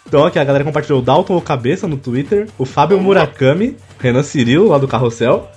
[0.06, 4.24] Então aqui a galera compartilhou o Dalton o Cabeça no Twitter, o Fábio Murakami, Renan
[4.24, 5.52] Cirilo, lá do Carrossel.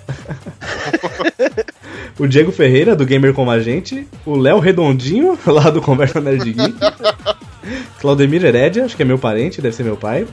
[2.18, 6.52] o Diego Ferreira, do Gamer Como a Gente, o Léo Redondinho, lá do Conversa Nerd
[6.52, 6.74] Geek.
[8.00, 10.26] Claudemir Herédia, acho que é meu parente, deve ser meu pai.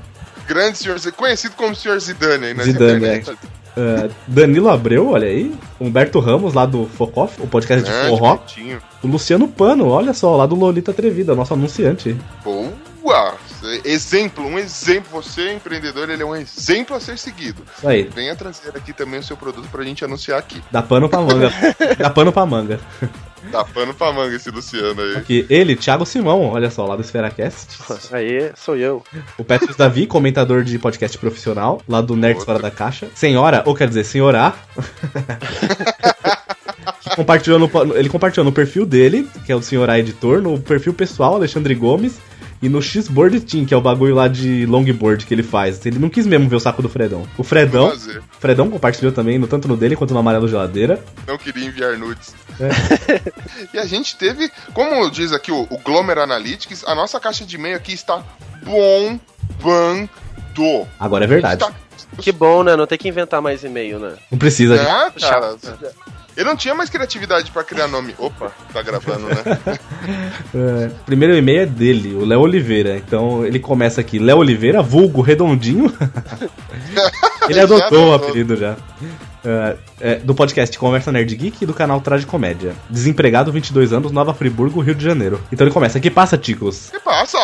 [0.47, 3.23] Grande senhor, conhecido como senhor Zidane aí nas Zidane, é.
[3.77, 5.53] Uh, Danilo Abreu, olha aí.
[5.79, 8.35] Humberto Ramos, lá do Focoff, o podcast de Grande, forró.
[8.37, 8.81] bonitinho.
[9.03, 12.15] O Luciano Pano, olha só, lá do Lolita Atrevida, nosso anunciante.
[12.43, 13.35] Boa!
[13.83, 15.21] Exemplo, um exemplo.
[15.21, 17.63] Você, empreendedor, ele é um exemplo a ser seguido.
[17.77, 18.03] Isso aí.
[18.03, 20.61] Venha trazer aqui também o seu produto pra gente anunciar aqui.
[20.71, 21.51] Dá pano pra manga.
[21.97, 22.79] Dá pano pra manga.
[23.51, 25.15] Dá pano pra manga esse Luciano aí.
[25.17, 27.77] Aqui, ele, Thiago Simão, olha só, lá do EsferaCast.
[28.11, 29.03] Aí, sou eu.
[29.37, 33.07] O Petrus Davi, comentador de podcast profissional, lá do Nerds Fora da Caixa.
[33.15, 34.53] Senhora, ou quer dizer, senhorá.
[37.15, 41.35] Compartilhou no- ele compartilhou no perfil dele, que é o senhorá editor, no perfil pessoal,
[41.35, 42.17] Alexandre Gomes,
[42.65, 45.85] e no Xboard Team, que é o bagulho lá de longboard que ele faz.
[45.85, 47.27] Ele não quis mesmo ver o saco do Fredão.
[47.37, 47.93] O Fredão.
[48.39, 50.99] Fredão compartilhou também, no, tanto no dele quanto no Amarelo Geladeira.
[51.27, 52.33] Não queria enviar nudes.
[52.59, 52.69] É.
[53.75, 57.55] e a gente teve, como diz aqui o, o Glomer Analytics, a nossa caixa de
[57.55, 58.23] e-mail aqui está
[58.63, 60.09] bombando.
[60.99, 61.59] Agora é verdade.
[61.59, 61.73] Tá-
[62.19, 62.75] Que bom, né?
[62.75, 64.13] Não tem que inventar mais e-mail, né?
[64.31, 64.77] Não precisa.
[64.77, 64.87] gente.
[64.87, 65.55] Ah, cara.
[66.35, 68.13] Eu não tinha mais criatividade pra criar nome.
[68.17, 69.35] Opa, tá gravando, né?
[70.53, 72.95] É, primeiro e-mail é dele, o Léo Oliveira.
[72.95, 75.91] Então ele começa aqui, Léo Oliveira, vulgo redondinho.
[77.49, 78.77] ele adotou o apelido já.
[79.43, 82.75] É, é, do podcast Conversa Nerd Geek e do canal Traje Comédia.
[82.89, 85.41] Desempregado, 22 anos, Nova Friburgo, Rio de Janeiro.
[85.51, 86.89] Então ele começa, que passa, ticos?
[86.91, 87.37] que passa?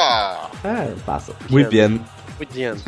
[0.64, 1.34] É, passa.
[1.50, 2.02] Muito bem.
[2.38, 2.82] Cuidando.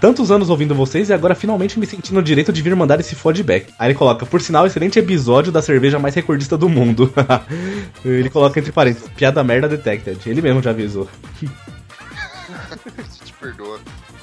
[0.00, 3.14] Tantos anos ouvindo vocês e agora finalmente me sentindo no direito de vir mandar esse
[3.14, 3.66] feedback.
[3.78, 7.12] Aí ele coloca, por sinal, excelente episódio da cerveja mais recordista do mundo.
[8.02, 10.18] ele coloca entre parênteses, piada merda detected.
[10.26, 11.06] Ele mesmo já avisou.
[13.24, 13.78] Te perdoa.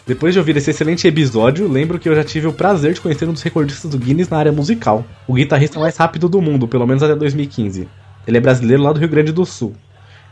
[0.07, 3.27] Depois de ouvir esse excelente episódio, lembro que eu já tive o prazer de conhecer
[3.29, 5.05] um dos recordistas do Guinness na área musical.
[5.27, 7.87] O guitarrista mais rápido do mundo, pelo menos até 2015.
[8.25, 9.75] Ele é brasileiro lá do Rio Grande do Sul.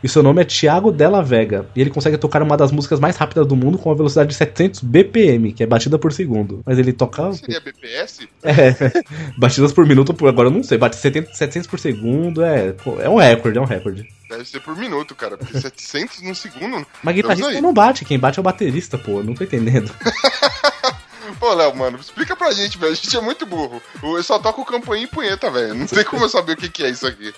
[0.02, 1.66] E seu nome é Thiago Della Vega.
[1.74, 4.34] E ele consegue tocar uma das músicas mais rápidas do mundo com uma velocidade de
[4.34, 6.62] 700 BPM, que é batida por segundo.
[6.64, 7.32] Mas ele toca.
[7.32, 8.28] Seria BPS?
[8.42, 9.02] É,
[9.38, 10.78] batidas por minuto, por agora eu não sei.
[10.78, 14.06] Bate 70, 700 por segundo, é, pô, é um recorde, é um recorde.
[14.28, 15.36] Deve ser por minuto, cara.
[15.36, 16.86] Porque 700 num segundo.
[17.02, 19.90] Mas guitarrista não bate, quem bate é o baterista, pô, não tô entendendo.
[21.34, 22.92] Pô, Léo, mano, explica pra gente, velho.
[22.92, 23.82] A gente é muito burro.
[24.02, 25.74] Eu só toco campainha e punheta, velho.
[25.74, 27.32] Não sei como eu saber o que, que é isso aqui.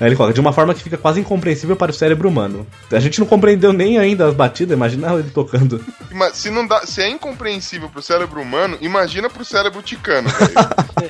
[0.00, 2.66] Aí ele coloca, de uma forma que fica quase incompreensível para o cérebro humano.
[2.90, 5.84] A gente não compreendeu nem ainda as batidas, imagina ele tocando.
[6.12, 10.52] Mas se, não dá, se é incompreensível pro cérebro humano, imagina pro cérebro ticano, velho.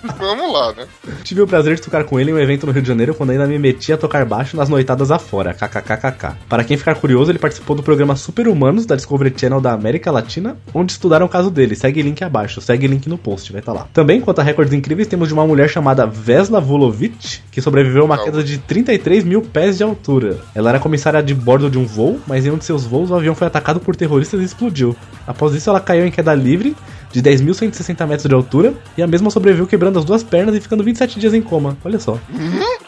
[0.19, 0.87] Vamos lá, né?
[1.23, 3.31] Tive o prazer de tocar com ele em um evento no Rio de Janeiro quando
[3.31, 6.37] ainda me metia a tocar baixo nas noitadas afora, kkkk.
[6.49, 10.11] Para quem ficar curioso, ele participou do programa Super Humanos da Discovery Channel da América
[10.11, 11.75] Latina, onde estudaram o caso dele.
[11.75, 13.87] Segue link abaixo, segue link no post, vai estar lá.
[13.93, 18.05] Também, quanto a recordes incríveis, temos de uma mulher chamada Vesla Vulovic, que sobreviveu a
[18.05, 20.39] uma queda de 33 mil pés de altura.
[20.55, 23.15] Ela era comissária de bordo de um voo, mas em um de seus voos o
[23.15, 24.95] avião foi atacado por terroristas e explodiu.
[25.27, 26.77] Após isso, ela caiu em queda livre
[27.15, 30.83] de 10.160 metros de altura e a mesma sobreviveu quebrando as duas pernas e ficando
[30.83, 31.77] 27 dias em coma.
[31.85, 32.19] Olha só.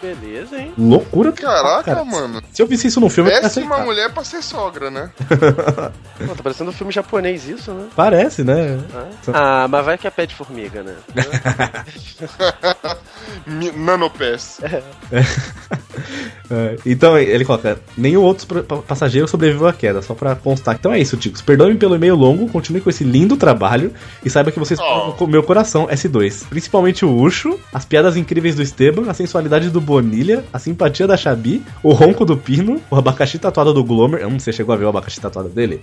[0.03, 0.73] Beleza, hein?
[0.77, 1.31] Loucura.
[1.31, 2.05] Caraca, cara.
[2.05, 2.43] mano.
[2.53, 3.85] Se eu visse isso num filme, Péssima aceitar.
[3.85, 5.11] mulher pra ser sogra, né?
[6.27, 7.87] Pô, tá parecendo um filme japonês isso, né?
[7.95, 8.81] Parece, né?
[9.33, 10.95] Ah, mas vai que é pé de formiga, né?
[13.47, 14.61] Mi- Nanopés.
[16.49, 20.77] É, então ele coloca: nenhum outro passageiro sobreviveu à queda, só pra constar.
[20.79, 21.43] Então é isso, Ticos.
[21.43, 23.93] Perdoe-me pelo e-mail longo, continue com esse lindo trabalho
[24.25, 26.45] e saiba que vocês falam com meu coração S2.
[26.49, 31.17] Principalmente o Ucho, as piadas incríveis do Esteban, a sensualidade do Bonilha, a simpatia da
[31.17, 34.25] Xabi, o ronco do Pino, o abacaxi tatuado do Glomer.
[34.29, 35.81] Hum, você chegou a ver o abacaxi tatuado dele?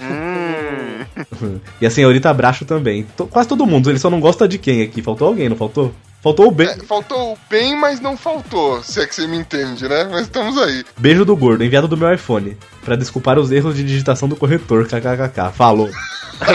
[1.80, 3.04] e a senhorita Bracho também.
[3.16, 5.02] To- quase todo mundo, ele só não gosta de quem aqui?
[5.02, 5.92] Faltou alguém, não faltou?
[6.22, 6.68] Faltou o Ben.
[6.68, 10.04] É, faltou o bem, mas não faltou, se é que você me entende, né?
[10.04, 10.84] Mas estamos aí.
[10.98, 12.58] Beijo do gordo, enviado do meu iPhone.
[12.84, 14.86] Pra desculpar os erros de digitação do corretor.
[14.86, 15.52] KKKK.
[15.54, 15.88] Falou.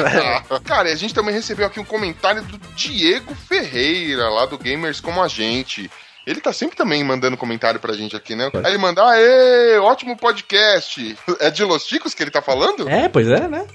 [0.65, 4.99] Cara, e a gente também recebeu aqui um comentário do Diego Ferreira, lá do Gamers
[4.99, 5.89] Como a Gente.
[6.25, 8.49] Ele tá sempre também mandando comentário pra gente aqui, né?
[8.63, 11.15] Aí ele manda, aê, ótimo podcast.
[11.39, 12.89] É de Los Ticos que ele tá falando?
[12.89, 13.65] É, pois é, né?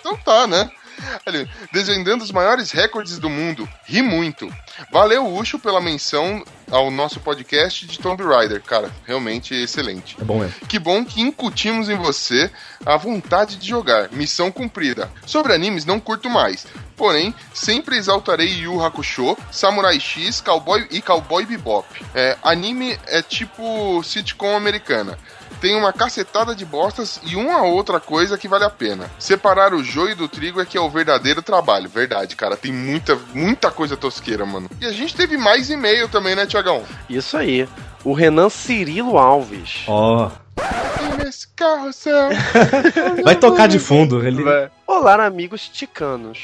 [0.00, 0.70] Então tá, né?
[1.26, 3.68] Olha, desvendando os maiores recordes do mundo.
[3.84, 4.52] Ri muito.
[4.90, 8.62] Valeu, Ucho, pela menção ao nosso podcast de Tomb Raider.
[8.62, 10.16] Cara, realmente excelente.
[10.20, 10.54] É bom mesmo.
[10.66, 12.50] Que bom que incutimos em você
[12.84, 14.10] a vontade de jogar.
[14.12, 15.10] Missão cumprida.
[15.26, 16.66] Sobre animes, não curto mais.
[16.96, 21.86] Porém, sempre exaltarei Yu Hakusho, Samurai X Cowboy e Cowboy Bebop.
[22.14, 25.16] É, anime é tipo sitcom americana.
[25.60, 29.10] Tem uma cacetada de bostas e uma outra coisa que vale a pena.
[29.18, 31.88] Separar o joio do trigo é que é o verdadeiro trabalho.
[31.88, 32.56] Verdade, cara.
[32.56, 34.70] Tem muita, muita coisa tosqueira, mano.
[34.80, 36.82] E a gente teve mais e-mail também, né, Tiagão?
[37.08, 37.68] Isso aí.
[38.04, 39.82] O Renan Cirilo Alves.
[39.88, 40.30] Ó.
[41.18, 42.30] Nesse carrossel.
[43.24, 44.24] Vai tocar de fundo.
[44.26, 44.42] Ele...
[44.86, 46.38] Olá, amigos ticanos.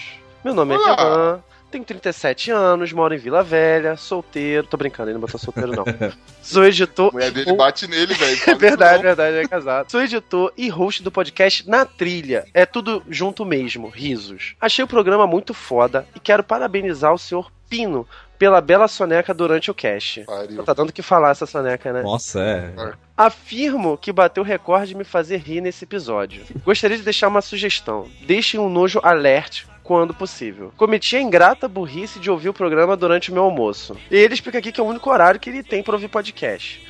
[0.45, 0.97] Meu nome é Olá.
[0.97, 1.43] Renan,
[1.75, 4.67] tenho 37 anos, moro em Vila Velha, solteiro.
[4.67, 5.85] Tô brincando, ele não botou solteiro, não.
[6.41, 7.09] Sou editor.
[7.09, 8.35] A mulher dele bate nele, velho.
[8.47, 9.91] É verdade, verdade, é casado.
[9.91, 12.47] Sou editor e host do podcast Na Trilha.
[12.55, 14.55] É tudo junto mesmo, risos.
[14.61, 18.07] Achei o programa muito foda e quero parabenizar o senhor Pino
[18.39, 20.25] pela bela soneca durante o cast.
[20.65, 22.03] Tá dando o que falar essa soneca, né?
[22.03, 22.93] Nossa, é.
[23.17, 26.45] Afirmo que bateu o recorde de me fazer rir nesse episódio.
[26.65, 28.09] Gostaria de deixar uma sugestão.
[28.27, 30.73] Deixem um nojo alert quando possível.
[30.77, 33.95] Cometi a ingrata burrice de ouvir o programa durante o meu almoço.
[34.11, 36.83] E ele explica aqui que é o único horário que ele tem para ouvir podcast.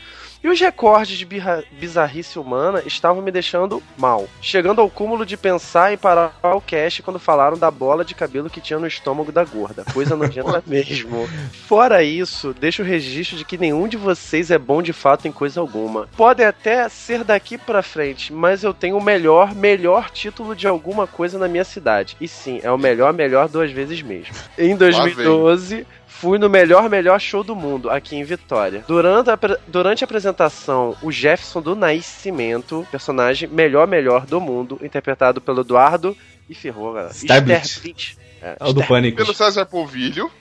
[0.45, 1.27] E os recordes de
[1.73, 4.29] bizarrice humana estavam me deixando mal.
[4.43, 8.51] Chegando ao cúmulo de pensar em parar o cast quando falaram da bola de cabelo
[8.51, 9.87] que tinha no estômago da gorda.
[9.95, 11.27] Coisa nojenta mesmo.
[11.66, 15.33] Fora isso, deixo o registro de que nenhum de vocês é bom de fato em
[15.33, 16.11] coisa alguma.
[16.15, 21.07] Pode até ser daqui pra frente, mas eu tenho o melhor, melhor título de alguma
[21.07, 22.19] coisa na minha cidade.
[22.21, 24.35] E sim, é o melhor, melhor duas vezes mesmo.
[24.59, 25.87] Em 2012,
[26.24, 28.82] fui no melhor, melhor show do mundo, aqui em Vitória.
[28.88, 29.38] Durante a,
[29.68, 36.16] durante a apresentação, o Jefferson do Nascimento, personagem melhor, melhor do mundo, interpretado pelo Eduardo
[36.48, 37.12] e ferrou, galera.
[37.12, 37.66] Starblit.
[37.66, 38.18] Starblit.
[38.40, 38.82] É o do.
[38.84, 39.18] Pânico.
[39.18, 40.30] Pelo César Polvilho.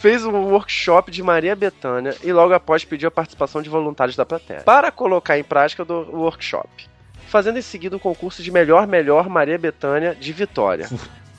[0.00, 4.26] Fez um workshop de Maria Bethânia e logo após pediu a participação de voluntários da
[4.26, 4.62] plateia.
[4.62, 6.88] Para colocar em prática do workshop.
[7.28, 10.88] Fazendo em seguida o concurso de melhor, melhor Maria Bethânia de Vitória.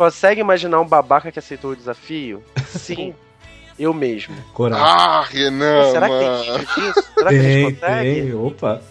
[0.02, 2.44] Consegue imaginar um babaca que aceitou o desafio?
[2.66, 3.14] Sim,
[3.78, 4.36] eu mesmo.
[4.52, 4.84] Coragem.
[4.84, 7.08] Ah, Renan, Será que tem disso?
[7.14, 8.22] Será que a Tem, gente consegue?
[8.24, 8.34] tem.
[8.34, 8.82] Opa.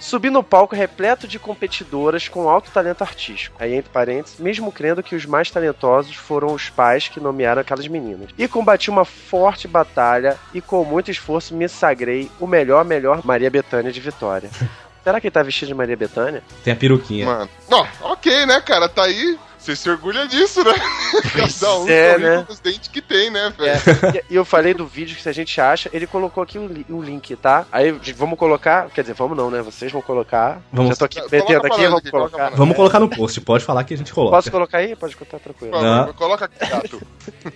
[0.00, 3.54] Subi no palco repleto de competidoras com alto talento artístico.
[3.60, 7.86] Aí, entre parênteses, mesmo crendo que os mais talentosos foram os pais que nomearam aquelas
[7.86, 8.30] meninas.
[8.36, 13.48] E combati uma forte batalha e com muito esforço me sagrei o melhor, melhor Maria
[13.52, 14.50] Bethânia de Vitória.
[15.04, 16.42] Será que ele tá vestido de Maria Bethânia?
[16.64, 17.24] Tem a peruquinha.
[17.24, 17.48] Mano.
[17.70, 18.88] Bom, ok, né, cara?
[18.88, 19.38] Tá aí.
[19.66, 20.72] Você se orgulha disso, né?
[21.34, 22.46] Cada um é, né?
[22.48, 24.16] os dentes que tem, né, velho?
[24.16, 26.66] É, e, eu falei do vídeo que se a gente acha, ele colocou aqui o,
[26.66, 27.66] li- o link, tá?
[27.72, 29.60] Aí vamos colocar, quer dizer, vamos não, né?
[29.62, 30.60] Vocês vão colocar.
[30.72, 32.50] Vamos- Já tô aqui metendo aqui, vamos colocar.
[32.50, 34.36] Vamos colocar no post, pode falar que a gente coloca.
[34.36, 34.94] Posso colocar aí?
[34.94, 35.80] Pode contar tranquilo.
[35.80, 36.12] Não.
[36.12, 37.02] Coloca aqui, gato.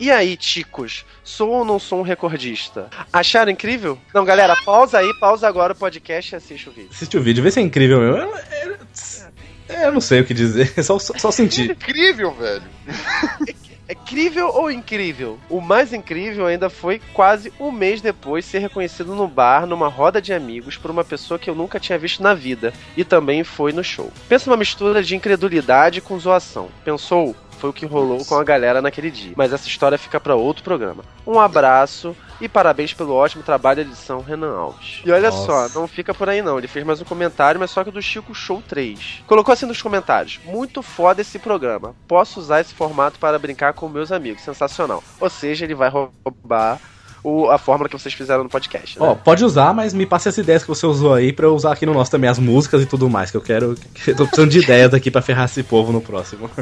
[0.00, 2.88] E aí, ticos, sou ou não sou um recordista?
[3.12, 3.98] Acharam incrível?
[4.14, 6.88] Não, galera, pausa aí, pausa agora o podcast e assiste o vídeo.
[6.90, 8.32] Assiste o vídeo, vê se é incrível mesmo.
[9.74, 11.70] Eu, eu- não sei o que dizer, só, só, só sentir.
[11.70, 12.62] Incrível, velho.
[13.88, 15.36] É incrível ou incrível?
[15.48, 20.22] O mais incrível ainda foi quase um mês depois ser reconhecido no bar, numa roda
[20.22, 22.72] de amigos, por uma pessoa que eu nunca tinha visto na vida.
[22.96, 24.12] E também foi no show.
[24.28, 26.68] Pensa uma mistura de incredulidade com zoação.
[26.84, 27.34] Pensou?
[27.58, 29.32] Foi o que rolou com a galera naquele dia.
[29.36, 31.02] Mas essa história fica pra outro programa.
[31.26, 35.02] Um abraço e parabéns pelo ótimo trabalho de edição, Renan Alves.
[35.04, 35.68] E olha Nossa.
[35.68, 36.58] só, não fica por aí não.
[36.58, 39.22] Ele fez mais um comentário, mas só que do Chico Show 3.
[39.26, 41.94] Colocou assim nos comentários: Muito foda esse programa.
[42.08, 44.42] Posso usar esse formato para brincar com meus amigos.
[44.42, 45.02] Sensacional.
[45.20, 46.80] Ou seja, ele vai roubar
[47.22, 48.98] o- a fórmula que vocês fizeram no podcast.
[48.98, 49.06] Né?
[49.06, 51.72] Ó, pode usar, mas me passe as ideias que você usou aí pra eu usar
[51.72, 53.74] aqui no nosso também, as músicas e tudo mais, que eu quero.
[53.94, 56.50] Que eu tô precisando de ideias aqui pra ferrar esse povo no próximo.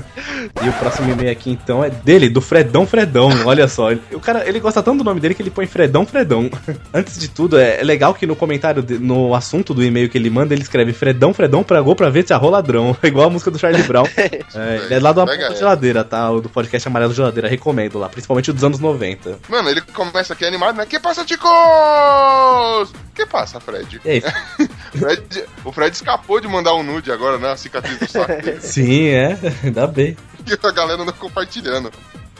[0.64, 3.28] E o próximo e-mail aqui então é dele, do Fredão Fredão.
[3.46, 6.04] Olha só, ele- o cara ele gosta tanto do nome dele que ele põe Fredão
[6.06, 6.50] Fredão.
[6.92, 10.18] Antes de tudo, é, é legal que no comentário, de- no assunto do e-mail que
[10.18, 12.96] ele manda, ele escreve Fredão Fredão pragou pra ver se arrola ladrão.
[13.02, 14.04] Igual a música do Charlie Brown.
[14.16, 15.54] É, ele é lá do essa.
[15.56, 16.30] Geladeira, tá?
[16.30, 19.38] O do podcast Amarelo Geladeira, recomendo lá, principalmente o dos anos 90.
[19.48, 20.86] Mano, ele começa aqui animado, né?
[20.86, 22.92] Que passa, ticos?
[23.14, 24.00] Que passa, Fred?
[24.04, 24.22] Aí?
[24.96, 27.52] Fred- O Fred escapou de mandar um nude agora, né?
[27.52, 28.60] A cicatriz do saco dele.
[28.62, 30.16] Sim, é, ainda bem.
[30.46, 31.90] E a galera anda compartilhando.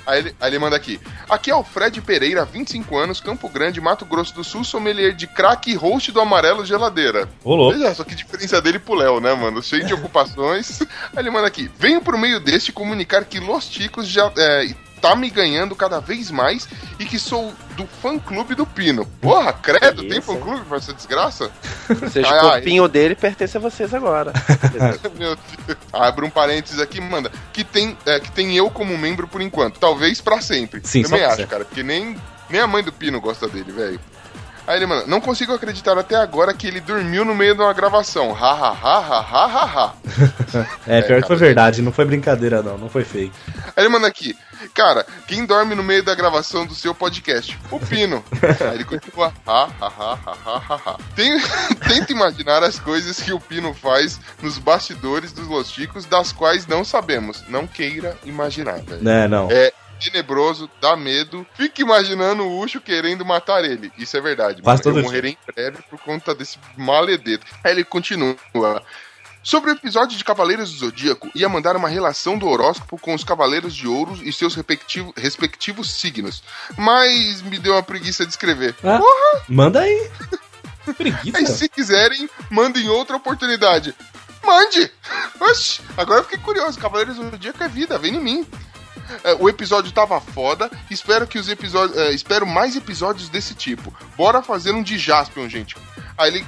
[0.07, 0.99] Aí ele, aí ele manda aqui.
[1.29, 5.27] Aqui é o Fred Pereira, 25 anos, Campo Grande, Mato Grosso do Sul, sommelier de
[5.27, 7.29] crack e host do Amarelo Geladeira.
[7.45, 7.77] Ô, louco.
[7.77, 9.63] Veja só que diferença dele pro Léo, né, mano?
[9.63, 10.81] Cheio de ocupações.
[10.81, 11.71] Aí ele manda aqui.
[11.79, 16.31] Venho por meio deste comunicar que Los Ticos já é, tá me ganhando cada vez
[16.31, 16.69] mais
[16.99, 19.07] e que sou do fã-clube do Pino.
[19.21, 20.23] Porra, credo, tem Isso.
[20.23, 21.51] fã-clube pra essa desgraça?
[21.89, 24.33] Ou seja, Ah, o corpinho dele pertence a vocês agora.
[25.19, 25.79] Meu Deus.
[25.93, 27.31] Abre um parênteses aqui manda.
[27.53, 29.79] Que tem, é, que tem eu como membro por enquanto.
[29.79, 30.81] Talvez pra sempre.
[30.85, 31.65] Sim, Também acho, cara.
[31.65, 32.17] Porque nem,
[32.51, 34.01] nem a mãe do Pino gosta dele, velho.
[34.69, 37.73] Aí ele manda, não consigo acreditar até agora que ele dormiu no meio de uma
[37.73, 38.37] gravação.
[38.37, 39.95] Ha ha ha ha ha ha ha.
[40.87, 43.33] É, pior É, que foi verdade, não foi brincadeira não, não foi fake.
[43.75, 44.37] Aí ele manda aqui,
[44.75, 47.59] cara, quem dorme no meio da gravação do seu podcast?
[47.71, 48.23] O Pino.
[48.69, 50.97] Aí ele continua, ha, ha, ha, ha, ha, ha.
[51.17, 51.41] Tem-
[51.89, 56.67] Tenta imaginar as coisas que o Pino faz nos bastidores dos Los Chicos, das quais
[56.67, 57.43] não sabemos.
[57.49, 59.03] Não queira imaginar, velho.
[59.03, 59.49] Né, não.
[59.51, 61.47] É tenebroso, dá medo.
[61.55, 63.93] Fica imaginando o Ucho querendo matar ele.
[63.99, 64.63] Isso é verdade.
[64.63, 64.99] Quase mano.
[65.01, 67.45] Eu morrerei em breve por conta desse maledeto.
[67.65, 68.37] Aí ele continua.
[69.43, 73.25] Sobre o episódio de Cavaleiros do Zodíaco, ia mandar uma relação do horóscopo com os
[73.25, 76.43] Cavaleiros de Ouro e seus respectivo- respectivos signos.
[76.77, 78.75] Mas me deu uma preguiça de escrever.
[78.85, 79.45] Ah, Porra!
[79.49, 80.11] Manda aí.
[80.89, 81.53] Aí Preguiça.
[81.53, 83.95] se quiserem, mandem outra oportunidade.
[84.43, 84.91] Mande!
[85.39, 86.79] Oxi, agora eu fiquei curioso.
[86.79, 88.47] Cavaleiros do Zodíaco é vida, vem em mim.
[89.25, 90.71] É, o episódio tava foda.
[90.91, 91.97] Espero que os episódios.
[91.99, 93.93] é, espero mais episódios desse tipo.
[94.17, 95.77] Bora fazer um de Jaspion, gente.
[96.17, 96.47] Aí ele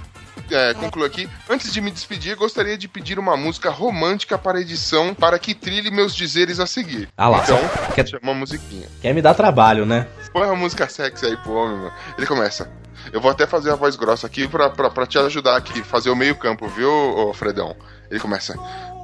[0.50, 1.28] é, conclui aqui.
[1.48, 5.90] Antes de me despedir, gostaria de pedir uma música romântica para edição para que trilhe
[5.90, 7.08] meus dizeres a seguir.
[7.16, 7.58] Ah lá, então,
[7.94, 8.88] quer- chama uma musiquinha.
[9.00, 10.06] Quer me dar trabalho, né?
[10.32, 11.92] Põe uma música sexy aí pro homem, mano.
[12.18, 12.70] Ele começa.
[13.12, 16.10] Eu vou até fazer a voz grossa aqui pra, pra, pra te ajudar aqui, fazer
[16.10, 17.74] o meio campo, viu, Fredão?
[18.10, 18.54] Ele começa.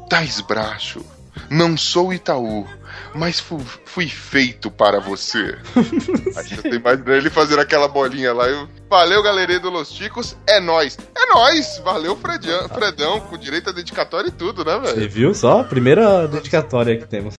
[0.09, 1.05] Tais Bracho,
[1.51, 2.67] não sou Itaú,
[3.15, 5.57] mas fu- fui feito para você.
[6.37, 8.47] aí tô imaginando ele fazendo aquela bolinha lá.
[8.49, 10.97] Eu, Valeu, galerinha do Los Ticos, é nóis.
[11.17, 15.11] É nóis, valeu, Fredian, Fredão, com direito a dedicatória e tudo, né, Você velho?
[15.11, 15.65] viu só?
[15.65, 17.35] Primeira dedicatória que temos.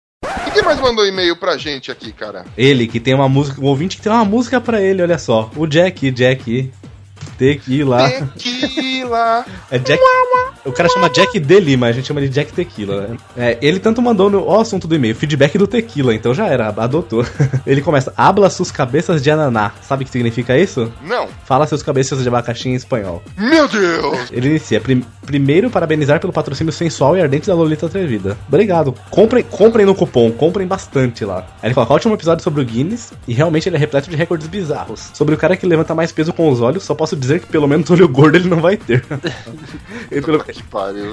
[0.47, 2.43] E quem mais mandou e-mail pra gente aqui, cara?
[2.57, 5.49] Ele que tem uma música, o ouvinte que tem uma música pra ele, olha só.
[5.55, 6.69] O Jack, Jack.
[7.37, 8.09] Tequila.
[8.37, 9.45] Tequila.
[9.69, 10.01] É Jack.
[10.65, 13.07] O cara chama Jack de Lima, a gente chama de Jack Tequila.
[13.07, 13.17] né?
[13.37, 16.47] É, ele tanto mandou no ó, o assunto do e-mail, feedback do Tequila, então já
[16.47, 17.25] era, adotou.
[17.65, 19.71] Ele começa, habla sus cabeças de ananá.
[19.81, 20.91] Sabe o que significa isso?
[21.03, 21.27] Não.
[21.45, 23.21] Fala seus cabeças de abacaxi em espanhol.
[23.37, 24.29] Meu Deus!
[24.31, 28.37] Ele inicia, "Prim- primeiro parabenizar pelo patrocínio sensual e ardente da Lolita Atrevida.
[28.47, 28.93] Obrigado.
[29.09, 31.39] Comprem, comprem no cupom, comprem bastante lá.
[31.61, 34.47] Aí ele coloca, ótimo episódio sobre o Guinness, e realmente ele é repleto de recordes
[34.47, 35.09] bizarros.
[35.13, 37.67] Sobre o cara que levanta mais peso com os olhos, só posso dizer que pelo
[37.67, 39.03] menos olho gordo ele não vai ter.
[40.11, 40.43] ele, pelo-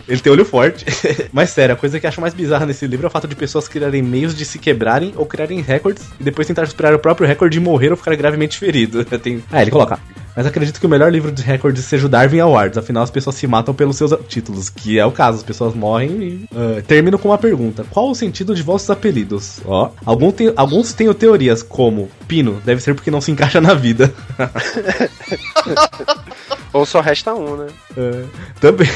[0.08, 0.84] ele tem olho forte.
[1.32, 3.34] Mas sério, a coisa que eu acho mais bizarra nesse livro é o fato de
[3.34, 7.26] pessoas criarem meios de se quebrarem ou criarem recordes e depois tentar superar o próprio
[7.26, 9.04] recorde e morrer ou ficar gravemente ferido.
[9.18, 9.42] Tem...
[9.50, 9.98] Ah, ele coloca.
[10.36, 12.76] Mas acredito que o melhor livro de recordes seja o Darwin Awards.
[12.76, 15.38] Afinal, as pessoas se matam pelos seus títulos, que é o caso.
[15.38, 16.44] As pessoas morrem e.
[16.54, 19.60] Ah, termino com uma pergunta: Qual o sentido de vossos apelidos?
[19.64, 23.74] Ó, algum tem- alguns têm teorias como Pino, deve ser porque não se encaixa na
[23.74, 24.12] vida.
[26.72, 27.66] Ou só resta um, né?
[27.96, 28.24] É,
[28.60, 28.88] também.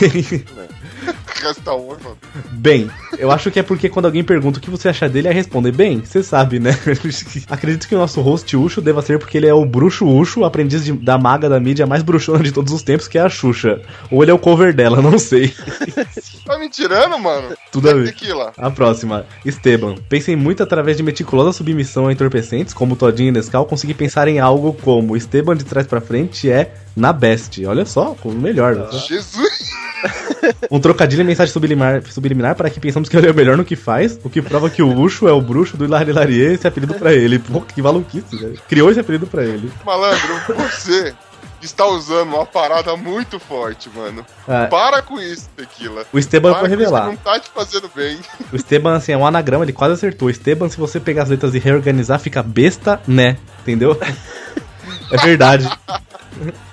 [1.42, 2.18] Resta um, mano.
[2.52, 5.32] Bem, eu acho que é porque quando alguém pergunta o que você acha dele, é
[5.32, 6.70] responder bem, você sabe, né?
[7.48, 10.84] Acredito que o nosso host Ucho deva ser porque ele é o bruxo Ucho, aprendiz
[10.84, 13.80] de- da maga da mídia mais bruxona de todos os tempos, que é a Xuxa.
[14.10, 15.52] Ou ele é o cover dela, não sei.
[16.48, 17.54] Tá me tirando, mano?
[17.70, 18.06] Tudo a ver.
[18.06, 18.52] Tequila.
[18.56, 19.96] A próxima, Esteban.
[20.08, 24.38] Pensem muito através de meticulosa submissão a entorpecentes, como Todinho e Nescau, consegui pensar em
[24.40, 27.62] algo como Esteban de trás pra frente é na best.
[27.66, 28.74] Olha só, como melhor.
[28.76, 28.86] né?
[29.06, 29.68] Jesus!
[30.70, 33.64] Um trocadilho e mensagem subliminar, subliminar para que pensamos que ele é o melhor no
[33.64, 36.66] que faz, o que prova que o Ucho é o bruxo do Hilari Larie esse
[36.66, 37.38] apelido pra ele.
[37.38, 38.60] Pô, que maluquice, velho.
[38.68, 39.70] Criou esse apelido pra ele.
[39.84, 41.14] Malandro, você
[41.62, 44.24] está usando uma parada muito forte, mano.
[44.46, 44.66] Ah.
[44.66, 46.04] Para com isso, Tequila.
[46.12, 47.06] O Esteban Para foi revelar.
[47.06, 48.18] Não tá te fazendo bem.
[48.52, 50.30] O Esteban, assim, é um anagrama, ele quase acertou.
[50.30, 53.36] Esteban, se você pegar as letras e reorganizar, fica besta, né?
[53.62, 53.98] Entendeu?
[55.10, 55.68] É verdade.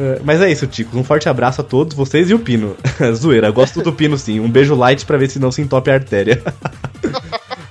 [0.00, 0.94] É, Mas é isso, Ticos.
[0.94, 2.74] Um forte abraço a todos vocês e o Pino.
[3.14, 4.40] Zoeira, gosto do Pino sim.
[4.40, 6.42] Um beijo light pra ver se não se entope a artéria.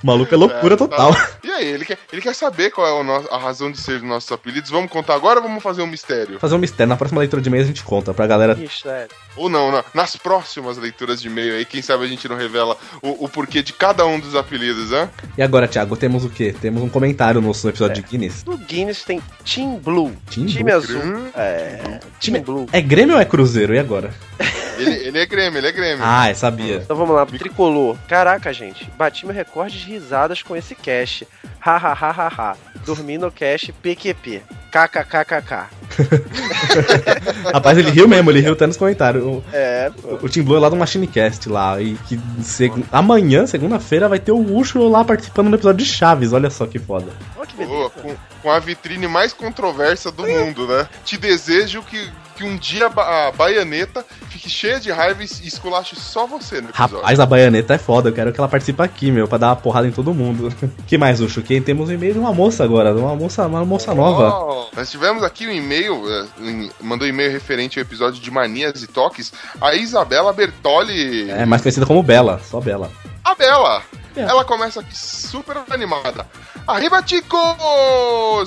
[0.02, 0.86] O maluco é loucura É, tá.
[0.88, 1.16] total.
[1.44, 3.98] E aí, ele quer, ele quer saber qual é o no- a razão de ser
[4.00, 4.70] dos nossos apelidos.
[4.70, 6.38] Vamos contar agora ou vamos fazer um mistério?
[6.38, 6.88] Fazer um mistério.
[6.88, 8.58] Na próxima leitura de e-mail a gente conta pra galera.
[8.58, 9.08] Ixi, é.
[9.36, 12.76] Ou não, na- nas próximas leituras de e-mail aí, quem sabe a gente não revela
[13.02, 15.08] o, o porquê de cada um dos apelidos, né?
[15.36, 16.54] E agora, Thiago, temos o quê?
[16.58, 18.44] Temos um comentário no nosso episódio de Guinness.
[18.44, 20.12] No Guinness tem Team Blue.
[20.30, 20.74] Team time Blue?
[20.76, 21.02] azul.
[21.36, 22.00] É.
[22.20, 22.66] Team Blue.
[22.72, 23.74] É Grêmio ou é Cruzeiro?
[23.74, 24.14] E agora?
[24.80, 26.04] Ele, ele é Grêmio, ele é Grêmio.
[26.04, 26.76] Ah, eu sabia.
[26.76, 27.96] Então vamos lá, tricolor.
[28.08, 31.26] Caraca, gente, bati meu recorde de risadas com esse cast.
[31.64, 32.56] Ha ha ha ha ha.
[32.86, 34.42] Dormi no cast PQP.
[34.70, 35.66] KKKKK.
[37.52, 39.22] Rapaz, ele riu mesmo, ele riu até nos comentários.
[39.24, 39.90] O, É,
[40.22, 41.80] o Team Blue é lá do Machinecast lá.
[41.80, 46.32] E que seg- amanhã, segunda-feira, vai ter o Ucho lá participando do episódio de Chaves.
[46.32, 47.12] Olha só que foda.
[47.56, 50.88] Boa, com, com a vitrine mais controversa do mundo, né?
[51.04, 52.08] Te desejo que,
[52.40, 56.26] que um dia a, ba- a baianeta fique cheia de raiva e es- esculache só
[56.26, 56.96] você no episódio.
[56.96, 58.08] Rapaz, a baianeta é foda.
[58.08, 60.50] Eu quero que ela participe aqui, meu, pra dar uma porrada em todo mundo.
[60.86, 61.42] que mais, Ucho?
[61.42, 64.30] Que temos um e-mail de uma moça agora, uma moça, uma moça nova.
[64.34, 68.82] Oh, nós tivemos aqui um e-mail, eh, mandou um e-mail referente ao episódio de Manias
[68.82, 71.30] e Toques, a Isabela Bertoli.
[71.30, 72.90] É mais conhecida como Bela, só Bela.
[73.22, 73.82] A Bela!
[74.16, 74.22] É.
[74.22, 76.26] Ela começa aqui super animada.
[76.66, 77.40] Arriba, ticos!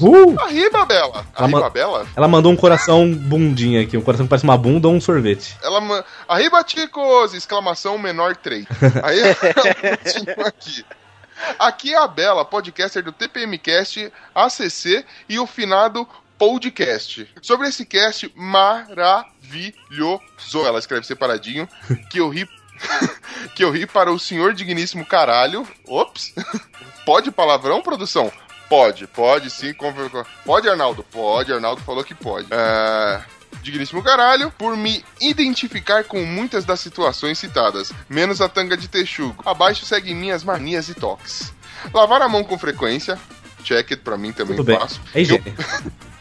[0.02, 0.35] Uh!
[0.41, 1.26] Arriba, Bela!
[1.35, 2.07] Ela Arriba, ma- Bela?
[2.15, 5.57] Ela mandou um coração bundinha aqui, um coração que parece uma bunda ou um sorvete.
[5.64, 6.03] Ela ma...
[6.27, 7.34] Arriba, ticos!
[7.34, 8.65] Exclamação menor 3.
[9.03, 9.35] Aí ela
[9.98, 10.85] continua aqui.
[11.60, 16.07] Aqui é a Bela, podcaster do TPMcast, ACC e o finado
[16.38, 17.27] podcast.
[17.41, 19.06] Sobre esse cast maravilhoso,
[20.65, 21.68] ela escreve separadinho,
[22.10, 22.48] que eu ri
[23.55, 25.68] que eu ri para o senhor digníssimo caralho.
[25.88, 26.34] Ops.
[27.05, 28.31] Pode palavrão, produção?
[28.69, 29.73] Pode, pode sim.
[30.45, 31.03] Pode, Arnaldo?
[31.03, 32.47] Pode, Arnaldo falou que pode.
[32.49, 33.22] É,
[33.61, 39.41] Digníssimo caralho, por me identificar com muitas das situações citadas, menos a tanga de texugo.
[39.45, 41.53] Abaixo seguem minhas manias e toques.
[41.93, 43.18] Lavar a mão com frequência,
[43.64, 44.80] check it pra mim também Tudo bem.
[44.80, 44.99] faço.
[45.14, 45.43] É higiene.
[45.47, 45.91] Eu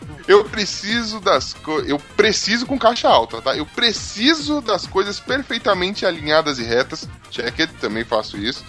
[0.44, 1.88] preciso das coisas.
[1.88, 3.56] Eu preciso com caixa alta, tá?
[3.56, 7.08] Eu preciso das coisas perfeitamente alinhadas e retas.
[7.30, 8.64] Check it, também faço isso.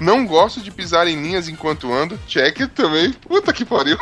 [0.00, 2.18] Não gosto de pisar em linhas enquanto ando.
[2.26, 3.12] Check também.
[3.12, 3.98] Puta que pariu.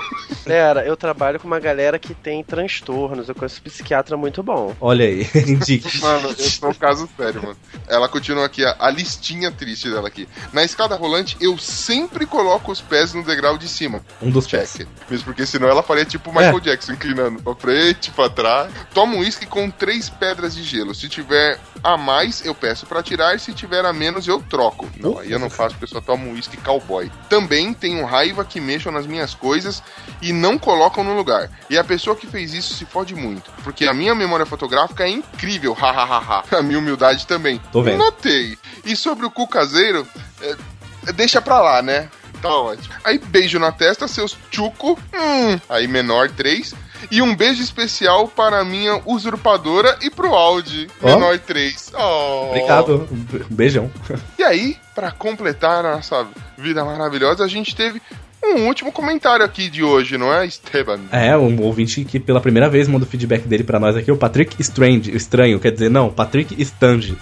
[0.47, 3.29] Galera, eu trabalho com uma galera que tem transtornos.
[3.29, 4.75] Eu conheço um psiquiatra muito bom.
[4.81, 6.01] Olha aí, indique.
[6.01, 7.57] Mano, esse é um caso sério, mano.
[7.89, 10.29] Ela continua aqui, a, a listinha triste dela aqui.
[10.53, 14.01] Na escada rolante, eu sempre coloco os pés no degrau de cima.
[14.21, 14.73] Um dos pés.
[14.73, 14.89] Check.
[15.11, 18.73] Mesmo porque senão ela faria tipo o Michael Jackson, inclinando pra frente, pra trás.
[18.95, 20.95] Tomo um uísque com três pedras de gelo.
[20.95, 23.39] Se tiver a mais, eu peço pra tirar.
[23.39, 24.89] Se tiver a menos, eu troco.
[24.99, 27.11] Não, aí eu não faço, eu só tomo um uísque cowboy.
[27.29, 29.83] Também tenho raiva que mexam nas minhas coisas
[30.21, 31.51] e não colocam no lugar.
[31.69, 33.51] E a pessoa que fez isso se fode muito.
[33.65, 36.45] Porque a minha memória fotográfica é incrível, hahaha.
[36.51, 37.61] a minha humildade também.
[37.71, 37.99] Tô vendo.
[37.99, 38.59] Notei.
[38.85, 40.07] E sobre o cu caseiro,
[40.41, 42.09] é, deixa pra lá, né?
[42.41, 42.93] Tá ótimo.
[43.05, 44.99] Aí beijo na testa, seus tchuco.
[45.15, 45.61] Hum.
[45.69, 46.75] Aí menor 3.
[47.11, 50.89] E um beijo especial para a minha usurpadora e pro Audi.
[51.03, 51.07] Ó.
[51.07, 51.93] Menor 3.
[51.95, 52.49] Oh.
[52.51, 53.09] Obrigado.
[53.11, 53.91] Um Beijão.
[54.39, 56.27] E aí, pra completar a nossa
[56.57, 58.01] vida maravilhosa, a gente teve
[58.45, 61.01] um último comentário aqui de hoje, não é, Esteban?
[61.11, 64.17] É, um ouvinte que pela primeira vez manda o feedback dele pra nós aqui, o
[64.17, 67.17] Patrick Strange, estranho, quer dizer, não, Patrick Stange.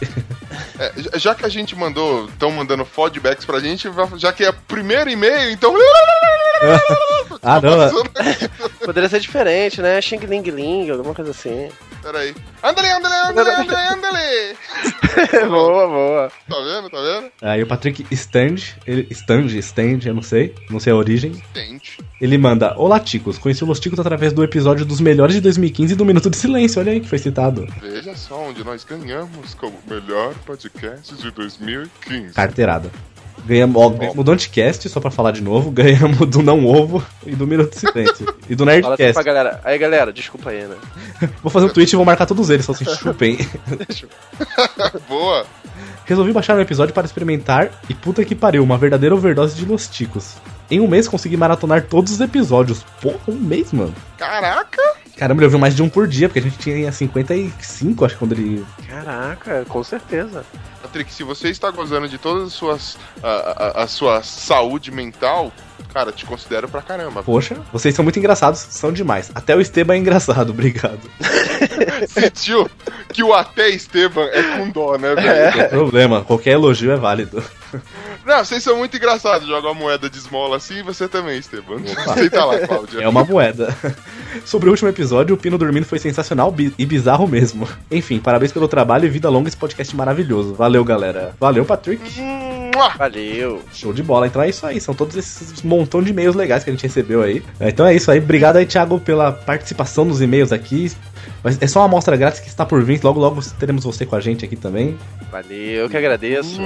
[0.78, 5.08] É, já- que a gente mandou, estão mandando feedbacks pra gente, já que é primeiro
[5.08, 5.74] e-mail, então.
[7.42, 8.02] ah, não,
[8.84, 10.00] Poderia ser diferente, né?
[10.00, 11.68] Xing Ling Ling, alguma coisa assim.
[12.02, 12.34] Peraí.
[12.62, 14.56] Andale, andale, andale, andale, andale.
[15.48, 16.32] boa, boa.
[16.48, 17.32] Tá vendo, tá vendo?
[17.42, 18.56] Aí o Patrick Stand,
[18.86, 21.42] ele, Stand, Stand, eu não sei, não sei a origem.
[21.52, 21.98] Tente.
[22.20, 23.38] Ele manda: Olá, Ticos.
[23.38, 26.80] Conheci o Los Ticos através do episódio dos melhores de 2015 do Minuto de Silêncio.
[26.80, 27.66] Olha aí que foi citado.
[27.80, 32.34] Veja só onde nós ganhamos como melhor podcast de 2015.
[32.34, 32.90] Carteirada.
[33.46, 35.70] Ganhamos, ó, ganhamos do Anticast, só pra falar de novo.
[35.72, 38.34] Ganhamos do Não Ovo e do Minuto Silêncio.
[38.48, 39.14] e do Fala assim Nerdcast.
[39.14, 39.60] pra galera.
[39.64, 40.76] Aí, galera, desculpa aí, né?
[41.42, 43.38] Vou fazer um tweet e vou marcar todos eles, só assim, chupem.
[45.08, 45.46] Boa.
[46.04, 49.88] Resolvi baixar um episódio para experimentar e puta que pariu, uma verdadeira overdose de Los
[49.88, 50.34] Ticos.
[50.70, 52.84] Em um mês consegui maratonar todos os episódios.
[53.00, 53.94] Porra, um mês, mano.
[54.16, 54.80] Caraca.
[55.16, 58.18] Caramba, ele ouviu mais de um por dia, porque a gente tinha 55, acho que
[58.18, 58.64] quando ele.
[58.88, 60.44] Caraca, com certeza.
[60.82, 62.98] Patrick, se você está gozando de todas as suas.
[63.22, 65.52] a, a- a sua saúde mental,
[65.92, 67.22] cara, te considero pra caramba.
[67.22, 69.30] Poxa, vocês são muito engraçados, são demais.
[69.34, 71.00] Até o Esteban é engraçado, obrigado.
[72.08, 72.68] Sentiu
[73.12, 75.68] que o até Esteban é com dó, né, Não tem velho?
[75.68, 77.42] problema, qualquer elogio é válido.
[78.24, 79.46] Não, vocês são muito engraçados.
[79.48, 81.76] Joga uma moeda de esmola assim e você também, Esteban.
[82.06, 83.00] Aceita lá, Cláudia.
[83.00, 83.74] É uma moeda.
[84.44, 87.66] Sobre o último episódio, o Pino dormindo foi sensacional e bizarro mesmo.
[87.90, 90.54] Enfim, parabéns pelo trabalho e vida longa esse podcast maravilhoso.
[90.54, 91.34] Valeu, galera.
[91.38, 92.20] Valeu, Patrick.
[92.96, 93.62] Valeu.
[93.72, 94.26] Show de bola.
[94.26, 94.80] Então é isso aí.
[94.80, 97.42] São todos esses montão de e-mails legais que a gente recebeu aí.
[97.60, 98.18] Então é isso aí.
[98.18, 100.90] Obrigado aí, Thiago, pela participação nos e-mails aqui.
[101.42, 103.00] Mas é só uma amostra grátis que está por vir.
[103.02, 104.96] Logo, logo teremos você com a gente aqui também.
[105.30, 106.60] Valeu, eu que agradeço.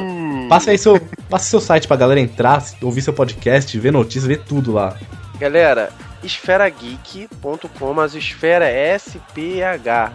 [0.48, 4.40] Passe aí seu, passe seu site pra galera entrar, ouvir seu podcast, ver notícias, ver
[4.40, 4.97] tudo lá.
[5.39, 5.90] Galera,
[6.22, 10.12] esferageek.com, mas esfera é SPH,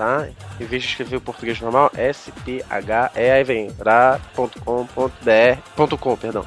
[0.00, 0.26] tá?
[0.58, 4.56] Em vez de escrever o português normal, SPH, é aí vem ra.com.br,
[5.98, 6.46] .com, perdão,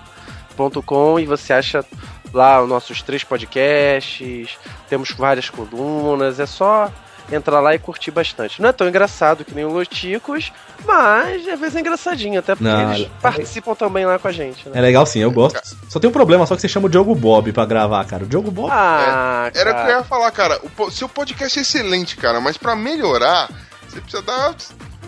[0.83, 1.85] .com e você acha
[2.33, 4.57] lá os nossos três podcasts,
[4.89, 6.91] temos várias colunas, é só
[7.31, 8.61] entrar lá e curtir bastante.
[8.61, 10.51] Não é tão engraçado que nem o Loticos,
[10.85, 14.31] mas às vezes é engraçadinho, até porque Não, eles é- participam também lá com a
[14.31, 14.77] gente, né?
[14.77, 15.59] É legal sim, eu gosto.
[15.89, 18.23] Só tem um problema, só que você chama o Diogo Bob pra gravar, cara.
[18.23, 18.69] O Diogo Bob.
[18.71, 20.59] Ah, Era o que eu ia falar, cara.
[20.63, 23.49] O po- seu podcast é excelente, cara, mas pra melhorar,
[23.87, 24.53] você precisa dar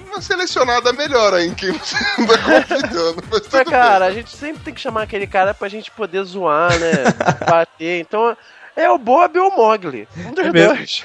[0.08, 3.24] uma selecionada melhor aí em quem você anda convidando.
[3.30, 3.66] Mas Mas, bem.
[3.66, 6.92] cara, a gente sempre tem que chamar aquele cara pra gente poder zoar, né?
[7.50, 8.00] Bater.
[8.00, 8.36] Então,
[8.76, 10.08] é o Bob ou o Mogli.
[10.18, 10.76] Um dos É mesmo.
[10.76, 11.04] dois.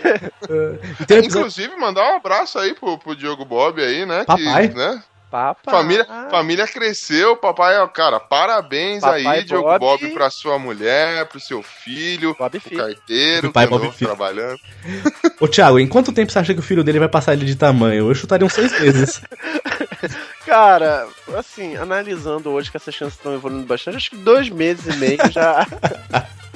[1.01, 4.24] Episódio- Inclusive, mandar um abraço aí pro, pro Diogo Bob aí, né?
[4.24, 4.68] Papai.
[4.68, 5.02] Que, né?
[5.30, 5.72] Papai.
[5.72, 10.01] Família, família cresceu, papai, ó, cara, parabéns Papai aí, Diogo Bob.
[10.01, 14.09] Bob, pra sua mulher, pro seu filho, pro carteiro, Pai que Bob Filho.
[14.09, 14.59] trabalhando.
[15.38, 17.55] Ô, Thiago, em quanto tempo você acha que o filho dele vai passar ele de
[17.55, 18.09] tamanho?
[18.10, 19.22] Eu chutaria uns seis meses.
[20.44, 21.06] Cara,
[21.36, 25.18] assim, analisando hoje que essas chances estão evoluindo bastante, acho que dois meses e meio
[25.30, 25.64] já.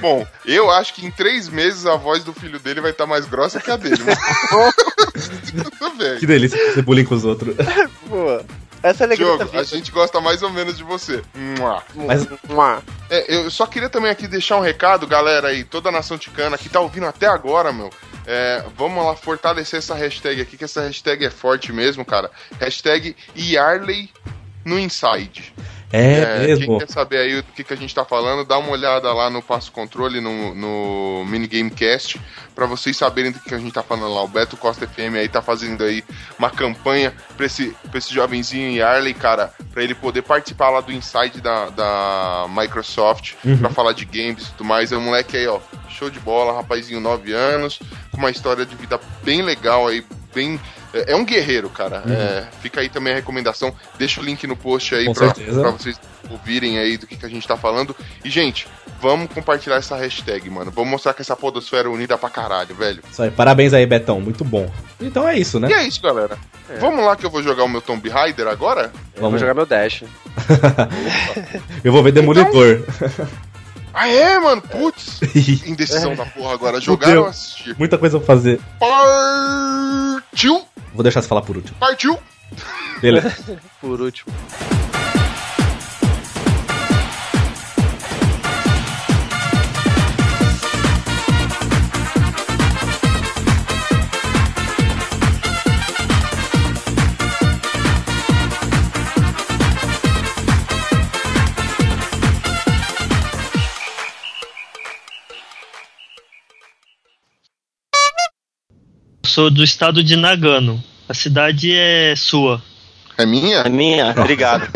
[0.00, 3.26] Bom, eu acho que em três meses a voz do filho dele vai estar mais
[3.26, 4.02] grossa que a dele.
[4.04, 4.76] Mas...
[5.78, 6.18] Tudo bem.
[6.18, 7.54] que delícia fazer bullying com os outros.
[8.08, 8.40] Pô,
[8.82, 11.22] essa é a alegria Diogo, a gente gosta mais ou menos de você.
[11.94, 12.82] Mas-.
[13.08, 16.58] É, eu só queria também aqui deixar um recado, galera aí, toda a nação ticana
[16.58, 17.90] que tá ouvindo até agora, meu.
[18.26, 22.30] É, vamos lá fortalecer essa hashtag aqui, que essa hashtag é forte mesmo, cara.
[22.58, 24.10] Hashtag Yarley
[24.64, 25.54] no Inside.
[25.92, 26.66] É, mesmo.
[26.66, 29.28] Quem quer saber aí do que, que a gente tá falando, dá uma olhada lá
[29.28, 32.20] no Passo Controle, no, no Minigame Cast,
[32.54, 34.22] pra vocês saberem do que a gente tá falando lá.
[34.22, 36.02] O Beto Costa FM aí tá fazendo aí
[36.38, 40.92] uma campanha pra esse, pra esse jovenzinho Yarley, cara, pra ele poder participar lá do
[40.92, 43.58] Inside da, da Microsoft, Uhum.
[43.58, 44.92] pra falar de games e tudo mais.
[44.92, 47.78] É um moleque aí, ó, show de bola, rapazinho, 9 anos,
[48.10, 50.04] com uma história de vida bem legal aí,
[50.34, 50.58] bem.
[50.92, 52.02] É é um guerreiro, cara.
[52.06, 52.12] Uhum.
[52.12, 53.74] É, fica aí também a recomendação.
[53.98, 55.98] Deixa o link no post aí pra, pra vocês
[56.30, 57.94] ouvirem aí do que, que a gente tá falando.
[58.24, 58.66] E, gente,
[59.00, 60.70] vamos compartilhar essa hashtag, mano.
[60.70, 63.02] Vamos mostrar que essa podosfera é unida pra caralho, velho.
[63.10, 64.20] Isso aí, parabéns aí, Betão.
[64.20, 64.70] Muito bom.
[65.00, 65.68] Então é isso, né?
[65.70, 66.38] E é isso, galera.
[66.80, 68.92] Vamos lá que eu vou jogar o meu Tomb Raider agora?
[69.14, 70.04] Eu vou jogar meu Dash.
[71.84, 72.82] Eu vou ver Demolidor.
[73.94, 74.62] Ah, é, mano?
[74.62, 75.20] Putz.
[75.66, 76.80] Indecisão da porra agora.
[76.80, 77.76] Jogar ou assistir?
[77.78, 78.60] Muita coisa pra fazer.
[78.78, 80.62] Partiu!
[80.94, 81.76] Vou deixar você falar por último.
[81.78, 82.18] Partiu!
[83.00, 83.34] Beleza.
[83.80, 84.32] Por último.
[109.32, 110.84] Sou do estado de Nagano.
[111.08, 112.62] A cidade é sua.
[113.16, 113.60] É minha?
[113.60, 114.10] É minha?
[114.20, 114.68] Obrigado.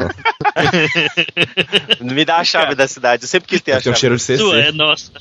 [2.00, 3.24] Me dá a chave da cidade.
[3.24, 4.00] Eu sempre quis ter a Tem um chave.
[4.00, 4.38] cheiro de CC.
[4.38, 5.12] Sua, é nossa.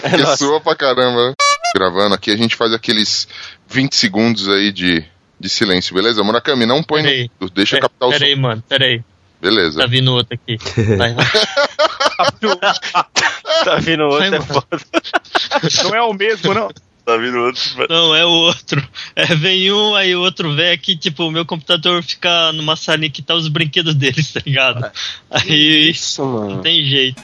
[0.00, 0.36] Porque nossa.
[0.36, 1.32] soa pra caramba.
[1.74, 3.26] Gravando aqui, a gente faz aqueles
[3.68, 5.04] 20 segundos aí de,
[5.40, 6.22] de silêncio, beleza?
[6.22, 7.28] Murakami, não põe Peraí.
[7.40, 7.50] no.
[7.50, 8.26] Deixa captar o Pera som.
[8.26, 9.02] aí, mano, pera aí.
[9.42, 9.80] Beleza.
[9.80, 10.56] Tá vindo outro aqui.
[10.96, 11.26] Vai, vai.
[13.64, 14.66] Tá vindo outro, é foda.
[15.82, 16.70] Não é o mesmo, não.
[17.06, 17.62] Tá vindo outro.
[17.88, 18.84] Não, é o outro.
[19.14, 23.08] É, vem um, aí o outro vem aqui, tipo, o meu computador fica numa salinha
[23.08, 24.90] que tá os brinquedos deles, tá ligado?
[25.30, 26.56] Aí Isso, mano.
[26.56, 27.22] não tem jeito.